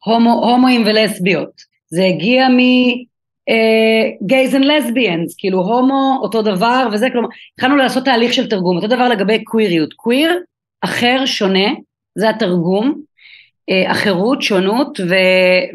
הומו, 0.05 0.33
הומואים 0.33 0.83
ולסביות, 0.85 1.61
זה 1.87 2.05
הגיע. 2.05 2.47
gays 4.25 4.55
and 4.55 4.65
lesbians, 4.65 5.35
כאילו 5.37 5.59
הומו 5.59 6.19
אותו 6.21 6.41
דבר 6.41 6.87
וזה, 6.91 7.09
כלומר 7.09 7.27
התחלנו 7.53 7.75
לעשות 7.75 8.05
תהליך 8.05 8.33
של 8.33 8.49
תרגום, 8.49 8.75
אותו 8.75 8.87
דבר 8.87 9.09
לגבי 9.09 9.43
קוויריות, 9.43 9.93
קוויר 9.93 10.39
אחר, 10.81 11.25
שונה, 11.25 11.69
זה 12.15 12.29
התרגום, 12.29 13.01
אה, 13.69 13.91
אחרות, 13.91 14.41
שונות, 14.41 14.99
ו, 15.09 15.15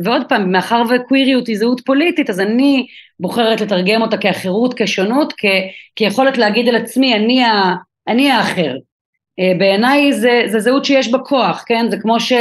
ועוד 0.05 0.23
פעם, 0.29 0.53
מאחר 0.53 0.83
וקוויריות 0.91 1.47
היא 1.47 1.59
זהות 1.59 1.81
פוליטית, 1.87 2.31
אז 2.31 2.41
אני 2.41 2.87
בוחרת 3.21 3.61
לתרגם 3.61 4.03
אותה 4.03 4.17
כאחרות, 4.17 4.75
כשונות, 4.77 5.33
כ, 5.37 5.45
כיכולת 5.97 6.39
להגיד 6.39 6.69
על 6.69 6.77
עצמי, 6.77 7.15
אני, 7.15 7.45
ה, 7.45 7.75
אני 8.09 8.31
האחר. 8.31 8.77
אה, 9.41 9.53
בעיניי 9.59 10.13
זה, 10.13 10.43
זה 10.47 10.61
זהות 10.61 10.85
שיש 10.85 11.11
בה 11.11 11.19
כוח, 11.19 11.65
כן? 11.67 11.87
זה 11.91 11.97
כמו 12.03 12.21
ש... 12.21 12.33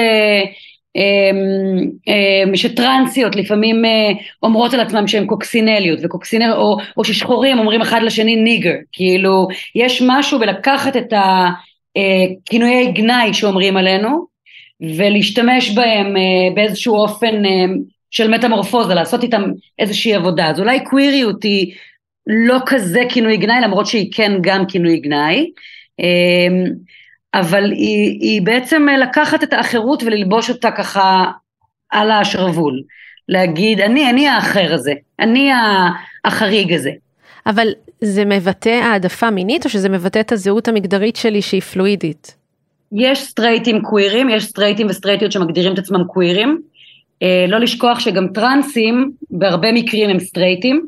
שטרנסיות 2.55 3.35
לפעמים 3.35 3.85
אה, 3.85 4.11
אומרות 4.43 4.73
על 4.73 4.79
עצמם 4.79 5.07
שהן 5.07 5.25
קוקסינליות 5.25 5.99
וקוקסינל 6.03 6.53
או, 6.53 6.77
או 6.97 7.05
ששחורים 7.05 7.59
אומרים 7.59 7.81
אחד 7.81 8.01
לשני 8.03 8.35
ניגר. 8.35 8.75
כאילו 8.91 9.47
יש 9.75 10.03
משהו 10.07 10.39
בלקחת 10.39 10.97
את 10.97 11.13
הכינויי 11.13 12.87
אה, 12.87 12.91
גנאי 12.91 13.33
שאומרים 13.33 13.77
עלינו 13.77 14.27
ולהשתמש 14.97 15.69
בהם 15.69 16.17
אה, 16.17 16.55
באיזשהו 16.55 16.95
אופן 16.95 17.43
של 18.11 18.31
מטמורפוזה 18.31 18.93
לעשות 18.93 19.23
איתם 19.23 19.43
איזושהי 19.79 20.13
עבודה. 20.13 20.47
אז 20.47 20.59
אולי 20.59 20.83
קוויריות 20.83 21.43
היא 21.43 21.73
לא 22.27 22.57
כזה 22.65 23.01
כינוי 23.09 23.37
גנאי 23.37 23.61
למרות 23.63 23.87
שהיא 23.87 24.11
כן 24.13 24.31
גם 24.41 24.65
כינוי 24.65 24.99
גנאי. 24.99 25.49
אמ, 25.99 26.65
אבל 27.33 27.71
היא, 27.71 28.19
היא 28.21 28.41
בעצם 28.41 28.85
לקחת 29.01 29.43
את 29.43 29.53
האחרות 29.53 30.03
וללבוש 30.03 30.49
אותה 30.49 30.71
ככה 30.71 31.25
על 31.89 32.11
השרוול. 32.11 32.81
להגיד, 33.29 33.81
אני, 33.81 34.09
אני 34.09 34.27
האחר 34.27 34.73
הזה, 34.73 34.93
אני 35.19 35.49
החריג 36.25 36.73
הזה. 36.73 36.91
אבל 37.45 37.67
זה 38.01 38.25
מבטא 38.25 38.69
העדפה 38.69 39.29
מינית 39.29 39.65
או 39.65 39.69
שזה 39.69 39.89
מבטא 39.89 40.19
את 40.19 40.31
הזהות 40.31 40.67
המגדרית 40.67 41.15
שלי 41.15 41.41
שהיא 41.41 41.61
פלואידית? 41.61 42.35
יש 42.91 43.21
סטרייטים 43.21 43.81
קווירים, 43.81 44.29
יש 44.29 44.43
סטרייטים 44.43 44.87
וסטרייטיות 44.89 45.31
שמגדירים 45.31 45.73
את 45.73 45.79
עצמם 45.79 46.03
קווירים. 46.03 46.61
אה, 47.23 47.45
לא 47.47 47.59
לשכוח 47.59 47.99
שגם 47.99 48.27
טרנסים 48.27 49.11
בהרבה 49.31 49.71
מקרים 49.71 50.09
הם 50.09 50.19
סטרייטים. 50.19 50.87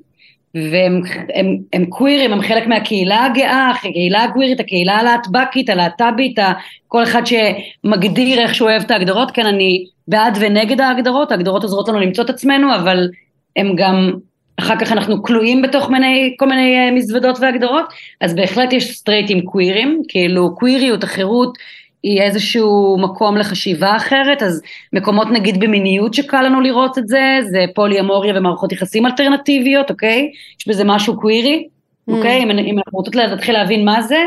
והם 0.56 1.02
הם, 1.34 1.58
הם 1.74 1.86
קווירים, 1.86 2.34
הם 2.34 2.42
חלק 2.42 2.68
מהקהילה 2.68 3.26
הגאה, 3.26 3.70
הקהילה 3.70 4.24
הקווירית, 4.24 4.60
הקהילה 4.60 4.98
הלהטבקית, 4.98 5.70
הלהט"בית, 5.70 6.40
כל 6.88 7.04
אחד 7.04 7.22
שמגדיר 7.26 8.40
איך 8.40 8.56
שהוא 8.56 8.70
אוהב 8.70 8.82
את 8.82 8.92
ההגדרות, 8.92 9.32
כן 9.32 9.46
אני 9.46 9.86
בעד 10.08 10.38
ונגד 10.42 10.82
ההגדרות, 10.82 11.32
ההגדרות 11.32 11.64
עוזרות 11.64 11.88
לנו 11.88 12.00
למצוא 12.00 12.24
את 12.24 12.30
עצמנו, 12.30 12.76
אבל 12.76 13.10
הם 13.56 13.76
גם, 13.76 14.12
אחר 14.58 14.76
כך 14.80 14.92
אנחנו 14.92 15.24
כלואים 15.24 15.62
בתוך 15.62 15.90
מיני, 15.90 16.36
כל 16.40 16.48
מיני 16.48 16.78
אה, 16.78 16.92
מזוודות 16.92 17.38
והגדרות, 17.40 17.86
אז 18.22 18.36
בהחלט 18.36 18.74
יש 18.74 18.98
סטרייטים 18.98 19.42
קווירים, 19.42 20.02
כאילו 20.08 20.56
קוויריות, 20.56 21.04
החירות, 21.04 21.58
היא 22.04 22.22
איזשהו 22.22 22.98
מקום 23.00 23.38
לחשיבה 23.38 23.96
אחרת, 23.96 24.44
אז 24.44 24.62
מקומות 24.94 25.28
נגיד 25.32 25.60
במיניות 25.60 26.14
שקל 26.14 26.42
לנו 26.42 26.62
לראות 26.62 26.98
את 26.98 27.08
זה, 27.08 27.40
זה 27.52 27.66
פולי 27.76 28.00
אמוריה 28.00 28.34
ומערכות 28.38 28.72
יחסים 28.72 29.06
אלטרנטיביות, 29.06 29.90
אוקיי? 29.90 30.30
יש 30.60 30.68
בזה 30.68 30.84
משהו 30.84 31.20
קווירי, 31.20 31.68
mm. 32.10 32.14
אוקיי? 32.14 32.44
אם, 32.44 32.50
אם 32.50 32.78
אנחנו 32.78 32.98
רוצות 32.98 33.16
להתחיל 33.16 33.54
להבין 33.54 33.86
מה 33.86 34.02
זה, 34.02 34.26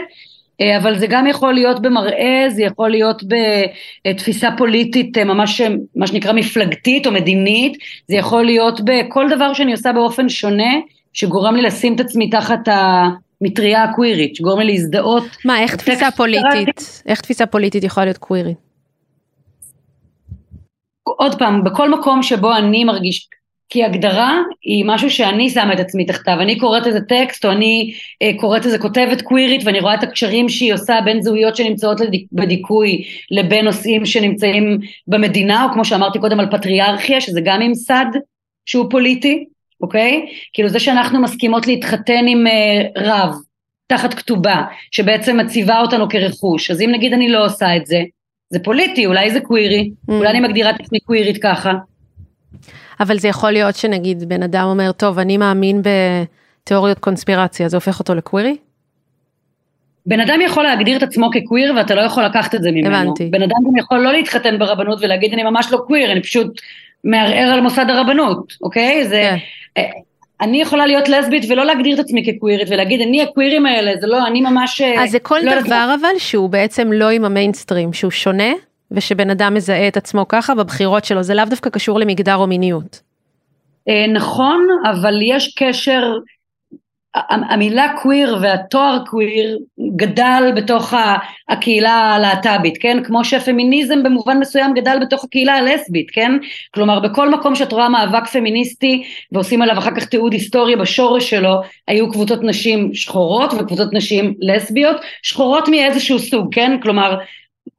אה, 0.61 0.77
אבל 0.77 0.99
זה 0.99 1.07
גם 1.07 1.27
יכול 1.27 1.55
להיות 1.55 1.83
במראה, 1.83 2.47
זה 2.49 2.62
יכול 2.62 2.91
להיות 2.91 3.22
בתפיסה 4.05 4.49
פוליטית 4.57 5.18
אה, 5.18 5.25
ממש 5.25 5.61
מה 5.97 6.07
שנקרא 6.07 6.33
מפלגתית 6.33 7.07
או 7.07 7.12
מדינית, 7.12 7.77
זה 8.09 8.16
יכול 8.16 8.45
להיות 8.45 8.81
בכל 8.85 9.29
דבר 9.31 9.55
שאני 9.55 9.72
עושה 9.72 9.93
באופן 9.93 10.29
שונה, 10.29 10.72
שגורם 11.12 11.57
לי 11.57 11.62
לשים 11.62 11.95
את 11.95 12.01
עצמי 12.01 12.31
תחת 12.31 12.68
ה... 12.68 13.09
מטריה 13.45 13.92
קווירית, 13.95 14.36
שגורם 14.36 14.61
לי 14.61 14.72
להזדהות. 14.72 15.24
מה, 15.45 15.61
איך 15.61 15.76
תפיסה 15.76 16.11
פוליטית, 16.11 17.03
איך 17.07 17.20
תפיסה 17.20 17.47
פוליטית 17.47 17.84
יכולה 17.84 18.07
להיות 18.07 18.18
קווירית? 18.18 18.57
עוד 21.03 21.38
פעם, 21.38 21.64
בכל 21.64 21.90
מקום 21.90 22.22
שבו 22.22 22.57
אני 22.57 22.84
מרגיש, 22.84 23.28
כי 23.68 23.84
הגדרה 23.84 24.38
היא 24.62 24.84
משהו 24.86 25.11
שאני 25.11 25.51
שמה 25.51 25.72
את 25.72 25.80
עצמי 25.80 26.05
תחתיו, 26.05 26.36
אני 26.40 26.59
קוראת 26.59 26.86
איזה 26.86 27.01
טקסט 27.01 27.45
או 27.45 27.51
אני 27.51 27.92
אה, 28.22 28.30
קוראת 28.36 28.66
איזה 28.66 28.78
כותבת 28.78 29.22
קווירית 29.22 29.62
ואני 29.64 29.80
רואה 29.80 29.95
את 29.95 30.03
הקשרים 30.03 30.49
שהיא 30.49 30.74
עושה 30.74 30.99
בין 31.05 31.22
זהויות 31.22 31.57
שנמצאות 31.57 32.01
לדיק, 32.01 32.26
בדיכוי 32.32 33.05
לבין 33.30 33.64
נושאים 33.64 34.07
שנמצאים 34.07 34.78
במדינה, 35.07 35.64
או 35.64 35.72
כמו 35.72 35.84
שאמרתי 35.84 36.18
קודם 36.18 36.40
על 36.40 36.51
פטריארכיה, 36.51 37.20
שזה 37.20 37.40
גם 37.45 37.61
ממסד 37.61 38.07
שהוא 38.66 38.90
פוליטי, 38.90 39.45
אוקיי? 39.85 40.26
כאילו 40.53 40.68
זה 40.68 40.80
שאנחנו 40.80 41.22
מסכימות 41.22 41.66
להתחתן 41.66 42.24
עם 42.28 42.47
uh, 42.47 43.01
רב 43.01 43.35
תחת 43.87 44.14
כתובה, 44.14 44.62
שבעצם 44.91 45.37
מציבה 45.37 45.80
אותנו 45.80 46.09
כרכוש, 46.09 46.70
אז 46.70 46.80
אם 46.80 46.91
נגיד 46.93 47.12
אני 47.12 47.28
לא 47.28 47.47
עושה 47.47 47.76
את 47.76 47.87
זה, 47.87 48.01
זה 48.51 48.59
פוליטי, 48.59 49.07
אולי 49.07 49.30
זה 49.30 49.41
קווירי, 49.41 49.91
mm. 49.91 50.12
אולי 50.12 50.28
אני 50.28 50.41
מגדירה 50.41 50.70
את 50.70 50.80
עצמי 50.80 51.01
קווירית 51.01 51.43
ככה. 51.43 51.72
אבל 53.01 53.18
זה 53.18 53.28
יכול 53.28 53.51
להיות 53.53 53.76
שנגיד 53.76 54.28
בן 54.28 54.43
אדם 54.43 54.64
אומר, 54.64 54.93
טוב, 54.93 55.18
אני 55.18 55.37
מאמין 55.37 55.82
בתיאוריות 55.82 56.99
קונספירציה, 56.99 57.68
זה 57.68 57.76
הופך 57.76 57.99
אותו 57.99 58.14
לקווירי? 58.14 58.57
בן 60.07 60.20
אדם 60.20 60.41
יכול 60.41 60.64
להגדיר 60.64 60.97
את 60.97 61.03
עצמו 61.03 61.30
כקוויר 61.32 61.74
ואתה 61.76 61.95
לא 61.95 62.01
יכול 62.01 62.24
לקחת 62.24 62.55
את 62.55 62.62
זה 62.62 62.70
ממנו. 62.70 62.97
הבנתי. 62.97 63.28
בן 63.30 63.43
אדם 63.43 63.57
גם 63.66 63.76
יכול 63.76 63.99
לא 63.99 64.12
להתחתן 64.12 64.59
ברבנות 64.59 64.99
ולהגיד 65.03 65.32
אני 65.32 65.43
ממש 65.43 65.72
לא 65.72 65.78
קוויר, 65.87 66.12
אני 66.12 66.22
פשוט 66.22 66.61
מערער 67.05 67.52
על 67.52 67.61
מוסד 67.61 67.90
הרבנות, 67.90 68.52
אוקיי? 68.62 69.09
זה... 69.09 69.30
כן. 69.30 69.36
אה, 69.78 69.90
אני 70.40 70.62
יכולה 70.62 70.86
להיות 70.86 71.09
לסבית 71.09 71.44
ולא 71.50 71.64
להגדיר 71.64 71.94
את 71.94 72.00
עצמי 72.00 72.24
כקווירית 72.26 72.68
ולהגיד 72.70 73.00
אני 73.00 73.22
הקווירים 73.22 73.66
האלה, 73.66 73.92
זה 74.00 74.07
לא, 74.07 74.26
אני 74.26 74.40
ממש... 74.40 74.80
אה, 74.80 75.02
אז 75.05 75.11
זה 75.11 75.18
כל 75.18 75.38
לא 75.42 75.61
דבר 75.61 75.94
אבל 76.00 76.18
שהוא 76.18 76.50
בעצם 76.50 76.92
לא 76.92 77.11
עם 77.11 77.24
המיינסטרים, 77.24 77.92
שהוא 77.92 78.11
שונה, 78.11 78.52
ושבן 78.90 79.30
אדם 79.30 79.55
מזהה 79.55 79.88
את 79.88 79.96
עצמו 79.96 80.28
ככה 80.28 80.55
בבחירות 80.55 81.05
שלו, 81.05 81.22
זה 81.22 81.34
לאו 81.34 81.44
דווקא 81.44 81.70
קשור 81.70 82.00
למגדר 82.00 82.36
או 82.36 82.46
מיניות. 82.46 83.00
אה, 83.88 84.07
נכון, 84.12 84.66
אבל 84.90 85.14
יש 85.22 85.55
קשר 85.59 86.12
המילה 87.28 87.86
קוויר 88.02 88.38
והתואר 88.40 88.98
קוויר 89.06 89.58
גדל 89.96 90.52
בתוך 90.56 90.94
הקהילה 91.48 91.92
הלהט"בית, 91.92 92.78
כן? 92.80 93.04
כמו 93.04 93.24
שפמיניזם 93.24 94.02
במובן 94.02 94.38
מסוים 94.38 94.74
גדל 94.74 94.98
בתוך 95.00 95.24
הקהילה 95.24 95.54
הלסבית, 95.54 96.10
כן? 96.10 96.32
כלומר 96.74 97.00
בכל 97.00 97.30
מקום 97.30 97.54
שאת 97.54 97.72
רואה 97.72 97.88
מאבק 97.88 98.26
פמיניסטי 98.26 99.04
ועושים 99.32 99.62
עליו 99.62 99.78
אחר 99.78 99.94
כך 99.96 100.04
תיעוד 100.04 100.32
היסטורי 100.32 100.76
בשורש 100.76 101.30
שלו, 101.30 101.54
היו 101.88 102.10
קבוצות 102.12 102.42
נשים 102.42 102.94
שחורות 102.94 103.52
וקבוצות 103.58 103.92
נשים 103.92 104.34
לסביות, 104.40 104.96
שחורות 105.22 105.68
מאיזשהו 105.68 106.18
סוג, 106.18 106.54
כן? 106.54 106.76
כלומר 106.82 107.16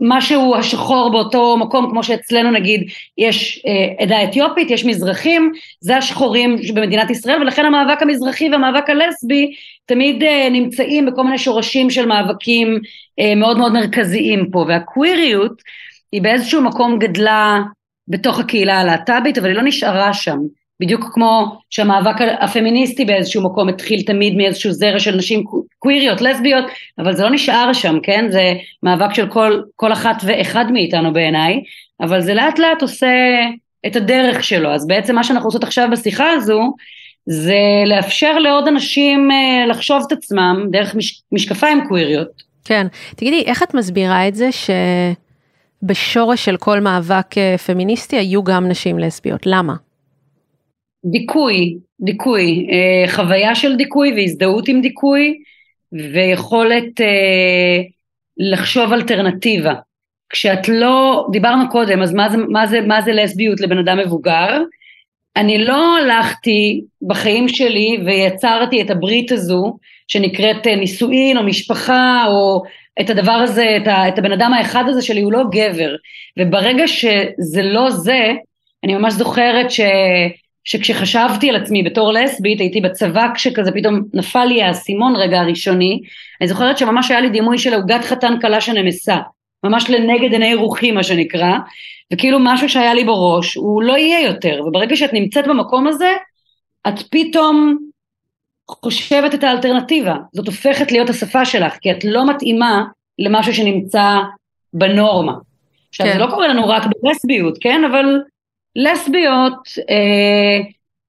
משהו 0.01 0.55
השחור 0.55 1.11
באותו 1.11 1.57
מקום, 1.57 1.89
כמו 1.89 2.03
שאצלנו 2.03 2.51
נגיד 2.51 2.89
יש 3.17 3.65
אה, 3.67 4.03
עדה 4.03 4.23
אתיופית, 4.23 4.71
יש 4.71 4.85
מזרחים, 4.85 5.51
זה 5.79 5.97
השחורים 5.97 6.55
במדינת 6.73 7.09
ישראל, 7.09 7.41
ולכן 7.41 7.65
המאבק 7.65 8.01
המזרחי 8.01 8.49
והמאבק 8.49 8.89
הלסבי 8.89 9.51
תמיד 9.85 10.23
אה, 10.23 10.47
נמצאים 10.51 11.05
בכל 11.05 11.23
מיני 11.23 11.37
שורשים 11.37 11.89
של 11.89 12.05
מאבקים 12.05 12.79
אה, 13.19 13.35
מאוד 13.35 13.57
מאוד 13.57 13.73
מרכזיים 13.73 14.49
פה, 14.51 14.65
והקוויריות 14.67 15.61
היא 16.11 16.21
באיזשהו 16.21 16.61
מקום 16.61 16.99
גדלה 16.99 17.59
בתוך 18.07 18.39
הקהילה 18.39 18.79
הלהט"בית, 18.79 19.37
אבל 19.37 19.47
היא 19.47 19.55
לא 19.55 19.63
נשארה 19.63 20.13
שם. 20.13 20.37
בדיוק 20.79 21.09
כמו 21.13 21.57
שהמאבק 21.69 22.15
הפמיניסטי 22.39 23.05
באיזשהו 23.05 23.43
מקום 23.43 23.69
התחיל 23.69 24.01
תמיד 24.01 24.35
מאיזשהו 24.35 24.71
זרע 24.71 24.99
של 24.99 25.15
נשים 25.15 25.43
קוויריות, 25.79 26.21
לסביות, 26.21 26.65
אבל 26.99 27.15
זה 27.15 27.23
לא 27.23 27.29
נשאר 27.29 27.73
שם, 27.73 27.97
כן? 28.03 28.25
זה 28.29 28.53
מאבק 28.83 29.13
של 29.13 29.27
כל, 29.27 29.61
כל 29.75 29.93
אחת 29.93 30.21
ואחד 30.25 30.65
מאיתנו 30.71 31.13
בעיניי, 31.13 31.61
אבל 32.01 32.21
זה 32.21 32.33
לאט 32.33 32.59
לאט 32.59 32.81
עושה 32.81 33.07
את 33.87 33.95
הדרך 33.95 34.43
שלו. 34.43 34.71
אז 34.71 34.87
בעצם 34.87 35.15
מה 35.15 35.23
שאנחנו 35.23 35.47
עושות 35.47 35.63
עכשיו 35.63 35.87
בשיחה 35.91 36.31
הזו, 36.31 36.73
זה 37.25 37.59
לאפשר 37.85 38.39
לעוד 38.39 38.67
אנשים 38.67 39.31
אה, 39.31 39.65
לחשוב 39.67 40.03
את 40.07 40.11
עצמם 40.11 40.65
דרך 40.71 40.95
מש, 40.95 41.21
משקפיים 41.31 41.87
קוויריות. 41.87 42.43
כן. 42.65 42.87
תגידי, 43.15 43.43
איך 43.45 43.63
את 43.63 43.73
מסבירה 43.73 44.27
את 44.27 44.35
זה 44.35 44.49
שבשורש 45.83 46.45
של 46.45 46.57
כל 46.57 46.79
מאבק 46.79 47.37
אה, 47.37 47.57
פמיניסטי 47.57 48.15
היו 48.17 48.43
גם 48.43 48.67
נשים 48.67 48.99
לסביות? 48.99 49.41
למה? 49.45 49.73
דיכוי, 51.11 51.77
דיכוי, 51.99 52.67
אה, 52.71 53.11
חוויה 53.11 53.55
של 53.55 53.75
דיכוי 53.75 54.13
והזדהות 54.13 54.67
עם 54.67 54.81
דיכוי 54.81 55.37
ויכולת 55.91 57.01
אה, 57.01 57.81
לחשוב 58.37 58.93
אלטרנטיבה. 58.93 59.73
כשאת 60.29 60.67
לא, 60.67 61.27
דיברנו 61.31 61.69
קודם, 61.69 62.01
אז 62.01 62.13
מה 62.13 62.29
זה, 62.29 62.37
מה 62.37 62.67
זה, 62.67 62.81
מה 62.81 63.01
זה 63.01 63.11
לסביות 63.11 63.61
לבן 63.61 63.77
אדם 63.77 63.97
מבוגר? 63.97 64.63
אני 65.35 65.65
לא 65.65 65.97
הלכתי 65.97 66.81
בחיים 67.01 67.49
שלי 67.49 67.97
ויצרתי 68.05 68.81
את 68.81 68.89
הברית 68.89 69.31
הזו 69.31 69.77
שנקראת 70.07 70.67
אה, 70.67 70.75
נישואין 70.75 71.37
או 71.37 71.43
משפחה 71.43 72.25
או 72.27 72.63
את 73.01 73.09
הדבר 73.09 73.31
הזה, 73.31 73.77
את, 73.81 73.87
ה, 73.87 74.07
את 74.07 74.19
הבן 74.19 74.31
אדם 74.31 74.53
האחד 74.53 74.83
הזה 74.87 75.01
שלי, 75.01 75.21
הוא 75.21 75.33
לא 75.33 75.43
גבר. 75.51 75.95
וברגע 76.39 76.87
שזה 76.87 77.63
לא 77.63 77.89
זה, 77.89 78.33
אני 78.83 78.95
ממש 78.95 79.13
זוכרת 79.13 79.71
ש... 79.71 79.79
שכשחשבתי 80.65 81.49
על 81.49 81.55
עצמי 81.55 81.83
בתור 81.83 82.13
לסבית, 82.13 82.59
הייתי 82.59 82.81
בצבא 82.81 83.27
כשכזה 83.35 83.71
פתאום 83.71 84.01
נפל 84.13 84.45
לי 84.45 84.63
האסימון 84.63 85.15
רגע 85.15 85.39
הראשוני, 85.39 86.01
אני 86.41 86.47
זוכרת 86.47 86.77
שממש 86.77 87.11
היה 87.11 87.21
לי 87.21 87.29
דימוי 87.29 87.57
של 87.57 87.73
עוגת 87.73 88.05
חתן 88.05 88.33
כלה 88.41 88.61
שנמסה, 88.61 89.17
ממש 89.63 89.89
לנגד 89.89 90.31
עיני 90.31 90.55
רוחי 90.55 90.91
מה 90.91 91.03
שנקרא, 91.03 91.57
וכאילו 92.13 92.37
משהו 92.41 92.69
שהיה 92.69 92.93
לי 92.93 93.03
בראש, 93.03 93.55
הוא 93.55 93.83
לא 93.83 93.97
יהיה 93.97 94.27
יותר, 94.27 94.61
וברגע 94.67 94.95
שאת 94.95 95.13
נמצאת 95.13 95.47
במקום 95.47 95.87
הזה, 95.87 96.13
את 96.87 96.99
פתאום 97.11 97.77
חושבת 98.69 99.33
את 99.33 99.43
האלטרנטיבה, 99.43 100.15
זאת 100.33 100.47
הופכת 100.47 100.91
להיות 100.91 101.09
השפה 101.09 101.45
שלך, 101.45 101.73
כי 101.81 101.91
את 101.91 102.03
לא 102.03 102.29
מתאימה 102.29 102.83
למשהו 103.19 103.53
שנמצא 103.53 104.19
בנורמה. 104.73 105.33
עכשיו, 105.89 106.07
כן. 106.07 106.13
זה 106.13 106.19
לא 106.19 106.27
קורה 106.27 106.47
לנו 106.47 106.69
רק 106.69 106.83
בלסביות, 107.01 107.57
כן? 107.61 107.81
אבל 107.91 108.05
לסביות 108.75 109.53
אה, 109.89 110.59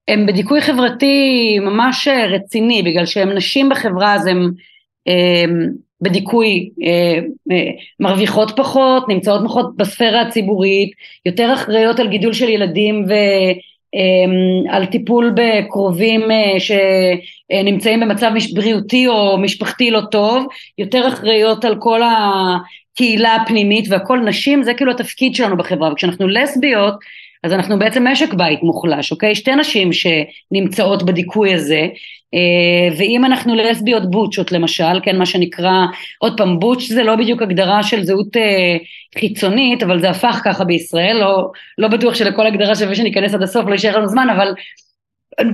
הן 0.08 0.26
בדיכוי 0.26 0.60
חברתי 0.60 1.58
ממש 1.58 2.08
רציני, 2.08 2.82
בגלל 2.82 3.06
שהן 3.06 3.36
נשים 3.36 3.68
בחברה 3.68 4.14
אז 4.14 4.26
הן 4.26 4.50
אה, 5.08 5.44
בדיכוי 6.00 6.70
אה, 6.82 7.18
אה, 7.52 7.70
מרוויחות 8.00 8.52
פחות, 8.56 9.08
נמצאות 9.08 9.40
פחות 9.44 9.76
בספירה 9.76 10.22
הציבורית, 10.22 10.90
יותר 11.26 11.54
אחראיות 11.54 12.00
על 12.00 12.08
גידול 12.08 12.32
של 12.32 12.48
ילדים 12.48 13.04
ו... 13.08 13.12
אה, 13.94 14.76
על 14.76 14.86
טיפול 14.86 15.34
בקרובים 15.36 16.30
אה, 16.30 16.54
שנמצאים 16.60 18.00
במצב 18.00 18.30
בריאותי 18.54 19.08
או 19.08 19.38
משפחתי 19.38 19.90
לא 19.90 20.00
טוב, 20.10 20.46
יותר 20.78 21.08
אחראיות 21.08 21.64
על 21.64 21.76
כל 21.78 22.00
הקהילה 22.02 23.34
הפנימית 23.34 23.84
והכל. 23.88 24.18
נשים 24.18 24.62
זה 24.62 24.74
כאילו 24.74 24.92
התפקיד 24.92 25.34
שלנו 25.34 25.56
בחברה 25.56 25.92
וכשאנחנו 25.92 26.28
לסביות 26.28 26.94
אז 27.46 27.52
אנחנו 27.52 27.78
בעצם 27.78 28.06
משק 28.06 28.34
בית 28.34 28.62
מוחלש, 28.62 29.12
אוקיי? 29.12 29.34
שתי 29.34 29.54
נשים 29.54 29.90
שנמצאות 29.92 31.02
בדיכוי 31.02 31.54
הזה, 31.54 31.86
אה, 32.34 32.96
ואם 32.98 33.24
אנחנו 33.24 33.54
לסביות 33.54 34.10
בוטשות 34.10 34.52
למשל, 34.52 35.00
כן, 35.02 35.18
מה 35.18 35.26
שנקרא, 35.26 35.86
עוד 36.18 36.36
פעם, 36.36 36.58
בוטש 36.58 36.88
זה 36.88 37.02
לא 37.02 37.16
בדיוק 37.16 37.42
הגדרה 37.42 37.82
של 37.82 38.04
זהות 38.04 38.36
אה, 38.36 38.76
חיצונית, 39.18 39.82
אבל 39.82 40.00
זה 40.00 40.10
הפך 40.10 40.40
ככה 40.44 40.64
בישראל, 40.64 41.16
לא, 41.16 41.50
לא 41.78 41.88
בטוח 41.88 42.14
שלכל 42.14 42.46
הגדרה 42.46 42.74
שווה 42.74 42.94
שניכנס 42.94 43.34
עד 43.34 43.42
הסוף, 43.42 43.66
לא 43.66 43.72
יישאר 43.72 43.98
לנו 43.98 44.08
זמן, 44.08 44.26
אבל 44.36 44.54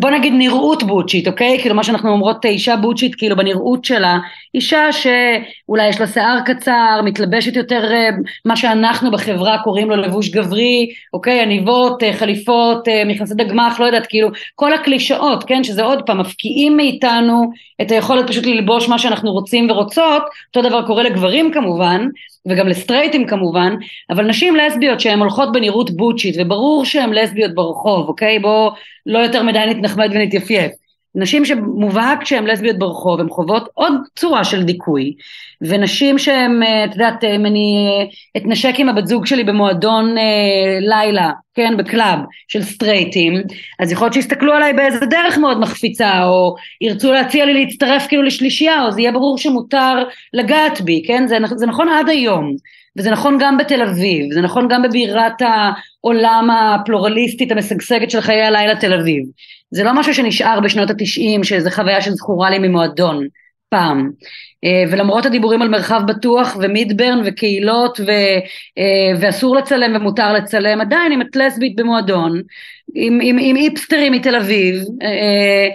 בוא 0.00 0.10
נגיד 0.10 0.32
נראות 0.36 0.82
בוצ'ית, 0.82 1.28
אוקיי? 1.28 1.58
כאילו 1.60 1.74
מה 1.74 1.84
שאנחנו 1.84 2.10
אומרות 2.10 2.44
אישה 2.44 2.76
בוצ'ית, 2.76 3.14
כאילו 3.14 3.36
בנראות 3.36 3.84
שלה, 3.84 4.18
אישה 4.54 4.92
שאולי 4.92 5.88
יש 5.88 6.00
לה 6.00 6.06
שיער 6.06 6.38
קצר, 6.44 7.00
מתלבשת 7.04 7.56
יותר 7.56 7.92
אה, 7.92 8.08
מה 8.44 8.56
שאנחנו 8.56 9.10
בחברה 9.10 9.58
קוראים 9.64 9.90
לו 9.90 9.96
לבוש 9.96 10.28
גברי, 10.28 10.88
אוקיי? 11.12 11.40
עניבות, 11.40 12.02
אה, 12.02 12.12
חליפות, 12.12 12.88
אה, 12.88 13.04
מכנסי 13.04 13.34
דגמח, 13.34 13.80
לא 13.80 13.86
יודעת, 13.86 14.06
כאילו 14.06 14.28
כל 14.54 14.74
הקלישאות, 14.74 15.44
כן? 15.44 15.64
שזה 15.64 15.82
עוד 15.82 16.02
פעם, 16.06 16.20
מפקיעים 16.20 16.76
מאיתנו 16.76 17.50
את 17.82 17.90
היכולת 17.90 18.28
פשוט 18.28 18.46
ללבוש 18.46 18.88
מה 18.88 18.98
שאנחנו 18.98 19.32
רוצים 19.32 19.70
ורוצות, 19.70 20.22
אותו 20.56 20.68
דבר 20.68 20.86
קורה 20.86 21.02
לגברים 21.02 21.52
כמובן, 21.52 22.08
וגם 22.48 22.68
לסטרייטים 22.68 23.26
כמובן, 23.26 23.74
אבל 24.10 24.26
נשים 24.26 24.56
לסביות 24.56 25.00
שהן 25.00 25.18
הולכות 25.18 25.52
בנראות 25.52 25.90
בוצ'ית, 25.90 26.34
וברור 26.38 26.84
שהן 26.84 27.12
לסביות 27.12 27.54
ברחוב, 27.54 28.08
אוקיי? 28.08 28.38
בואו 28.38 28.70
לא 29.06 29.18
יותר 29.18 29.42
מדי 29.42 29.64
נתנחמד 29.68 30.08
ונתייפייף. 30.12 30.81
נשים 31.14 31.44
שמובהק 31.44 32.24
שהן 32.24 32.46
לסביות 32.46 32.78
ברחוב, 32.78 33.20
הן 33.20 33.28
חוות 33.28 33.68
עוד 33.74 33.92
צורה 34.16 34.44
של 34.44 34.62
דיכוי, 34.62 35.14
ונשים 35.60 36.18
שהן, 36.18 36.62
אה, 36.62 36.84
את 36.84 36.92
יודעת, 36.92 37.24
אם 37.24 37.46
אני 37.46 37.88
אתנשק 38.36 38.74
עם 38.78 38.88
הבת 38.88 39.06
זוג 39.06 39.26
שלי 39.26 39.44
במועדון 39.44 40.18
אה, 40.18 40.78
לילה, 40.80 41.30
כן, 41.54 41.76
בקלאב 41.76 42.18
של 42.48 42.62
סטרייטים, 42.62 43.42
אז 43.80 43.92
יכול 43.92 44.04
להיות 44.04 44.14
שיסתכלו 44.14 44.52
עליי 44.52 44.72
באיזה 44.72 45.06
דרך 45.06 45.38
מאוד 45.38 45.60
מחפיצה, 45.60 46.24
או 46.24 46.54
ירצו 46.80 47.12
להציע 47.12 47.44
לי 47.44 47.64
להצטרף 47.64 48.06
כאילו 48.06 48.22
לשלישייה, 48.22 48.84
או 48.84 48.92
זה 48.92 49.00
יהיה 49.00 49.12
ברור 49.12 49.38
שמותר 49.38 50.04
לגעת 50.32 50.80
בי, 50.80 51.02
כן, 51.06 51.26
זה, 51.26 51.38
זה 51.56 51.66
נכון 51.66 51.88
עד 51.88 52.08
היום. 52.08 52.56
וזה 52.96 53.10
נכון 53.10 53.38
גם 53.40 53.58
בתל 53.58 53.82
אביב, 53.82 54.32
זה 54.32 54.40
נכון 54.40 54.68
גם 54.68 54.82
בבירת 54.82 55.42
העולם 55.42 56.50
הפלורליסטית 56.50 57.52
המשגשגת 57.52 58.10
של 58.10 58.20
חיי 58.20 58.42
הלילה 58.42 58.76
תל 58.76 58.94
אביב. 58.94 59.22
זה 59.72 59.84
לא 59.84 59.92
משהו 59.94 60.14
שנשאר 60.14 60.60
בשנות 60.60 60.90
התשעים, 60.90 61.44
שזו 61.44 61.70
חוויה 61.70 62.00
שזכורה 62.00 62.50
לי 62.50 62.58
ממועדון 62.58 63.26
פעם. 63.68 64.10
אה, 64.64 64.84
ולמרות 64.90 65.26
הדיבורים 65.26 65.62
על 65.62 65.68
מרחב 65.68 66.00
בטוח 66.06 66.56
ומידברן 66.60 67.22
וקהילות 67.24 68.00
ו, 68.00 68.10
אה, 68.78 69.18
ואסור 69.20 69.56
לצלם 69.56 69.96
ומותר 69.96 70.32
לצלם, 70.32 70.80
עדיין 70.80 71.12
אם 71.12 71.22
את 71.22 71.36
לסבית 71.36 71.76
במועדון, 71.76 72.42
עם, 72.94 73.18
עם, 73.22 73.36
עם 73.40 73.56
איפסטרים 73.56 74.12
מתל 74.12 74.36
אביב, 74.36 74.84
אה, 75.02 75.68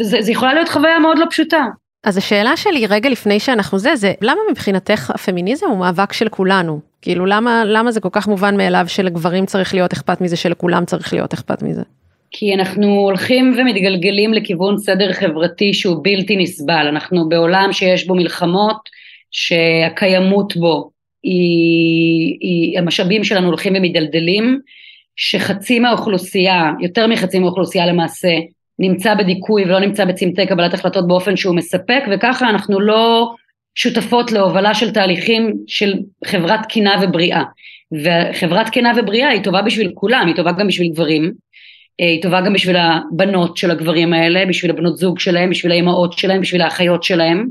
וזה 0.00 0.32
יכולה 0.32 0.54
להיות 0.54 0.68
חוויה 0.68 0.98
מאוד 0.98 1.18
לא 1.18 1.26
פשוטה. 1.30 1.64
אז 2.04 2.16
השאלה 2.16 2.56
שלי 2.56 2.86
רגע 2.86 3.10
לפני 3.10 3.40
שאנחנו 3.40 3.78
זה, 3.78 3.96
זה 3.96 4.12
למה 4.20 4.40
מבחינתך 4.50 5.10
הפמיניזם 5.14 5.66
הוא 5.66 5.78
מאבק 5.78 6.12
של 6.12 6.28
כולנו? 6.28 6.80
כאילו 7.02 7.26
למה, 7.26 7.64
למה 7.64 7.92
זה 7.92 8.00
כל 8.00 8.08
כך 8.12 8.28
מובן 8.28 8.56
מאליו 8.56 8.84
שלגברים 8.88 9.46
צריך 9.46 9.74
להיות 9.74 9.92
אכפת 9.92 10.20
מזה, 10.20 10.36
שלכולם 10.36 10.84
צריך 10.84 11.12
להיות 11.12 11.32
אכפת 11.32 11.62
מזה? 11.62 11.82
כי 12.30 12.54
אנחנו 12.54 12.86
הולכים 12.86 13.54
ומתגלגלים 13.58 14.34
לכיוון 14.34 14.78
סדר 14.78 15.12
חברתי 15.12 15.74
שהוא 15.74 15.96
בלתי 16.02 16.36
נסבל, 16.36 16.86
אנחנו 16.88 17.28
בעולם 17.28 17.68
שיש 17.72 18.06
בו 18.06 18.14
מלחמות, 18.14 18.76
שהקיימות 19.30 20.56
בו 20.56 20.90
היא, 21.22 22.36
היא 22.40 22.78
המשאבים 22.78 23.24
שלנו 23.24 23.46
הולכים 23.46 23.74
ומדלדלים, 23.76 24.60
שחצי 25.16 25.78
מהאוכלוסייה, 25.78 26.72
יותר 26.80 27.06
מחצי 27.06 27.38
מהאוכלוסייה 27.38 27.86
למעשה, 27.86 28.28
נמצא 28.78 29.14
בדיכוי 29.14 29.64
ולא 29.64 29.80
נמצא 29.80 30.04
בצמתי 30.04 30.46
קבלת 30.46 30.74
החלטות 30.74 31.06
באופן 31.06 31.36
שהוא 31.36 31.56
מספק, 31.56 32.02
וככה 32.12 32.50
אנחנו 32.50 32.80
לא 32.80 33.30
שותפות 33.74 34.32
להובלה 34.32 34.74
של 34.74 34.92
תהליכים 34.92 35.52
של 35.66 35.94
חברת 36.24 36.62
תקינה 36.62 37.00
ובריאה. 37.02 37.42
וחברת 37.92 38.66
תקינה 38.66 38.92
ובריאה 38.96 39.28
היא 39.28 39.42
טובה 39.42 39.62
בשביל 39.62 39.90
כולם, 39.94 40.26
היא 40.26 40.36
טובה 40.36 40.52
גם 40.52 40.66
בשביל 40.66 40.88
גברים, 40.88 41.32
היא 41.98 42.22
טובה 42.22 42.40
גם 42.40 42.52
בשביל 42.52 42.76
הבנות 42.76 43.56
של 43.56 43.70
הגברים 43.70 44.12
האלה, 44.12 44.46
בשביל 44.46 44.70
הבנות 44.70 44.96
זוג 44.96 45.18
שלהם, 45.18 45.50
בשביל 45.50 45.72
האימהות 45.72 46.12
שלהם, 46.12 46.40
בשביל 46.40 46.62
האחיות 46.62 47.02
שלהם, 47.02 47.48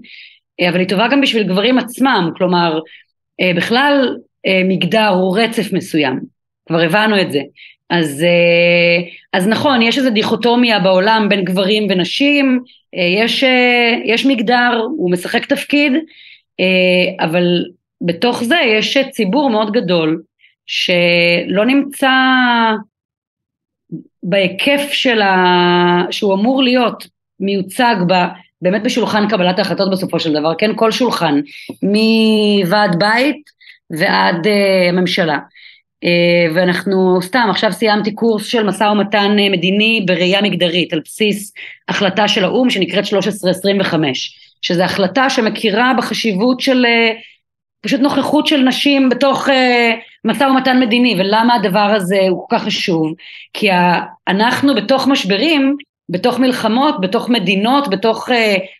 אה, 0.61 0.69
אבל 0.69 0.79
היא 0.79 0.87
טובה 0.87 1.07
גם 1.07 1.21
בשביל 1.21 1.43
גברים 1.43 1.77
עצמם, 1.77 2.29
כלומר, 2.37 2.79
אה, 3.41 3.51
בכלל 3.55 4.17
מגדר 4.67 5.07
הוא 5.07 5.37
רצף 5.39 5.73
מסוים, 5.73 6.19
כבר 6.67 6.79
הבנו 6.79 7.21
את 7.21 7.31
זה. 7.31 7.41
אז, 7.89 8.25
אז 9.33 9.47
נכון, 9.47 9.81
יש 9.81 9.97
איזו 9.97 10.09
דיכוטומיה 10.09 10.79
בעולם 10.79 11.29
בין 11.29 11.43
גברים 11.43 11.87
ונשים, 11.89 12.59
יש, 12.93 13.43
יש 14.05 14.25
מגדר, 14.25 14.81
הוא 14.97 15.11
משחק 15.11 15.45
תפקיד, 15.45 15.93
אבל 17.19 17.65
בתוך 18.01 18.43
זה 18.43 18.55
יש 18.65 18.97
ציבור 19.11 19.49
מאוד 19.49 19.71
גדול 19.71 20.21
שלא 20.65 21.65
נמצא 21.65 22.11
בהיקף 24.28 24.89
של 24.91 25.21
ה... 25.21 26.03
שהוא 26.11 26.34
אמור 26.34 26.63
להיות 26.63 27.07
מיוצג 27.39 27.95
ב... 28.07 28.13
באמת 28.61 28.84
בשולחן 28.84 29.30
קבלת 29.30 29.59
ההחלטות 29.59 29.91
בסופו 29.91 30.19
של 30.19 30.34
דבר, 30.34 30.53
כן? 30.57 30.71
כל 30.76 30.91
שולחן, 30.91 31.39
מוועד 31.84 32.99
בית 32.99 33.49
ועד 33.89 34.47
uh, 34.47 34.91
ממשלה. 34.93 35.38
Uh, 36.05 36.55
ואנחנו 36.55 37.19
סתם, 37.21 37.47
עכשיו 37.49 37.71
סיימתי 37.71 38.15
קורס 38.15 38.45
של 38.45 38.63
משא 38.63 38.84
ומתן 38.84 39.36
uh, 39.38 39.51
מדיני 39.51 40.03
בראייה 40.07 40.41
מגדרית, 40.41 40.93
על 40.93 41.01
בסיס 41.05 41.53
החלטה 41.89 42.28
של 42.28 42.43
האו"ם 42.43 42.69
שנקראת 42.69 43.13
1325, 43.13 44.39
שזו 44.61 44.84
החלטה 44.84 45.30
שמכירה 45.30 45.91
בחשיבות 45.97 46.59
של 46.59 46.86
uh, 46.86 47.15
פשוט 47.82 48.01
נוכחות 48.01 48.47
של 48.47 48.57
נשים 48.57 49.09
בתוך 49.09 49.47
uh, 49.47 49.51
משא 50.26 50.43
ומתן 50.43 50.80
מדיני, 50.80 51.15
ולמה 51.19 51.55
הדבר 51.55 51.93
הזה 51.95 52.19
הוא 52.30 52.45
כל 52.47 52.55
כך 52.55 52.63
חשוב? 52.63 53.13
כי 53.53 53.69
אנחנו 54.28 54.76
בתוך 54.76 55.07
משברים, 55.07 55.76
בתוך 56.09 56.39
מלחמות, 56.39 57.01
בתוך 57.01 57.30
מדינות, 57.30 57.88
בתוך 57.89 58.30
uh, 58.30 58.34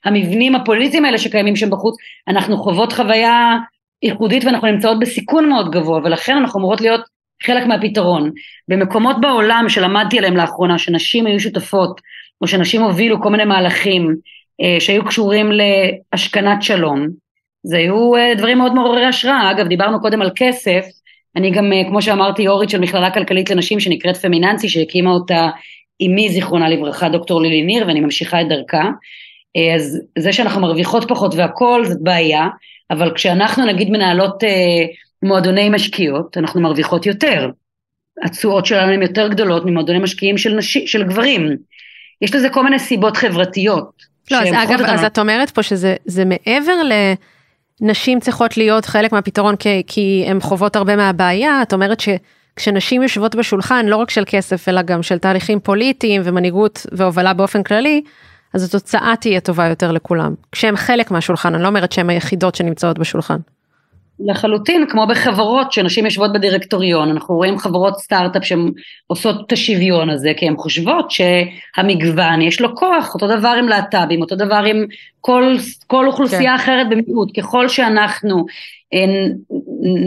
המבנים 0.06 0.56
הפוליטיים 0.56 1.06
האלה 1.06 1.18
שקיימים 1.18 1.56
שם 1.56 1.70
בחוץ, 1.70 1.96
אנחנו 2.28 2.58
חוות 2.58 2.93
חוויה 2.93 3.58
ייחודית 4.04 4.46
ואנחנו 4.46 4.68
נמצאות 4.68 5.00
בסיכון 5.00 5.50
מאוד 5.50 5.72
גבוה, 5.72 6.00
ולכן 6.04 6.38
אנחנו 6.38 6.60
אמורות 6.60 6.82
להיות 6.82 7.02
חלק 7.43 7.66
מהפתרון. 7.66 8.32
במקומות 8.68 9.22
בעולם 9.22 9.66
שלמדתי 9.70 10.18
עליהם 10.18 10.38
לאחרונה, 10.38 10.78
שנשים 10.78 11.26
היו 11.26 11.39
שותפות, 11.39 12.02
או 12.41 12.48
שנשים 12.48 12.82
הובילו 12.82 13.22
כל 13.22 13.30
מיני 13.30 13.46
מהלכים 13.46 14.16
uh, 14.62 14.80
שהיו 14.80 15.06
קשורים 15.06 15.52
להשכנת 15.52 16.64
שלום, 16.64 17.08
זה 17.64 17.78
היו 17.78 18.16
uh, 18.16 18.38
דברים 18.38 18.58
מאוד 18.58 18.74
מעוררי 18.74 19.06
השראה. 19.06 19.52
אגב, 19.52 19.68
דיברנו 19.68 20.02
קודם 20.02 20.22
על 20.22 20.32
כסף, 20.36 20.86
אני 21.36 21.52
גם, 21.52 21.74
אה, 21.74 21.84
כמו 21.88 22.02
שאמרתי, 22.02 22.48
אורית 22.48 22.70
של 22.70 22.80
מכללה 22.80 23.12
כלכלית 23.12 23.50
לנשים 23.50 23.80
שנקראת 23.80 24.18
פמיננסי, 24.18 24.70
שהקימה 24.70 25.12
אותה 25.12 25.50
אמי 26.02 26.30
זיכרונה 26.30 26.70
לברכה, 26.70 27.10
דוקטור 27.10 27.42
לילי 27.42 27.62
ניר, 27.62 27.88
ואני 27.88 28.00
ממשיכה 28.00 28.42
את 28.42 28.48
דרכה. 28.50 28.90
אה, 29.58 29.76
אז 29.76 30.02
זה 30.20 30.34
שאנחנו 30.34 30.62
מרוויחות 30.62 31.08
פחות 31.08 31.36
והכול 31.36 31.86
זאת 31.86 32.02
בעיה, 32.02 32.48
אבל 32.92 33.12
כשאנחנו 33.16 33.66
נגיד 33.66 33.90
מנהלות 33.90 34.44
אה, 34.44 34.86
מועדוני 35.24 35.70
משקיעות, 35.70 36.38
אנחנו 36.38 36.62
מרוויחות 36.62 37.06
יותר. 37.06 37.50
התשואות 38.24 38.66
שלנו 38.66 38.92
הן 38.92 39.02
יותר 39.02 39.28
גדולות 39.28 39.66
ממועדוני 39.66 40.00
משקיעים 40.00 40.38
של, 40.38 40.56
נשים, 40.56 40.88
של 40.88 41.04
גברים. 41.04 41.58
יש 42.22 42.36
לזה 42.36 42.50
כל 42.50 42.64
מיני 42.64 42.80
סיבות 42.80 43.18
חברתיות. 43.18 44.16
לא, 44.32 44.38
אז 44.38 44.48
אגב, 44.54 44.82
אז 44.82 45.04
את 45.04 45.20
אומרת 45.20 45.50
פה 45.50 45.64
שזה 45.64 46.26
מעבר 46.26 46.82
לנשים 47.82 48.20
צריכות 48.20 48.58
להיות 48.58 48.86
חלק 48.86 49.12
מהפתרון 49.12 49.56
כי, 49.56 49.84
כי 49.88 50.26
הן 50.28 50.40
חוות 50.40 50.76
הרבה 50.76 50.96
מהבעיה, 50.96 51.62
את 51.62 51.74
אומרת 51.74 52.00
שכשנשים 52.00 53.04
יושבות 53.04 53.36
בשולחן, 53.36 53.86
לא 53.86 53.96
רק 53.96 54.10
של 54.10 54.24
כסף, 54.26 54.70
אלא 54.70 54.82
גם 54.82 55.04
של 55.04 55.18
תהליכים 55.18 55.60
פוליטיים 55.60 56.22
ומנהיגות 56.26 56.86
והובלה 56.92 57.34
באופן 57.34 57.64
כללי, 57.64 58.02
אז 58.54 58.64
התוצאה 58.64 59.14
תהיה 59.20 59.40
טובה 59.40 59.68
יותר 59.68 59.92
לכולם. 59.92 60.34
כשהם 60.52 60.76
חלק 60.76 61.12
מהשולחן, 61.12 61.54
אני 61.56 61.64
לא 61.64 61.68
אומרת 61.68 61.92
שהן 61.92 62.10
היחידות 62.10 62.56
שנמצאות 62.56 63.00
בשולחן. 63.00 63.38
לחלוטין, 64.20 64.86
כמו 64.89 65.07
בחברות 65.07 65.72
שנשים 65.72 66.05
יושבות 66.05 66.34
בדירקטוריון, 66.34 67.09
אנחנו 67.09 67.36
רואים 67.36 67.57
חברות 67.57 67.99
סטארט-אפ 67.99 68.45
שהן 68.45 68.72
עושות 69.07 69.36
את 69.47 69.51
השוויון 69.51 70.09
הזה, 70.09 70.32
כי 70.38 70.47
הן 70.47 70.57
חושבות 70.57 71.11
שהמגוון 71.11 72.41
יש 72.41 72.61
לו 72.61 72.76
כוח, 72.76 73.13
אותו 73.13 73.28
דבר 73.28 73.55
עם 73.59 73.68
להט"בים, 73.68 74.22
אותו 74.22 74.36
דבר 74.36 74.63
עם 74.66 74.86
כל, 75.22 75.55
כל 75.88 76.07
אוכלוסייה 76.07 76.49
כן. 76.49 76.55
אחרת 76.55 76.89
במיעוט, 76.89 77.39
ככל 77.39 77.68
שאנחנו 77.68 78.45
אה, 78.93 78.99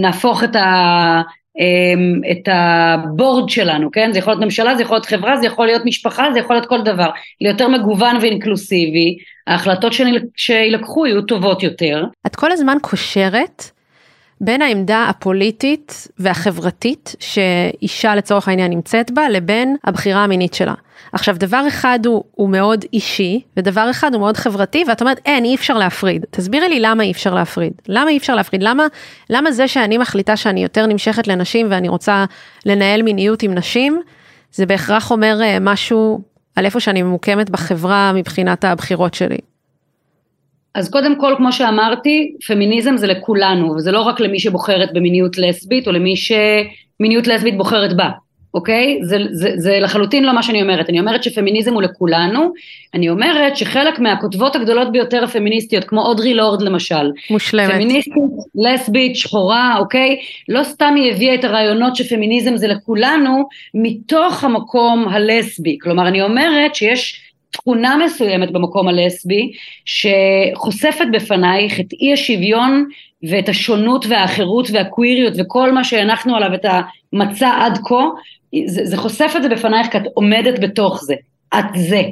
נהפוך 0.00 0.44
את, 0.44 0.56
ה, 0.56 1.20
אה, 1.60 2.30
את 2.30 2.48
הבורד 2.52 3.48
שלנו, 3.48 3.90
כן? 3.90 4.12
זה 4.12 4.18
יכול 4.18 4.32
להיות 4.32 4.44
ממשלה, 4.44 4.76
זה 4.76 4.82
יכול 4.82 4.94
להיות 4.94 5.06
חברה, 5.06 5.36
זה 5.36 5.46
יכול 5.46 5.66
להיות 5.66 5.82
משפחה, 5.84 6.32
זה 6.32 6.38
יכול 6.38 6.56
להיות 6.56 6.66
כל 6.66 6.82
דבר, 6.82 7.08
ליותר 7.40 7.68
מגוון 7.68 8.16
ואינקלוסיבי, 8.20 9.16
ההחלטות 9.46 9.92
שילקחו 10.36 11.06
יהיו 11.06 11.22
טובות 11.22 11.62
יותר. 11.62 12.04
את 12.26 12.36
כל 12.36 12.52
הזמן 12.52 12.76
קושרת 12.82 13.77
בין 14.40 14.62
העמדה 14.62 15.06
הפוליטית 15.08 16.08
והחברתית 16.18 17.16
שאישה 17.20 18.14
לצורך 18.14 18.48
העניין 18.48 18.70
נמצאת 18.70 19.10
בה 19.10 19.28
לבין 19.28 19.76
הבחירה 19.84 20.24
המינית 20.24 20.54
שלה. 20.54 20.74
עכשיו 21.12 21.36
דבר 21.38 21.64
אחד 21.68 21.98
הוא, 22.06 22.24
הוא 22.30 22.48
מאוד 22.48 22.84
אישי 22.92 23.40
ודבר 23.56 23.90
אחד 23.90 24.14
הוא 24.14 24.20
מאוד 24.20 24.36
חברתי 24.36 24.84
ואת 24.88 25.00
אומרת 25.00 25.20
אין 25.26 25.44
אי 25.44 25.54
אפשר 25.54 25.78
להפריד. 25.78 26.24
תסבירי 26.30 26.68
לי 26.68 26.80
למה 26.80 27.02
אי 27.02 27.10
אפשר 27.10 27.34
להפריד. 27.34 27.72
למה 27.88 28.10
אי 28.10 28.16
אפשר 28.16 28.34
להפריד? 28.34 28.62
למה, 28.62 28.86
למה 29.30 29.52
זה 29.52 29.68
שאני 29.68 29.98
מחליטה 29.98 30.36
שאני 30.36 30.62
יותר 30.62 30.86
נמשכת 30.86 31.26
לנשים 31.26 31.66
ואני 31.70 31.88
רוצה 31.88 32.24
לנהל 32.66 33.02
מיניות 33.02 33.42
עם 33.42 33.54
נשים 33.54 34.02
זה 34.52 34.66
בהכרח 34.66 35.10
אומר 35.10 35.38
אה, 35.42 35.58
משהו 35.60 36.20
על 36.56 36.64
איפה 36.64 36.80
שאני 36.80 37.02
ממוקמת 37.02 37.50
בחברה 37.50 38.12
מבחינת 38.14 38.64
הבחירות 38.64 39.14
שלי. 39.14 39.38
אז 40.78 40.90
קודם 40.90 41.20
כל, 41.20 41.34
כמו 41.36 41.52
שאמרתי, 41.52 42.32
פמיניזם 42.46 42.96
זה 42.96 43.06
לכולנו, 43.06 43.74
וזה 43.76 43.92
לא 43.92 44.00
רק 44.00 44.20
למי 44.20 44.38
שבוחרת 44.40 44.92
במיניות 44.92 45.38
לסבית, 45.38 45.86
או 45.86 45.92
למי 45.92 46.14
שמיניות 46.16 47.26
לסבית 47.26 47.56
בוחרת 47.56 47.96
בה, 47.96 48.08
אוקיי? 48.54 48.98
זה, 49.02 49.18
זה, 49.30 49.50
זה 49.56 49.78
לחלוטין 49.80 50.24
לא 50.24 50.34
מה 50.34 50.42
שאני 50.42 50.62
אומרת, 50.62 50.88
אני 50.90 51.00
אומרת 51.00 51.22
שפמיניזם 51.22 51.74
הוא 51.74 51.82
לכולנו, 51.82 52.52
אני 52.94 53.08
אומרת 53.08 53.56
שחלק 53.56 53.98
מהכותבות 53.98 54.56
הגדולות 54.56 54.92
ביותר 54.92 55.24
הפמיניסטיות, 55.24 55.84
כמו 55.84 56.02
אודרי 56.02 56.34
לורד 56.34 56.62
למשל, 56.62 57.10
מושלמת, 57.30 57.70
פמיניסטית, 57.70 58.14
לסבית, 58.54 59.16
שחורה, 59.16 59.76
אוקיי? 59.78 60.16
לא 60.48 60.64
סתם 60.64 60.94
היא 60.96 61.12
הביאה 61.12 61.34
את 61.34 61.44
הרעיונות 61.44 61.96
שפמיניזם 61.96 62.56
זה 62.56 62.68
לכולנו, 62.68 63.48
מתוך 63.74 64.44
המקום 64.44 65.08
הלסבי, 65.08 65.78
כלומר 65.80 66.08
אני 66.08 66.22
אומרת 66.22 66.74
שיש 66.74 67.27
תכונה 67.60 67.96
מסוימת 68.04 68.50
במקום 68.50 68.88
הלסבי 68.88 69.52
שחושפת 69.84 71.06
בפנייך 71.12 71.80
את 71.80 71.92
אי 72.00 72.12
השוויון 72.12 72.84
ואת 73.22 73.48
השונות 73.48 74.06
והאחרות 74.08 74.68
והקוויריות 74.72 75.32
וכל 75.38 75.72
מה 75.72 75.84
שהנחנו 75.84 76.36
עליו 76.36 76.54
את 76.54 76.64
המצע 77.12 77.50
עד 77.60 77.78
כה, 77.84 78.04
זה, 78.66 78.84
זה 78.84 78.96
חושף 78.96 79.32
את 79.36 79.42
זה 79.42 79.48
בפנייך 79.48 79.92
כי 79.92 79.98
את 79.98 80.02
עומדת 80.14 80.58
בתוך 80.58 81.02
זה, 81.04 81.14
את 81.58 81.64
זה. 81.74 82.02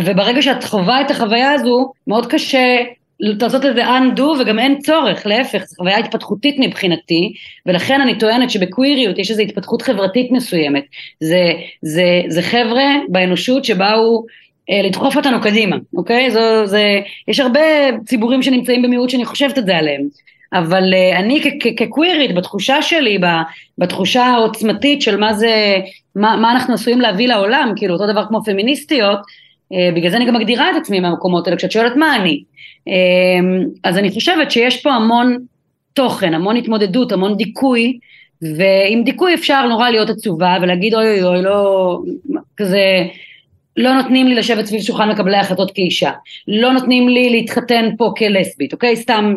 וברגע 0.00 0.42
שאת 0.42 0.64
חווה 0.64 1.00
את 1.00 1.10
החוויה 1.10 1.52
הזו, 1.52 1.92
מאוד 2.06 2.26
קשה 2.26 2.76
לעשות 3.20 3.64
את 3.64 3.74
זה 3.74 3.84
undo 3.86 4.22
וגם 4.22 4.58
אין 4.58 4.78
צורך, 4.78 5.26
להפך, 5.26 5.64
זו 5.64 5.76
חוויה 5.76 5.98
התפתחותית 5.98 6.56
מבחינתי, 6.58 7.32
ולכן 7.66 8.00
אני 8.00 8.18
טוענת 8.18 8.50
שבקוויריות 8.50 9.18
יש 9.18 9.30
איזו 9.30 9.42
התפתחות 9.42 9.82
חברתית 9.82 10.30
מסוימת. 10.30 10.84
זה, 11.20 11.52
זה, 11.82 12.22
זה 12.28 12.42
חבר'ה 12.42 12.86
באנושות 13.08 13.64
שבאו 13.64 14.24
לדחוף 14.84 15.16
אותנו 15.16 15.40
קדימה, 15.40 15.76
אוקיי? 15.96 16.30
זו, 16.30 16.66
זה, 16.66 17.00
יש 17.28 17.40
הרבה 17.40 17.60
ציבורים 18.06 18.42
שנמצאים 18.42 18.82
במיעוט 18.82 19.10
שאני 19.10 19.24
חושבת 19.24 19.58
את 19.58 19.66
זה 19.66 19.76
עליהם, 19.76 20.02
אבל 20.52 20.94
uh, 20.94 21.18
אני 21.18 21.42
כקווירית, 21.76 22.34
בתחושה 22.34 22.82
שלי, 22.82 23.18
בתחושה 23.78 24.24
העוצמתית 24.24 25.02
של 25.02 25.16
מה 25.16 25.34
זה, 25.34 25.76
מה, 26.16 26.36
מה 26.36 26.52
אנחנו 26.52 26.74
עשויים 26.74 27.00
להביא 27.00 27.28
לעולם, 27.28 27.72
כאילו 27.76 27.94
אותו 27.94 28.06
דבר 28.06 28.24
כמו 28.28 28.44
פמיניסטיות, 28.44 29.18
uh, 29.18 29.96
בגלל 29.96 30.10
זה 30.10 30.16
אני 30.16 30.26
גם 30.26 30.34
מגדירה 30.34 30.70
את 30.70 30.76
עצמי 30.76 31.00
מהמקומות 31.00 31.46
האלה, 31.46 31.56
כשאת 31.56 31.72
שואלת 31.72 31.96
מה 31.96 32.16
אני. 32.16 32.42
Uh, 32.88 32.92
אז 33.84 33.98
אני 33.98 34.10
חושבת 34.10 34.50
שיש 34.50 34.82
פה 34.82 34.90
המון 34.92 35.38
תוכן, 35.94 36.34
המון 36.34 36.56
התמודדות, 36.56 37.12
המון 37.12 37.36
דיכוי, 37.36 37.98
ועם 38.56 39.04
דיכוי 39.04 39.34
אפשר 39.34 39.66
נורא 39.66 39.90
להיות 39.90 40.10
עצובה 40.10 40.56
ולהגיד 40.62 40.94
אוי 40.94 41.04
אוי 41.04 41.22
אוי, 41.22 41.42
לא, 41.42 41.98
כזה... 42.56 43.04
לא 43.76 43.94
נותנים 43.94 44.26
לי 44.26 44.34
לשבת 44.34 44.64
סביב 44.64 44.80
שולחן 44.80 45.08
מקבלי 45.08 45.36
ההחלטות 45.36 45.70
כאישה, 45.70 46.10
לא 46.48 46.72
נותנים 46.72 47.08
לי 47.08 47.30
להתחתן 47.30 47.90
פה 47.98 48.12
כלסבית, 48.18 48.72
אוקיי? 48.72 48.96
סתם 48.96 49.34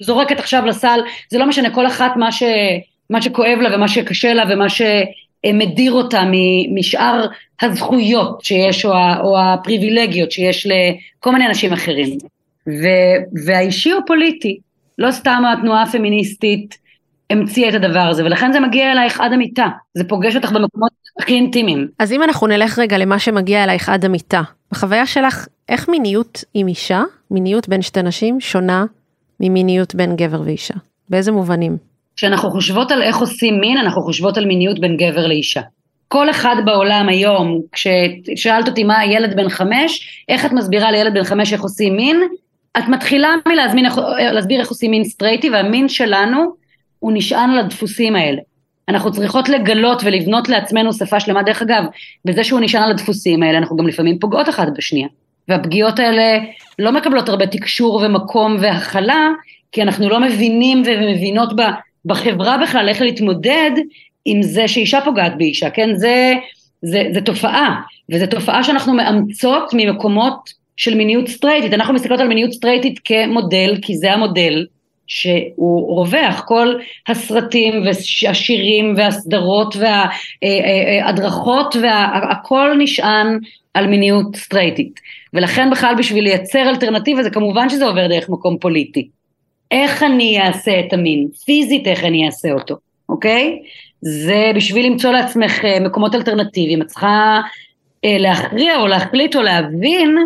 זורקת 0.00 0.38
עכשיו 0.38 0.66
לסל, 0.66 1.00
זה 1.30 1.38
לא 1.38 1.46
משנה, 1.46 1.70
כל 1.70 1.86
אחת 1.86 2.16
מה, 2.16 2.32
ש, 2.32 2.42
מה 3.10 3.22
שכואב 3.22 3.58
לה 3.60 3.76
ומה 3.76 3.88
שקשה 3.88 4.34
לה 4.34 4.44
ומה 4.48 4.66
שמדיר 4.68 5.92
אותה 5.92 6.22
משאר 6.74 7.26
הזכויות 7.62 8.44
שיש 8.44 8.84
או, 8.84 8.92
ה, 8.94 9.20
או 9.20 9.38
הפריבילגיות 9.40 10.32
שיש 10.32 10.66
לכל 10.66 11.32
מיני 11.32 11.46
אנשים 11.46 11.72
אחרים. 11.72 12.18
ו, 12.68 12.86
והאישי 13.44 13.90
הוא 13.90 14.02
פוליטי, 14.06 14.58
לא 14.98 15.10
סתם 15.10 15.42
התנועה 15.52 15.82
הפמיניסטית 15.82 16.78
המציאה 17.30 17.68
את 17.68 17.74
הדבר 17.74 18.00
הזה, 18.10 18.24
ולכן 18.24 18.52
זה 18.52 18.60
מגיע 18.60 18.92
אלייך 18.92 19.20
עד 19.20 19.32
המיטה, 19.32 19.66
זה 19.94 20.04
פוגש 20.08 20.36
אותך 20.36 20.52
במקומות 20.52 20.90
הכי 21.20 21.34
אינטימיים. 21.34 21.88
אז 21.98 22.12
אם 22.12 22.22
אנחנו 22.22 22.46
נלך 22.46 22.78
רגע 22.78 22.98
למה 22.98 23.18
שמגיע 23.18 23.64
אלייך 23.64 23.88
עד 23.88 24.04
המיטה, 24.04 24.42
בחוויה 24.72 25.06
שלך, 25.06 25.46
איך 25.68 25.88
מיניות 25.88 26.44
עם 26.54 26.68
אישה, 26.68 27.02
מיניות 27.30 27.68
בין 27.68 27.82
שתי 27.82 28.02
נשים, 28.02 28.40
שונה 28.40 28.84
ממיניות 29.40 29.94
בין 29.94 30.16
גבר 30.16 30.40
ואישה? 30.44 30.74
באיזה 31.08 31.32
מובנים? 31.32 31.76
כשאנחנו 32.16 32.50
חושבות 32.50 32.90
על 32.92 33.02
איך 33.02 33.16
עושים 33.16 33.60
מין, 33.60 33.78
אנחנו 33.78 34.02
חושבות 34.02 34.38
על 34.38 34.46
מיניות 34.46 34.80
בין 34.80 34.96
גבר 34.96 35.26
לאישה. 35.26 35.60
כל 36.08 36.30
אחד 36.30 36.56
בעולם 36.64 37.08
היום, 37.08 37.60
כששאלת 37.72 38.68
אותי 38.68 38.84
מה 38.84 39.04
ילד 39.04 39.36
בן 39.36 39.48
חמש, 39.48 40.22
איך 40.28 40.46
את 40.46 40.52
מסבירה 40.52 40.90
לילד 40.90 41.14
בן 41.14 41.24
חמש 41.24 41.52
איך 41.52 41.62
עושים 41.62 41.96
מין, 41.96 42.20
את 42.78 42.88
מתחילה 42.88 43.28
מלהסביר 43.48 44.60
איך 44.60 44.68
עושים 44.68 44.90
מין 44.90 45.04
סטרייטי, 45.04 45.50
והמין 45.50 45.88
שלנו 45.88 46.65
הוא 47.06 47.12
נשען 47.14 47.50
על 47.50 47.58
הדפוסים 47.58 48.16
האלה. 48.16 48.40
אנחנו 48.88 49.12
צריכות 49.12 49.48
לגלות 49.48 50.02
ולבנות 50.04 50.48
לעצמנו 50.48 50.92
שפה 50.92 51.20
שלמה, 51.20 51.42
דרך 51.42 51.62
אגב, 51.62 51.84
בזה 52.24 52.44
שהוא 52.44 52.60
נשען 52.60 52.82
על 52.82 52.90
הדפוסים 52.90 53.42
האלה, 53.42 53.58
אנחנו 53.58 53.76
גם 53.76 53.86
לפעמים 53.86 54.18
פוגעות 54.18 54.48
אחת 54.48 54.68
בשנייה. 54.76 55.08
והפגיעות 55.48 55.98
האלה 55.98 56.38
לא 56.78 56.92
מקבלות 56.92 57.28
הרבה 57.28 57.46
תקשור 57.46 57.94
ומקום 57.94 58.56
והכלה, 58.60 59.28
כי 59.72 59.82
אנחנו 59.82 60.08
לא 60.08 60.20
מבינים 60.20 60.82
ומבינות 60.86 61.52
בחברה 62.04 62.58
בכלל 62.58 62.88
איך 62.88 63.02
להתמודד 63.02 63.70
עם 64.24 64.42
זה 64.42 64.68
שאישה 64.68 65.00
פוגעת 65.00 65.38
באישה, 65.38 65.70
כן? 65.70 65.96
זה, 65.96 66.34
זה, 66.82 67.02
זה 67.14 67.20
תופעה, 67.20 67.80
וזו 68.12 68.26
תופעה 68.26 68.64
שאנחנו 68.64 68.94
מאמצות 68.94 69.70
ממקומות 69.72 70.50
של 70.76 70.94
מיניות 70.94 71.28
סטרייטית. 71.28 71.72
אנחנו 71.72 71.94
מסתכלות 71.94 72.20
על 72.20 72.28
מיניות 72.28 72.52
סטרייטית 72.52 73.00
כמודל, 73.04 73.78
כי 73.82 73.96
זה 73.96 74.12
המודל, 74.12 74.66
שהוא 75.06 75.96
רווח, 75.96 76.42
כל 76.46 76.74
הסרטים 77.08 77.82
והשירים 77.84 78.94
והסדרות 78.96 79.76
וההדרכות 79.76 81.76
והכל 81.82 82.74
נשען 82.78 83.38
על 83.74 83.86
מיניות 83.86 84.36
סטרייטית 84.36 85.00
ולכן 85.34 85.70
בכלל 85.70 85.94
בשביל 85.98 86.24
לייצר 86.24 86.68
אלטרנטיבה 86.68 87.22
זה 87.22 87.30
כמובן 87.30 87.68
שזה 87.68 87.86
עובר 87.86 88.08
דרך 88.08 88.28
מקום 88.28 88.58
פוליטי. 88.58 89.08
איך 89.70 90.02
אני 90.02 90.40
אעשה 90.40 90.80
את 90.80 90.92
המין, 90.92 91.28
פיזית 91.44 91.86
איך 91.86 92.04
אני 92.04 92.26
אעשה 92.26 92.52
אותו, 92.52 92.76
אוקיי? 93.08 93.58
זה 94.00 94.52
בשביל 94.54 94.86
למצוא 94.86 95.12
לעצמך 95.12 95.64
אה, 95.64 95.80
מקומות 95.80 96.14
אלטרנטיביים, 96.14 96.82
את 96.82 96.86
צריכה 96.86 97.40
אה, 98.04 98.16
להכריע 98.18 98.80
או 98.80 98.86
להחליט 98.86 99.36
או 99.36 99.42
להבין 99.42 100.16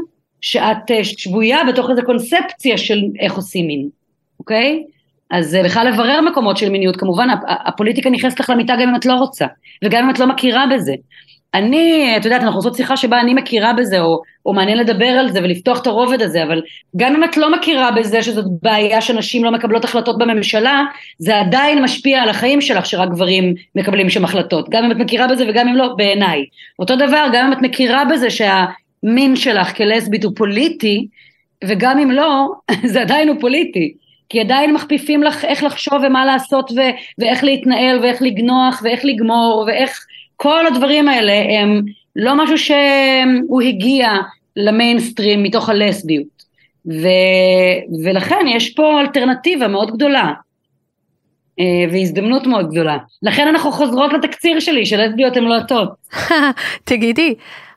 שאת 0.40 0.90
אה, 0.90 1.04
שבויה 1.04 1.58
בתוך 1.68 1.90
איזו 1.90 2.02
קונספציה 2.06 2.78
של 2.78 3.02
איך 3.20 3.36
עושים 3.36 3.66
מין. 3.66 3.88
אוקיי? 4.40 4.82
אז 5.30 5.58
בכלל 5.64 5.88
לברר 5.88 6.20
מקומות 6.20 6.56
של 6.56 6.68
מיניות, 6.68 6.96
כמובן 6.96 7.28
הפוליטיקה 7.48 8.10
נכנסת 8.10 8.40
לך 8.40 8.50
למיטה 8.50 8.74
גם 8.74 8.88
אם 8.88 8.96
את 8.96 9.06
לא 9.06 9.14
רוצה, 9.14 9.46
וגם 9.84 10.04
אם 10.04 10.10
את 10.10 10.18
לא 10.18 10.26
מכירה 10.26 10.64
בזה. 10.74 10.94
אני, 11.54 12.14
את 12.16 12.24
יודעת, 12.24 12.42
אנחנו 12.42 12.58
עושות 12.58 12.74
שיחה 12.74 12.96
שבה 12.96 13.20
אני 13.20 13.34
מכירה 13.34 13.72
בזה, 13.72 14.00
או, 14.00 14.22
או 14.46 14.52
מעניין 14.52 14.78
לדבר 14.78 15.06
על 15.06 15.30
זה 15.30 15.40
ולפתוח 15.42 15.82
את 15.82 15.86
הרובד 15.86 16.22
הזה, 16.22 16.42
אבל 16.42 16.62
גם 16.96 17.14
אם 17.14 17.24
את 17.24 17.36
לא 17.36 17.52
מכירה 17.52 17.90
בזה 17.90 18.22
שזאת 18.22 18.44
בעיה 18.62 19.00
שנשים 19.00 19.44
לא 19.44 19.50
מקבלות 19.50 19.84
החלטות 19.84 20.18
בממשלה, 20.18 20.82
זה 21.18 21.40
עדיין 21.40 21.82
משפיע 21.82 22.22
על 22.22 22.28
החיים 22.28 22.60
שלך 22.60 22.86
שרק 22.86 23.08
גברים 23.08 23.54
מקבלים 23.74 24.10
שם 24.10 24.24
החלטות. 24.24 24.68
גם 24.70 24.84
אם 24.84 24.90
את 24.90 24.96
מכירה 24.96 25.26
בזה 25.26 25.44
וגם 25.48 25.68
אם 25.68 25.76
לא, 25.76 25.94
בעיניי. 25.96 26.44
אותו 26.78 26.96
דבר, 26.96 27.26
גם 27.32 27.46
אם 27.46 27.52
את 27.52 27.58
מכירה 27.62 28.04
בזה 28.04 28.28
שהמין 28.30 29.36
שלך 29.36 29.76
כלסבית 29.76 30.24
הוא 30.24 30.32
פוליטי, 30.36 31.06
וגם 31.64 31.98
אם 31.98 32.10
לא, 32.10 32.46
זה 32.92 33.00
עדיין 33.00 33.28
הוא 33.28 33.36
פוליטי. 33.40 33.94
כי 34.30 34.40
עדיין 34.40 34.74
מכפיפים 34.74 35.22
לך 35.22 35.44
איך 35.44 35.62
לחשוב 35.62 36.02
ומה 36.06 36.24
לעשות 36.24 36.70
ו- 36.70 36.96
ואיך 37.18 37.44
להתנהל 37.44 37.98
ואיך 38.02 38.22
לגנוח 38.22 38.80
ואיך 38.84 39.00
לגמור 39.04 39.64
ואיך 39.66 40.06
כל 40.36 40.66
הדברים 40.66 41.08
האלה 41.08 41.60
הם 41.60 41.82
לא 42.16 42.44
משהו 42.44 42.58
שהוא 42.58 43.62
הגיע 43.62 44.10
למיינסטרים 44.56 45.42
מתוך 45.42 45.68
הלסביות 45.68 46.44
ו- 46.86 48.04
ולכן 48.04 48.46
יש 48.48 48.74
פה 48.74 49.00
אלטרנטיבה 49.00 49.68
מאוד 49.68 49.90
גדולה 49.90 50.32
אה, 51.60 51.92
והזדמנות 51.92 52.46
מאוד 52.46 52.70
גדולה. 52.70 52.98
לכן 53.22 53.48
אנחנו 53.48 53.72
חוזרות 53.72 54.12
לתקציר 54.12 54.60
שלי 54.60 54.86
שלסביות 54.86 55.36
הן 55.36 55.44
לא 55.44 55.56
הטוב. 55.56 55.88
תגידי, 56.84 57.34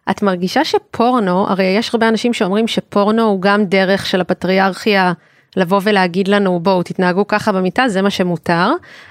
את 0.09 0.21
מרגישה 0.21 0.65
שפורנו, 0.65 1.47
הרי 1.47 1.65
יש 1.65 1.93
הרבה 1.93 2.09
אנשים 2.09 2.33
שאומרים 2.33 2.67
שפורנו 2.67 3.23
הוא 3.23 3.41
גם 3.41 3.65
דרך 3.65 4.05
של 4.05 4.21
הפטריארכיה 4.21 5.13
לבוא 5.57 5.79
ולהגיד 5.83 6.27
לנו 6.27 6.59
בואו 6.59 6.83
תתנהגו 6.83 7.27
ככה 7.27 7.51
במיטה 7.51 7.87
זה 7.87 8.01
מה 8.01 8.09
שמותר. 8.09 8.67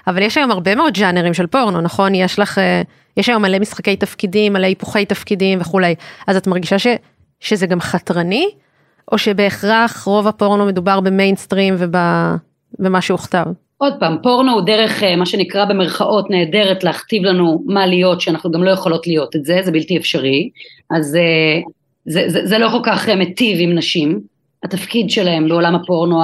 אבל 0.07 0.23
יש 0.23 0.39
היום 0.39 0.51
הרבה 0.51 0.75
מאוד 0.75 0.95
ג'אנרים 0.95 1.35
של 1.35 1.47
פורנו 1.47 1.81
נכון? 1.81 2.15
יש 2.15 2.39
לך 2.39 2.59
אה, 2.59 2.83
יש 3.17 3.29
היום 3.29 3.43
מלא 3.43 3.59
משחקי 3.59 3.97
תפקידים 3.97 4.53
מלא 4.53 4.67
היפוכי 4.67 5.05
תפקידים 5.05 5.61
וכולי. 5.61 5.95
אז 6.27 6.37
את 6.37 6.47
מרגישה 6.47 6.79
ש, 6.79 6.87
שזה 7.41 7.67
גם 7.67 7.81
חתרני? 7.81 8.51
או 9.13 9.19
שבהכרח 9.19 10.05
רוב 10.07 10.29
הפורנו 10.29 10.67
מדובר 10.67 11.01
במיינסטרים 11.01 11.75
ובמה 11.79 13.01
שהוכתב. 13.01 13.45
עוד 13.79 13.93
פעם 14.01 14.17
פורנו 14.23 14.53
הוא 14.53 14.61
דרך 14.61 15.03
אה, 15.03 15.17
מה 15.17 15.27
שנקרא 15.27 15.65
במרכאות 15.65 16.31
נהדרת 16.31 16.85
להכתיב 16.85 17.23
לנו 17.23 17.63
מה 17.67 17.87
להיות 17.87 18.21
שאנחנו 18.21 18.51
גם 18.51 18.65
לא 18.65 18.71
יכולות 18.71 19.07
להיות 19.07 19.37
את 19.37 19.45
זה 19.45 19.61
זה 19.63 19.71
בלתי 19.71 19.97
אפשרי. 19.97 20.51
אז 20.97 21.17
אה, 21.17 21.61
זה, 22.07 22.25
זה, 22.29 22.47
זה 22.47 22.59
לא 22.59 22.69
כל 22.69 22.81
כך 22.83 23.09
מיטיב 23.09 23.59
עם 23.61 23.75
נשים 23.75 24.21
התפקיד 24.65 25.11
שלהם 25.11 25.49
בעולם 25.49 25.75
הפורנו 25.75 26.21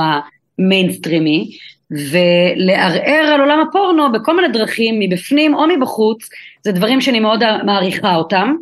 המיינסטרימי, 0.58 1.50
ולערער 1.90 3.30
על 3.34 3.40
עולם 3.40 3.60
הפורנו 3.68 4.12
בכל 4.12 4.36
מיני 4.36 4.48
דרכים, 4.48 4.98
מבפנים 4.98 5.54
או 5.54 5.66
מבחוץ, 5.76 6.28
זה 6.64 6.72
דברים 6.72 7.00
שאני 7.00 7.20
מאוד 7.20 7.42
מעריכה 7.64 8.16
אותם, 8.16 8.54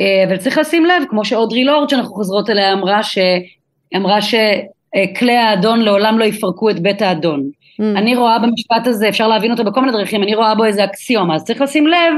אה, 0.00 0.24
אבל 0.28 0.36
צריך 0.36 0.58
לשים 0.58 0.84
לב, 0.84 1.02
כמו 1.08 1.24
שאודרי 1.24 1.64
לורד 1.64 1.88
שאנחנו 1.88 2.14
חוזרות 2.14 2.50
אליה 2.50 2.72
אמרה, 2.72 3.00
שאמרה 3.02 4.18
שכלי 4.22 5.36
האדון 5.36 5.80
לעולם 5.80 6.18
לא 6.18 6.24
יפרקו 6.24 6.70
את 6.70 6.80
בית 6.80 7.02
האדון. 7.02 7.50
Mm. 7.80 7.98
אני 7.98 8.16
רואה 8.16 8.38
במשפט 8.38 8.86
הזה, 8.86 9.08
אפשר 9.08 9.28
להבין 9.28 9.50
אותו 9.50 9.64
בכל 9.64 9.80
מיני 9.80 9.92
דרכים, 9.92 10.22
אני 10.22 10.34
רואה 10.34 10.54
בו 10.54 10.64
איזה 10.64 10.84
אקסיומה, 10.84 11.34
אז 11.34 11.44
צריך 11.44 11.60
לשים 11.60 11.86
לב 11.86 12.14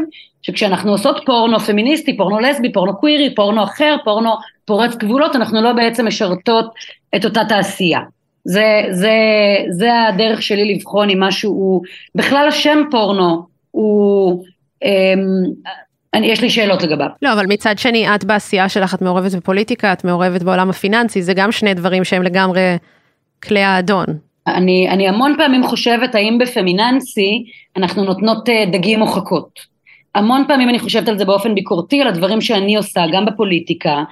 שכשאנחנו 0.49 0.92
עושות 0.92 1.20
פורנו 1.26 1.61
פמיניסטי, 1.61 2.16
פורנו 2.16 2.40
לסבי, 2.40 2.72
פורנו 2.72 2.96
קווירי, 2.96 3.34
פורנו 3.34 3.62
אחר, 3.62 3.96
פורנו 4.05 4.30
פורץ 4.64 4.94
גבולות, 4.96 5.36
אנחנו 5.36 5.62
לא 5.62 5.72
בעצם 5.72 6.07
משרתות 6.07 6.66
את 7.16 7.24
אותה 7.24 7.44
תעשייה. 7.49 8.01
זה, 8.44 8.82
זה, 8.90 9.12
זה 9.70 9.90
הדרך 10.09 10.42
שלי 10.42 10.74
לבחון 10.74 11.11
אם 11.11 11.22
משהו 11.22 11.53
הוא, 11.53 11.82
בכלל 12.14 12.49
השם 12.49 12.78
פורנו 12.90 13.46
הוא, 13.70 14.44
אמ, 14.84 14.88
אני, 16.14 16.26
יש 16.26 16.40
לי 16.40 16.51
שאלות 16.51 16.82
לגביו. 16.82 17.09
לא, 17.22 17.32
אבל 17.32 17.46
מצד 17.49 17.78
שני, 17.78 18.14
את 18.14 18.24
בעשייה 18.24 18.68
שלך, 18.68 18.94
את 18.94 19.03
מעורבת 19.03 19.34
בפוליטיקה, 19.34 19.92
את 19.92 20.05
מעורבת 20.05 20.42
בעולם 20.42 20.70
הפיננסי, 20.70 21.22
זה 21.22 21.34
גם 21.34 21.53
שני 21.53 21.74
דברים 21.74 22.05
שהם 22.05 22.22
לגמרי 22.22 22.76
כלי 23.42 23.62
האדון. 23.62 24.07
אני, 24.46 24.88
אני 24.90 25.09
המון 25.09 25.34
פעמים 25.38 25.64
חושבת 25.64 26.14
האם 26.14 26.38
בפמיננסי 26.38 27.44
אנחנו 27.76 28.05
נותנות 28.05 28.49
אה, 28.49 28.64
דגים 28.72 29.03
או 29.03 29.07
חכות. 29.07 29.77
המון 30.14 30.44
פעמים 30.48 30.68
אני 30.68 30.78
חושבת 30.78 31.09
על 31.09 31.18
זה 31.18 31.24
באופן 31.24 31.54
ביקורתי, 31.54 32.00
על 32.00 32.09
הדברים 32.09 32.40
שאני 32.40 32.76
עושה, 32.76 33.00
גם 33.12 33.24
בפוליטיקה. 33.26 34.02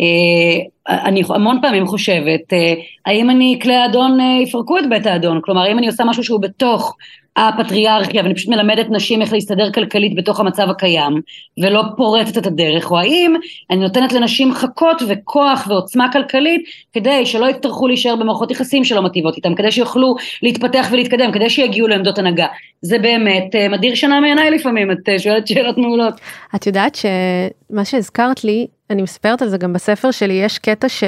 אה, 0.00 0.96
אני 1.04 1.22
המון 1.28 1.58
פעמים 1.62 1.86
חושבת, 1.86 2.52
אה, 2.52 2.74
האם 3.06 3.30
אני, 3.30 3.58
כלי 3.62 3.74
האדון 3.74 4.20
אה, 4.20 4.42
יפרקו 4.42 4.78
את 4.78 4.88
בית 4.88 5.06
האדון? 5.06 5.40
כלומר, 5.42 5.62
האם 5.62 5.78
אני 5.78 5.86
עושה 5.86 6.04
משהו 6.04 6.24
שהוא 6.24 6.40
בתוך 6.40 6.96
הפטריארכיה 7.36 8.22
ואני 8.22 8.34
פשוט 8.34 8.48
מלמדת 8.48 8.86
נשים 8.90 9.22
איך 9.22 9.32
להסתדר 9.32 9.72
כלכלית 9.72 10.16
בתוך 10.16 10.40
המצב 10.40 10.70
הקיים 10.70 11.20
ולא 11.58 11.82
פורטת 11.96 12.38
את 12.38 12.46
הדרך, 12.46 12.90
או 12.90 12.98
האם 12.98 13.34
אני 13.70 13.80
נותנת 13.80 14.12
לנשים 14.12 14.52
חכות 14.54 15.02
וכוח 15.08 15.66
ועוצמה 15.70 16.12
כלכלית 16.12 16.62
כדי 16.92 17.26
שלא 17.26 17.46
יצטרכו 17.46 17.88
להישאר 17.88 18.16
במערכות 18.16 18.50
יחסים 18.50 18.84
שלא 18.84 19.02
מטיבות 19.02 19.36
איתם, 19.36 19.54
כדי 19.54 19.70
שיוכלו 19.70 20.14
להתפתח 20.42 20.88
ולהתקדם, 20.92 21.32
כדי 21.32 21.50
שיגיעו 21.50 21.88
לעמדות 21.88 22.18
הנהגה. 22.18 22.46
זה 22.82 22.98
באמת 22.98 23.54
מדיר 23.70 23.94
שנה 23.94 24.20
מעיניי 24.20 24.50
לפעמים, 24.50 24.90
את 24.90 25.08
שואלת 25.18 25.46
שאלות 25.46 25.78
מעולות. 25.78 26.14
את 26.54 26.66
יודעת 26.66 26.94
שמה 26.94 27.84
שהזכרת 27.84 28.44
לי, 28.44 28.66
אני 28.90 29.02
מספרת 29.02 29.42
על 29.42 29.48
זה 29.48 29.58
גם 29.58 29.72
בספר 29.72 30.10
שלי, 30.10 30.34
יש 30.34 30.58
קטע 30.58 30.88
ש... 30.88 31.04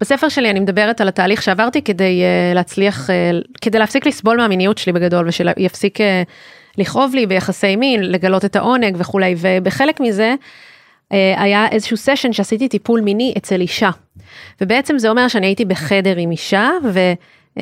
בספר 0.00 0.28
שלי 0.28 0.50
אני 0.50 0.60
מדברת 0.60 1.00
על 1.00 1.08
התהליך 1.08 1.42
שעברתי 1.42 1.82
כדי 1.82 2.22
uh, 2.22 2.54
להצליח, 2.54 3.10
uh, 3.10 3.12
כדי 3.60 3.78
להפסיק 3.78 4.06
לסבול 4.06 4.36
מהמיניות 4.36 4.78
שלי 4.78 4.92
בגדול 4.92 5.28
ושיפסיק 5.28 6.00
uh, 6.00 6.02
לכאוב 6.78 7.14
לי 7.14 7.26
ביחסי 7.26 7.76
מין, 7.76 8.02
לגלות 8.02 8.44
את 8.44 8.56
העונג 8.56 8.96
וכולי, 8.98 9.34
ובחלק 9.38 10.00
מזה 10.00 10.34
uh, 11.12 11.14
היה 11.36 11.66
איזשהו 11.70 11.96
סשן 11.96 12.32
שעשיתי 12.32 12.68
טיפול 12.68 13.00
מיני 13.00 13.34
אצל 13.36 13.60
אישה. 13.60 13.90
ובעצם 14.60 14.98
זה 14.98 15.08
אומר 15.08 15.28
שאני 15.28 15.46
הייתי 15.46 15.64
בחדר 15.64 16.16
עם 16.16 16.30
אישה, 16.30 16.70
ו... 16.92 16.98
uh, 17.58 17.60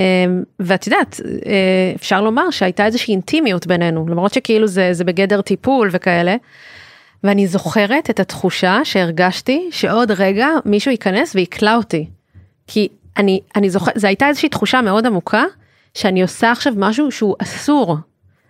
ואת 0.61 0.87
יודעת, 0.87 1.21
uh, 1.21 1.49
אפשר 1.97 2.21
לומר 2.21 2.51
שהייתה 2.51 2.87
איזושהי 2.87 3.13
אינטימיות 3.13 3.67
בינינו, 3.67 4.09
למרות 4.09 4.35
שכאילו 4.35 4.67
זה, 4.67 4.93
זה 4.93 5.05
בגדר 5.05 5.41
טיפול 5.41 5.89
וכאלה. 5.93 6.37
ואני 7.25 7.47
זוכרת 7.47 8.11
את 8.11 8.21
התחושה 8.21 8.81
שהרגשתי 8.85 9.69
שעוד 9.71 10.11
רגע 10.11 10.49
מישהו 10.65 10.91
ייכנס 10.91 11.35
ויקלע 11.35 11.77
אותי. 11.77 12.07
כי 12.67 12.89
אני, 13.17 13.41
אני 13.57 13.71
זוכרת, 13.71 13.95
זו 13.97 14.07
הייתה 14.07 14.29
איזושהי 14.29 14.49
תחושה 14.49 14.83
מאוד 14.83 15.07
עמוקה, 15.07 15.45
שאני 15.95 16.23
עושה 16.23 16.51
עכשיו 16.51 16.73
משהו 16.77 17.11
שהוא 17.11 17.37
אסור. 17.39 17.97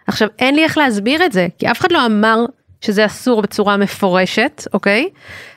עכשיו, 0.07 0.29
אין 0.39 0.55
לי 0.55 0.65
איך 0.65 0.79
להסביר 0.79 1.25
את 1.25 1.33
זה, 1.33 1.47
כי 1.59 1.71
אף 1.71 1.81
אחד 1.81 1.93
לא 1.93 2.07
אמר 2.07 2.45
שזה 2.81 3.07
אסור 3.07 3.43
בצורה 3.43 3.77
מפורשת, 3.77 4.63
אוקיי? 4.75 5.09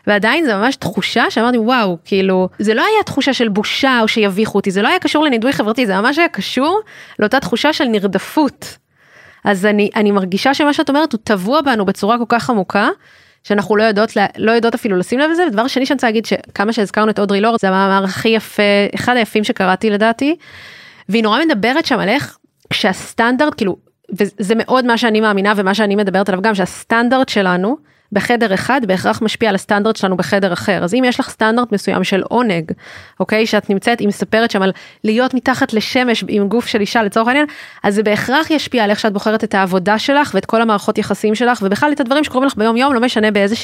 ועדיין 0.08 0.46
זה 0.46 0.56
ממש 0.56 0.76
תחושה 0.76 1.26
שאמרתי, 1.30 1.58
וואו, 1.58 1.98
כאילו, 2.06 2.50
זה 2.60 2.74
לא 2.74 2.82
היה 2.82 3.04
תחושה 3.06 3.34
של 3.34 3.48
בושה 3.48 4.00
או 4.02 4.08
שיביכו 4.08 4.58
אותי, 4.58 4.72
זה 4.72 4.82
לא 4.82 4.88
היה 4.88 5.00
קשור 5.00 5.24
לנידוי 5.24 5.54
חברתי, 5.54 5.86
זה 5.86 6.02
ממש 6.02 6.18
היה 6.18 6.28
קשור 6.28 6.80
לאותה 7.20 7.40
תחושה 7.40 7.74
של 7.74 7.86
נרדפות. 7.86 8.78
אז 9.44 9.66
אני, 9.66 9.90
אני 9.96 10.12
מרגישה 10.12 10.54
שמה 10.54 10.74
שאת 10.74 10.90
אומרת 10.90 11.14
הוא 11.14 11.20
טבוע 11.24 11.62
בנו 11.62 11.86
בצורה 11.86 12.18
כל 12.18 12.26
כך 12.30 12.50
עמוקה, 12.50 12.90
שאנחנו 13.48 13.76
לא 13.76 13.84
יודעות, 13.84 14.12
לא 14.38 14.52
יודעות 14.52 14.74
אפילו 14.74 14.98
לשים 14.98 15.20
לב 15.20 15.30
לזה, 15.32 15.48
ודבר 15.48 15.68
שני 15.68 15.86
שאני 15.86 15.96
רוצה 15.96 16.08
להגיד 16.08 16.26
שכמה 16.26 16.74
שהזכרנו 16.74 17.12
את 17.12 17.20
אודרי 17.20 17.42
לורד, 17.42 17.60
זה 17.60 17.70
המאמר 17.70 18.04
הכי 18.04 18.30
יפה, 18.30 18.64
אחד 18.96 19.16
היפים 19.16 19.44
שקראתי 19.44 19.90
לדעתי, 19.90 20.36
והיא 21.10 21.24
נורא 21.24 21.40
מדברת 21.46 21.86
שם 21.86 22.00
על 22.00 22.10
איך 22.10 22.38
כשהסטנדרט, 22.70 23.54
כאילו, 23.58 23.78
וזה 24.20 24.56
מאוד 24.56 24.86
מה 24.86 24.98
שאני 24.98 25.22
מאמינה 25.22 25.54
ומה 25.56 25.74
שאני 25.74 25.96
מדברת 25.96 26.30
עליו 26.30 26.42
גם, 26.42 26.56
שהסטנדרט 26.56 27.30
שלנו, 27.30 27.78
בחדר 28.12 28.54
אחד 28.54 28.82
בהכרח 28.88 29.22
משפיע 29.22 29.50
על 29.50 29.56
הסטנדרט 29.56 29.96
שלנו 29.96 30.18
בחדר 30.18 30.54
אחר. 30.54 30.84
אז 30.84 30.94
אם 30.94 31.04
יש 31.06 31.20
לך 31.20 31.30
סטנדרט 31.30 31.72
מסוים 31.72 32.04
של 32.04 32.22
עונג, 32.22 32.72
אוקיי, 33.20 33.46
שאת 33.46 33.70
נמצאת, 33.70 34.00
היא 34.00 34.08
מספרת 34.08 34.52
שם 34.52 34.62
על 34.62 34.72
להיות 35.04 35.34
מתחת 35.34 35.74
לשמש 35.74 36.24
עם 36.28 36.48
גוף 36.48 36.68
של 36.68 36.82
אישה 36.82 37.04
לצורך 37.04 37.28
העניין, 37.28 37.46
אז 37.84 37.96
זה 37.96 38.04
בהכרח 38.04 38.52
ישפיע 38.52 38.84
על 38.84 38.90
איך 38.90 39.00
שאת 39.00 39.14
בוחרת 39.14 39.44
את 39.44 39.56
העבודה 39.56 40.00
שלך 40.00 40.32
ואת 40.34 40.46
כל 40.46 40.62
המערכות 40.62 40.98
יחסים 40.98 41.36
שלך, 41.36 41.60
ובכלל 41.62 41.92
את 41.92 42.00
הדברים 42.00 42.24
שקורים 42.24 42.48
לך 42.48 42.58
ביום 42.58 42.78
יום, 42.78 42.94
לא 42.94 43.02
משנה 43.02 43.32
באיזה, 43.32 43.56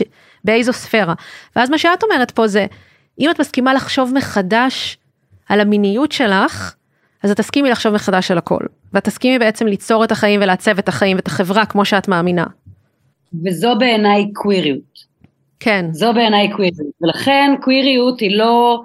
באיזו 0.43 0.73
ספירה. 0.73 1.13
ואז 1.55 1.69
מה 1.69 1.77
שאת 1.77 2.03
אומרת 2.03 2.31
פה 2.31 2.47
זה, 2.47 2.65
אם 3.19 3.29
את 3.29 3.39
מסכימה 3.39 3.73
לחשוב 3.73 4.13
מחדש 4.13 4.97
על 5.49 5.59
המיניות 5.59 6.11
שלך, 6.11 6.73
אז 7.23 7.31
את 7.31 7.37
תסכימי 7.37 7.69
לחשוב 7.69 7.93
מחדש 7.93 8.31
על 8.31 8.37
הכל. 8.37 8.59
ואת 8.93 9.03
תסכימי 9.03 9.39
בעצם 9.39 9.67
ליצור 9.67 10.03
את 10.03 10.11
החיים 10.11 10.41
ולעצב 10.41 10.77
את 10.77 10.87
החיים 10.87 11.17
ואת 11.17 11.27
החברה 11.27 11.65
כמו 11.65 11.85
שאת 11.85 12.07
מאמינה. 12.07 12.45
וזו 13.45 13.75
בעיניי 13.79 14.33
קוויריות. 14.33 15.13
כן. 15.59 15.85
זו 15.91 16.13
בעיניי 16.13 16.51
קוויריות, 16.51 16.93
ולכן 17.01 17.55
קוויריות 17.61 18.19
היא 18.19 18.37
לא 18.37 18.81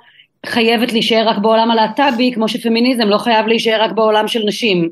חייבת 0.47 0.93
להישאר 0.93 1.29
רק 1.29 1.39
בעולם 1.39 1.71
הלהט"בי, 1.71 2.33
כמו 2.35 2.49
שפמיניזם 2.49 3.09
לא 3.09 3.19
חייב 3.19 3.47
להישאר 3.47 3.83
רק 3.83 3.93
בעולם 3.93 4.29
של 4.29 4.43
נשים. 4.47 4.89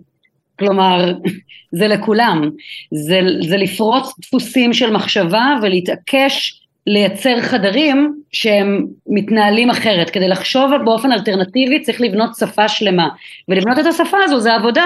כלומר, 0.59 1.13
זה 1.79 1.89
לכולם. 1.89 2.51
זה, 2.95 3.21
זה 3.41 3.57
לפרוץ 3.57 4.13
דפוסים 4.21 4.73
של 4.73 4.93
מחשבה 4.93 5.55
ולהתעקש 5.63 6.61
לייצר 6.87 7.41
חדרים 7.41 8.23
שהם 8.33 8.87
מתנהלים 9.07 9.71
אחרת. 9.71 10.11
כדי 10.11 10.29
לחשוב 10.29 10.71
באופן 10.85 11.13
אלטרנטיבי 11.13 11.81
צריך 11.81 12.01
לבנות 12.01 12.31
שפה 12.39 12.69
שלמה. 12.69 13.09
ולבנות 13.49 13.79
את 13.79 13.87
השפה 13.87 14.17
הזו 14.25 14.41
זה 14.41 14.55
עבודה. 14.55 14.85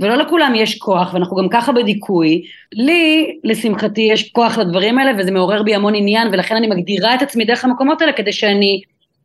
ולא 0.00 0.16
לכולם 0.16 0.54
יש 0.54 0.78
כוח, 0.78 1.14
ואנחנו 1.14 1.36
גם 1.36 1.48
ככה 1.48 1.72
בדיכוי. 1.72 2.42
לי, 2.72 3.36
לשמחתי, 3.44 4.00
יש 4.00 4.30
כוח 4.32 4.58
לדברים 4.58 4.98
האלה, 4.98 5.12
וזה 5.18 5.30
מעורר 5.30 5.62
בי 5.62 5.74
המון 5.74 5.94
עניין, 5.94 6.28
ולכן 6.32 6.56
אני 6.56 6.66
מגדירה 6.66 7.14
את 7.14 7.22
עצמי 7.22 7.44
דרך 7.44 7.64
המקומות 7.64 8.00
האלה, 8.00 8.12
כדי 8.12 8.32
שאני 8.32 8.80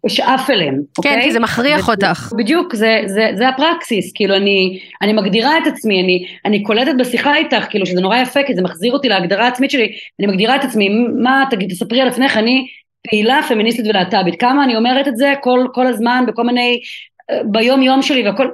אשאף 0.08 0.50
אליהם, 0.50 0.76
כן, 0.76 0.82
אוקיי? 0.98 1.22
כי 1.24 1.32
זה 1.32 1.40
מכריח 1.40 1.90
אותך. 1.90 2.34
בדיוק, 2.38 2.76
זה, 2.76 3.02
זה, 3.06 3.30
זה 3.36 3.50
הפרקסיס, 3.50 4.12
כאילו 4.16 4.36
אני, 4.36 4.80
אני 5.02 5.14
מגדירה 5.14 5.58
את 5.58 5.68
עצמי, 5.68 6.02
אני, 6.02 6.26
אני 6.46 6.64
קולטת 6.64 6.92
בשיחה 7.00 7.36
איתך, 7.36 7.66
כאילו 7.70 7.86
שזה 7.86 8.02
נורא 8.02 8.18
יפה, 8.18 8.40
כי 8.48 8.56
זה 8.56 8.62
מחזיר 8.62 8.94
אותי 8.94 9.10
להגדרה 9.10 9.46
העצמית 9.46 9.72
שלי, 9.72 9.92
אני 10.20 10.28
מגדירה 10.28 10.56
את 10.56 10.64
עצמי, 10.64 10.90
מה, 11.24 11.46
תגיד, 11.50 11.70
תספרי 11.70 12.02
על 12.02 12.08
עצמך, 12.08 12.38
אני 12.38 12.68
פעילה 13.10 13.40
פמיניסטית 13.48 13.86
ולהט"בית, 13.88 14.40
כמה 14.40 14.64
אני 14.64 14.76
אומרת 14.76 15.08
את 15.08 15.18
זה 15.18 15.34
כל, 15.42 15.68
כל 15.74 15.88
הזמן, 15.88 16.24
בכל 16.28 16.44
מיני, 16.44 16.80
אה, 17.32 17.40
ביום 17.46 17.82
יום 17.82 18.02
שלי 18.02 18.28
והכל, 18.28 18.48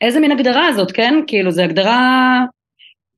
איזה 0.00 0.20
מין 0.20 0.32
הגדרה 0.32 0.66
הזאת, 0.66 0.92
כן? 0.92 1.14
כאילו, 1.26 1.50
זו 1.50 1.62
הגדרה, 1.62 2.40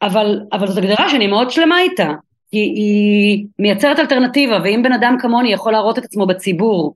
אבל, 0.03 0.41
אבל 0.53 0.67
זאת 0.67 0.79
הגדרה 0.79 1.09
שאני 1.09 1.27
מאוד 1.27 1.51
שלמה 1.51 1.81
איתה, 1.81 2.13
כי 2.51 2.59
היא 2.59 3.47
מייצרת 3.59 3.99
אלטרנטיבה, 3.99 4.59
ואם 4.65 4.81
בן 4.85 4.93
אדם 4.93 5.17
כמוני 5.21 5.53
יכול 5.53 5.73
להראות 5.73 5.99
את 5.99 6.05
עצמו 6.05 6.27
בציבור, 6.27 6.95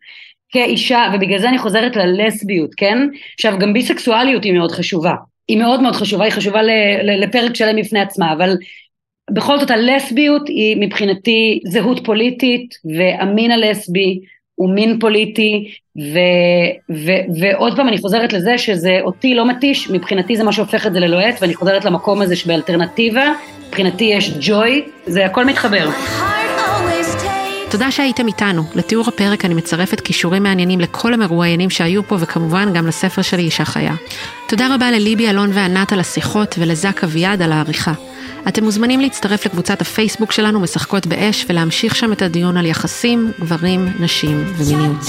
כאישה, 0.49 1.11
ובגלל 1.15 1.39
זה 1.39 1.49
אני 1.49 1.59
חוזרת 1.59 1.97
ללסביות, 1.97 2.75
כן? 2.75 2.99
עכשיו, 3.35 3.59
גם 3.59 3.73
ביסקסואליות 3.73 4.45
היא 4.45 4.53
מאוד 4.53 4.73
חשובה. 4.73 5.15
היא 5.49 5.59
מאוד 5.59 5.83
מאוד 5.83 5.95
חשובה, 5.95 6.25
היא 6.25 6.33
חשובה 6.33 6.61
לפרק 7.03 7.55
שלם 7.55 7.77
בפני 7.81 8.01
עצמה, 8.01 8.33
אבל 8.33 8.57
בכל 9.31 9.59
זאת 9.59 9.71
הלסביות 9.71 10.49
היא 10.49 10.77
מבחינתי 10.81 11.61
זהות 11.65 12.05
פוליטית, 12.05 12.75
והמין 12.85 13.51
הלסבי 13.51 14.21
הוא 14.55 14.75
מין 14.75 14.99
פוליטי, 14.99 15.71
ו, 16.01 16.19
ו, 16.91 17.11
ועוד 17.41 17.77
פעם 17.77 17.89
אני 17.89 17.99
חוזרת 17.99 18.33
לזה 18.33 18.59
שזה 18.59 18.99
אותי 19.03 19.35
לא 19.35 19.49
מתיש, 19.49 19.91
מבחינתי 19.91 20.37
זה 20.37 20.45
מה 20.45 20.53
שהופך 20.53 20.87
את 20.87 20.93
זה 20.93 21.01
ללוהט, 21.01 21.35
ואני 21.41 21.55
חוזרת 21.55 21.85
למקום 21.85 22.23
הזה 22.23 22.37
שבאלטרנטיבה, 22.37 23.25
מבחינתי 23.69 24.05
יש 24.05 24.35
ג'וי, 24.41 24.85
זה 25.07 25.27
הכל 25.27 25.45
מתחבר. 25.45 25.91
תודה 27.71 27.91
שהייתם 27.91 28.27
איתנו. 28.27 28.63
לתיאור 28.75 29.05
הפרק 29.09 29.45
אני 29.45 29.55
מצרפת 29.55 30.01
כישורים 30.01 30.43
מעניינים 30.43 30.81
לכל 30.81 31.15
המרואיינים 31.15 31.71
שהיו 31.71 32.03
פה, 32.09 32.17
וכמובן 32.21 32.73
גם 32.73 32.87
לספר 32.87 33.23
שלי 33.23 33.43
אישה 33.43 33.65
חיה. 33.65 33.95
תודה 34.49 34.75
רבה 34.75 34.91
לליבי 34.91 35.29
אלון 35.31 35.51
וענת 35.53 35.93
על 35.93 36.01
השיחות, 36.01 36.55
ולזק 36.59 37.05
אביעד 37.05 37.43
על 37.43 37.53
העריכה. 37.53 37.93
אתם 38.49 38.65
מוזמנים 38.65 39.01
להצטרף 39.01 39.47
לקבוצת 39.47 39.81
הפייסבוק 39.81 40.33
שלנו 40.33 40.61
משחקות 40.61 41.07
באש, 41.07 41.47
ולהמשיך 41.49 41.97
שם 41.97 42.13
את 42.13 42.23
הדיון 42.23 42.57
על 42.57 42.67
יחסים, 42.67 43.33
גברים, 43.41 43.89
נשים 44.01 44.45
ומיניות. 44.57 45.05